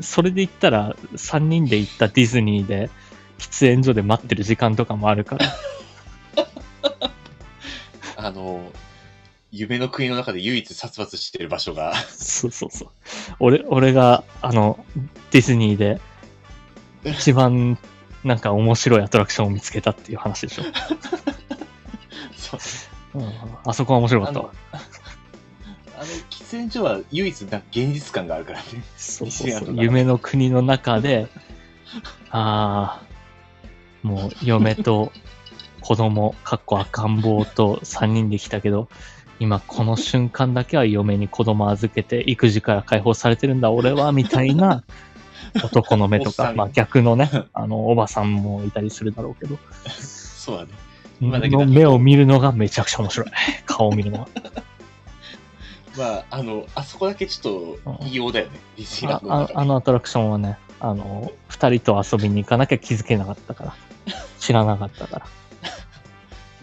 [0.00, 2.90] それで言ったら、3人で行ったディズニーで、
[3.38, 5.46] 喫煙所で待ってる時間とかもあるから。
[8.16, 8.70] あの、
[9.52, 12.88] 夢の国の中で唯一殺伐してる場所が、そうそうそう。
[13.40, 14.84] 俺、俺が、あの、
[15.30, 16.00] ディズニーで、
[17.04, 17.78] 一番、
[18.22, 20.62] なんか面白いアトラクションを見つけたっていう話でしょ。
[22.36, 22.60] そう
[23.12, 23.32] うん、
[23.64, 24.52] あそこは面白かあったわの。、
[25.96, 28.64] あの喫煙所は唯一な現実感があるからね。
[28.96, 29.74] そうそうそう。
[29.74, 31.28] 夢の国の中で、
[32.30, 33.02] ああ、
[34.02, 35.12] もう嫁と
[35.80, 38.88] 子供、かっこ赤ん坊と3人で来たけど、
[39.40, 44.84] 今この瞬間だけは嫁に子供預けて育児から解放されてるんだ俺は、みたいな
[45.64, 49.58] 男の目とか、まあ逆のね、あの、おばさんもいたりするだろうけど、
[49.98, 50.70] そうだね。
[51.22, 53.30] 今だけだの目を見るのがめちゃくちゃ面白い。
[53.64, 54.28] 顔を見るのは。
[55.96, 58.60] まあ、あの、あそこだけちょっと異様だよね。
[58.76, 63.74] ディズニーラあンドの中でああのアトラクションはね、あの、二人と遊びに行かなきゃ気づけなかったから。
[64.38, 65.26] 知らなかったから。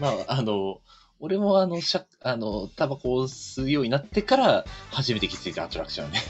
[0.00, 0.80] まあ、あの、
[1.20, 6.20] 俺もあの、しゃあの、タバコを吸うようになってから、初めて気づいたアトラクションね。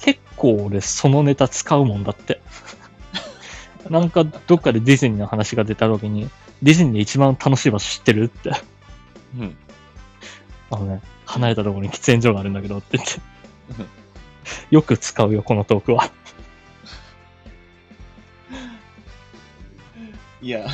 [0.00, 2.40] 結構俺そのネタ使うもんだって。
[3.90, 6.30] なんかどっかでディズニーの話が出た時に、
[6.62, 8.52] ディズニーで一番楽しい場所知ってるって。
[9.38, 9.56] うん。
[10.70, 13.20] あのね、離れたところに喫煙所があるんだけどって言って
[13.78, 13.86] うん。
[14.70, 16.10] よく使うよ、このトークは。
[20.40, 20.66] いや、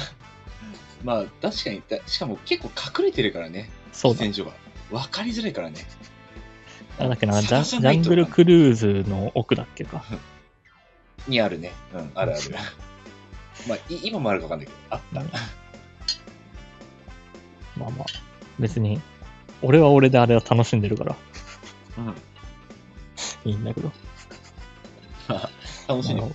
[1.04, 2.70] まあ確かに、だしかも結構
[3.00, 4.32] 隠れてるからね、そうだ。
[4.32, 4.52] 所が。
[4.90, 5.86] わかりづらいからね。
[6.98, 8.74] なんだっけな、ジャンジャングルクルー
[9.04, 10.04] ズの奥だっけか。
[11.26, 11.72] にあるね。
[11.94, 12.40] うん、あるある。
[13.68, 15.20] まあ、い今もあるかわかんないけど、あった。
[15.20, 15.30] うん
[17.76, 18.06] まあまあ、
[18.58, 19.00] 別に、
[19.62, 21.16] 俺は俺であれは楽しんでるから
[21.98, 23.50] うん。
[23.50, 23.92] いいんだけど。
[25.88, 26.28] 楽しんでる。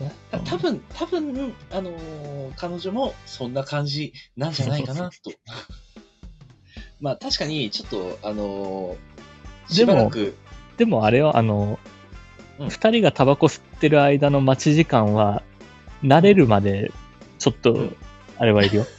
[0.45, 5.31] 多分、多分、あのー彼女もそんな感じなんじゃないかなと。
[6.99, 10.35] まあ確かに、ちょっと、あのーしでもばらく、
[10.77, 11.79] でもあれは、あの、
[12.59, 15.43] うん二人がタバコ吸ってる間の待ち時間は、
[16.03, 16.91] 慣れるまで、
[17.37, 17.95] ちょっとうん、
[18.39, 18.85] あれはいるよ。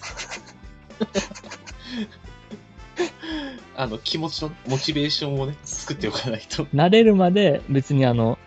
[3.77, 6.65] あの、気持ちの、モチベーションをね、作っておかないと。
[6.75, 8.39] 慣れるまで、別にあの、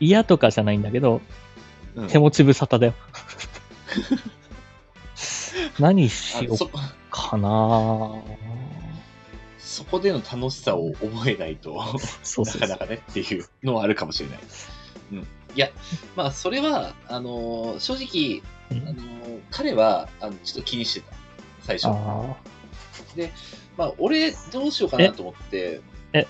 [0.00, 1.20] 嫌とかじゃないんだけど、
[2.00, 2.94] うん手持ち無沙汰だよ。
[5.78, 6.58] 何しよう
[7.10, 8.14] かな
[9.58, 11.80] そこでの楽しさを覚えないと、
[12.22, 14.38] そうそうそうなかなかねっていうのはあるかもしれない。
[15.12, 15.18] うん。
[15.18, 15.24] い
[15.54, 15.70] や、
[16.16, 21.12] まあ、それは、あのー正直、うんあのー彼は、あの、ちょっと気にしてた。
[21.62, 21.88] 最初。
[21.88, 22.36] あ
[23.76, 26.26] まあ、俺、どうしようかなと思って、ー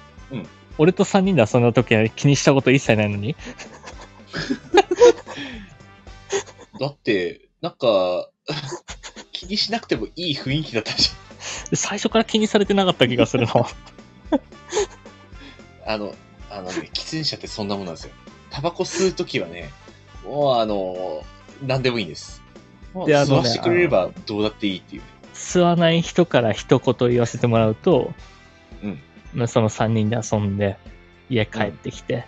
[0.79, 3.37] 俺と3人で遊んだ時は気にしたこと一切ないのに？
[6.81, 8.31] だって、なんか、
[9.33, 11.11] 気にしなくてもいい雰囲気だったじ
[11.73, 13.53] 最初から気にされてなかった気がするな。
[13.55, 13.67] ゃん。
[15.87, 16.15] あの、
[16.51, 18.13] あのね、喫煙者ってそんなもんなんですよ。
[18.51, 19.71] タバコ吸うときはね、
[20.25, 21.25] もうあの、
[21.63, 22.43] なんでもいいんです。
[23.07, 25.09] であのね吸わしてくれればどうだっていいっていうね。
[25.35, 28.13] 吸わない人から一言言わせてもらうと、
[28.83, 29.01] うん
[29.33, 30.77] まあその3人で遊んで、
[31.29, 32.27] 家帰ってきて、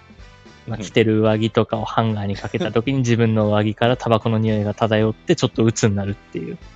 [0.66, 6.58] まあ、うん着てる上着とかをハンガーにかけた時に 自分の上着からタバコの匂いが漂ってちょっと鬱になるっていう。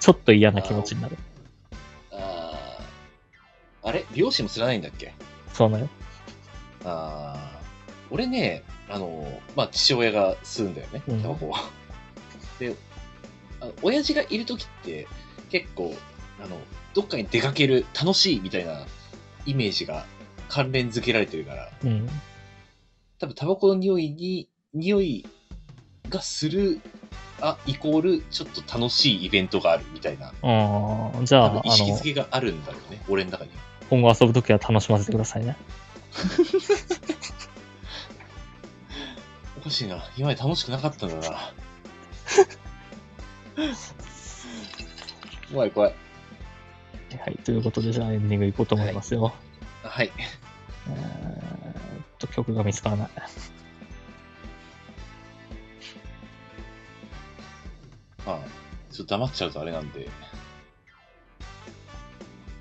[0.00, 1.16] ちょっと嫌な気持ちになる。
[2.12, 4.04] あーあれ？
[4.14, 5.14] 漁師も吸らないんだっけ？
[5.52, 5.88] そうなよ。
[6.84, 7.60] ああ、
[8.10, 11.54] 俺ね、あの、まあ、父親が吸うんだよねうん、タバコを。
[12.58, 12.74] で、
[13.60, 15.06] あの親父がいるときって、
[15.50, 15.96] 結構、
[16.42, 16.58] あの、
[16.92, 18.84] どっかに出かける、楽しいみたいな
[19.46, 20.04] イメージが
[20.54, 22.08] 関連づけられてるから、うん。
[23.18, 25.26] 多分タバコの匂いに、匂い
[26.08, 26.80] がする、
[27.40, 30.32] あ、イコール、ちょっと楽しいイベントがあるみたいな、あ
[31.12, 33.56] あ、じゃあ、意識づ、けがあるんだろうね、俺の中には。
[33.90, 35.56] 今後遊ぶ時は楽しませてくださいね。
[39.58, 40.08] おかしいな。
[40.16, 41.52] 今まで楽しくなかったんだな。
[45.52, 45.94] 怖い怖い。
[47.18, 47.38] はい。
[47.44, 49.34] ということで、じゃあエンディングいこうと思いますよ。
[49.82, 50.10] はい。
[50.88, 53.10] えーっと、曲が見つからない。
[58.26, 58.38] まあ、
[58.90, 60.08] ちょっと黙っちゃうとあれなんで。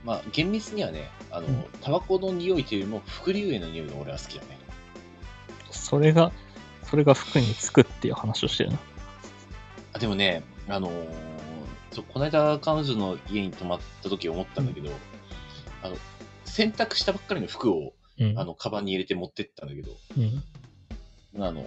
[0.04, 4.58] まあ、厳密にはね、あの、うんタバコの匂いというよりも、副流煙の匂いが俺は好きだね。
[5.72, 6.32] それが、
[6.84, 8.80] それが服につくっていう話をしてるな。
[9.94, 11.34] あでもね、あのー
[11.94, 14.90] そうこの間彼女の家に泊まった時思ったんだけど、
[15.84, 15.98] あの、
[16.44, 18.40] 洗濯したばっかりの服を、うん。
[18.40, 21.44] あの、カバンに入れて持ってったんだけど、うん。
[21.44, 21.66] あの、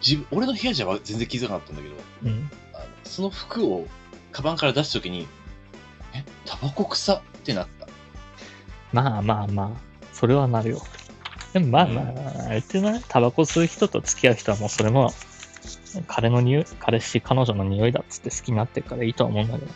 [0.00, 1.94] 自分、俺の部屋じゃ全然気づかなかったんだけど、
[2.24, 2.50] うん。
[2.74, 3.86] あのその服を
[4.32, 5.26] カバンから出すときに、
[6.14, 7.88] え、タバコ臭ってなった。
[8.92, 9.70] まあまあまあ、
[10.12, 10.82] それはなるよ。
[11.52, 15.12] でもまあまあ、あれってね、タバコ吸う人と付き合う人はもうそれも、
[16.06, 19.72] 彼の匂い、彼氏、彼女の匂いだっつって好きになってるからいいとは思うんだけど。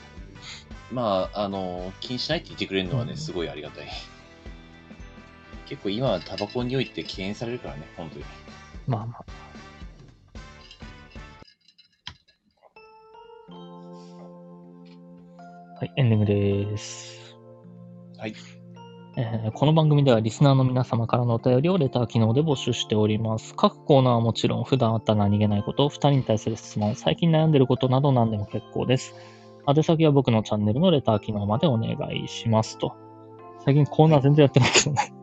[0.92, 3.88] まあ、あの、気にしないって言ってくれるのはね、うんすごいありがたい。
[5.66, 8.24] 結構今はタバコの匂いって敬遠されるからね、本当に。
[8.86, 9.24] まあまあ。
[15.78, 17.36] はい、エンディングです。
[18.18, 18.34] はい。
[19.18, 23.54] えーこの番組ではリスナーの皆様からのお便りをレター機能で募集しております。
[23.56, 29.14] 各コーナーはもちろん普段あった何気ないこと、二人に対する質問、最近悩んでることなど何でも結構です。
[29.66, 32.94] 宛先は僕のチャンネルのレター機能までお願いしますと。
[33.64, 35.15] 最近コーナー全然やってないけどね。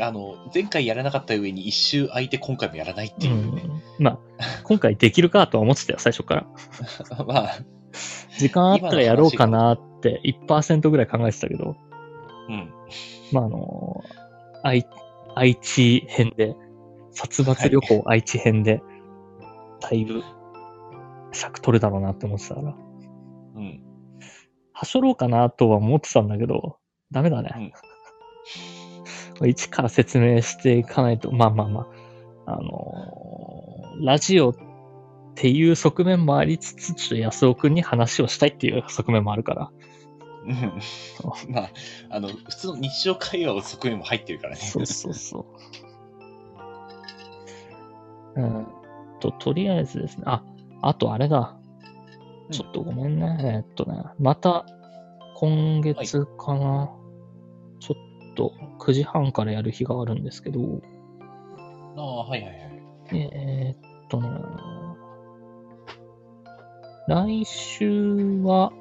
[0.00, 3.62] あの、前回やらなかった上に一周空いて今回もやらないっていうね。
[3.98, 4.18] うん、まあ、
[4.64, 6.46] 今回できるかとは思ってたよ、最初から。
[7.26, 7.58] まあ、
[8.38, 11.76] 時間あったらやろうかなって1%ぐらい考えてたけど、
[12.48, 12.72] うん。
[13.32, 14.02] まああの、
[14.62, 14.86] 愛、
[15.34, 16.54] 愛知編で、
[17.12, 18.82] 殺伐旅行愛知編で、
[19.80, 20.22] だいぶ
[21.32, 22.74] 尺取るだろうなって思ってたから、
[23.56, 23.82] うん。
[24.72, 26.78] はしょろうかなとは思ってたんだけど、
[27.12, 27.72] ダメだね。
[29.42, 31.86] 一から説明していかないと、まあまあま
[32.46, 34.54] あ、あのーラジオっ
[35.36, 39.70] ていう側面もありつつ、ちょっと安尾くんに話をしたいっていう側面もあるから。
[40.46, 41.70] うんまあ、
[42.10, 44.60] あの、普通の日常会話を側面も入ってるからね。
[44.60, 45.46] そうそうそ
[48.36, 48.40] う。
[48.40, 48.66] うん
[49.20, 50.44] と、とりあえずですね、あ、
[50.82, 51.56] あとあれだ。
[52.50, 53.38] ちょっとごめんね。
[53.40, 54.66] えーっとね、また、
[55.36, 56.90] 今月かな、
[57.80, 60.60] ちょっと9時半からやる日があるんですけど、
[61.96, 62.64] ああ、はいはいはい。
[63.12, 64.28] えーっとね、
[67.06, 68.72] 来週は、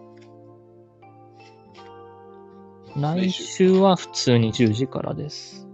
[2.96, 5.68] 来週は普通に10時からです。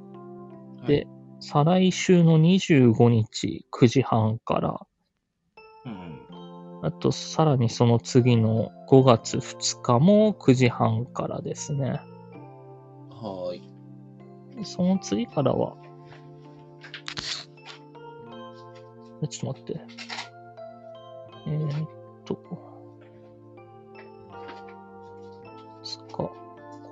[0.88, 1.08] で、
[1.40, 4.80] 再来週の25日9時半から、
[5.86, 6.20] うん
[6.82, 12.00] あとさらにその次の5月2日も9時半からですね。
[12.32, 13.10] うん。
[13.10, 13.69] はーい。
[14.64, 15.76] その次からは、
[19.30, 19.82] ちょっと待って。
[21.48, 21.90] えー、っ
[22.26, 22.36] と、
[25.84, 26.32] 2日、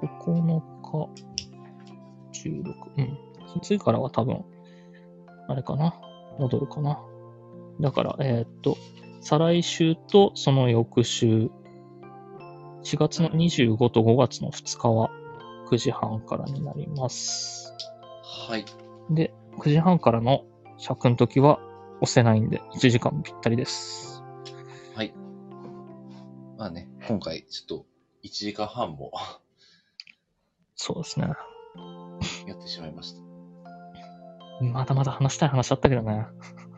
[0.01, 1.09] 9日、
[2.49, 3.17] 16、うん。
[3.47, 4.43] その次からは多分、
[5.47, 5.93] あれかな。
[6.39, 6.99] 戻るかな。
[7.79, 8.77] だから、えーっと、
[9.21, 11.49] 再来週とその翌週、
[12.83, 15.09] 4月の25と5月の2日は
[15.69, 17.73] 9時半からになります。
[18.47, 18.65] はい。
[19.09, 20.45] で、9時半からの
[20.77, 21.59] 尺の時は
[22.01, 24.23] 押せないんで、1時間ぴったりです。
[24.95, 25.13] はい。
[26.57, 27.85] まあね、今回ちょっと
[28.23, 29.11] 1時間半も
[30.75, 31.27] そうですね。
[32.47, 33.21] やってしまいました。
[34.61, 36.25] まだまだ話したい話あったけどね。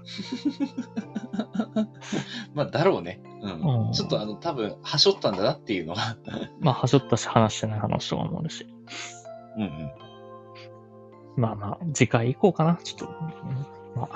[2.54, 3.22] まあ、だろうね。
[3.42, 3.86] うん。
[3.86, 6.18] うんちょっとあの、多分、はしょったんだなっていうのは。
[6.60, 8.68] まあ、はしょったし話してない話とかもあるし。
[9.58, 9.92] うんうん。
[11.38, 12.80] まあまあ、次回以降かな。
[12.84, 14.16] ちょっと、うんまあ、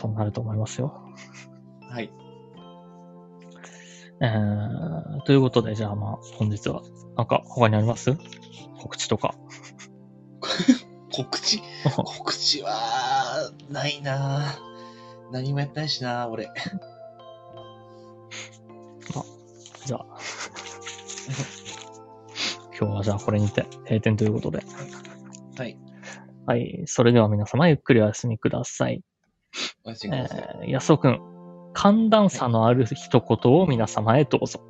[0.00, 1.02] となると思いますよ。
[1.90, 2.10] はい。
[4.20, 6.82] えー、ということで、じゃあまあ、本日は、
[7.16, 8.16] なんか他にあります？
[8.78, 9.34] 告知とか。
[11.12, 11.60] 告知？
[11.94, 14.54] 告知は、ないな
[15.32, 16.50] 何もやってないしな俺。
[19.84, 20.06] じゃあ、
[22.78, 24.62] 今日はじゃあこれにて閉店ということで。
[25.56, 25.78] はい。
[26.46, 26.82] はい。
[26.84, 29.02] それでは皆様ゆっくりお休みください。
[29.84, 30.58] おやすみなさい。
[30.64, 31.20] えー、安尾くん、
[31.72, 34.60] 寒暖差のある一言を皆様へどうぞ。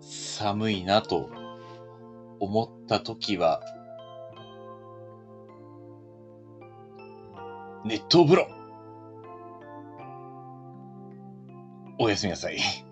[0.00, 1.28] 寒いなと
[2.40, 3.60] 思ったときは、
[7.84, 8.55] 熱湯風呂
[11.98, 12.85] おやすみなさい。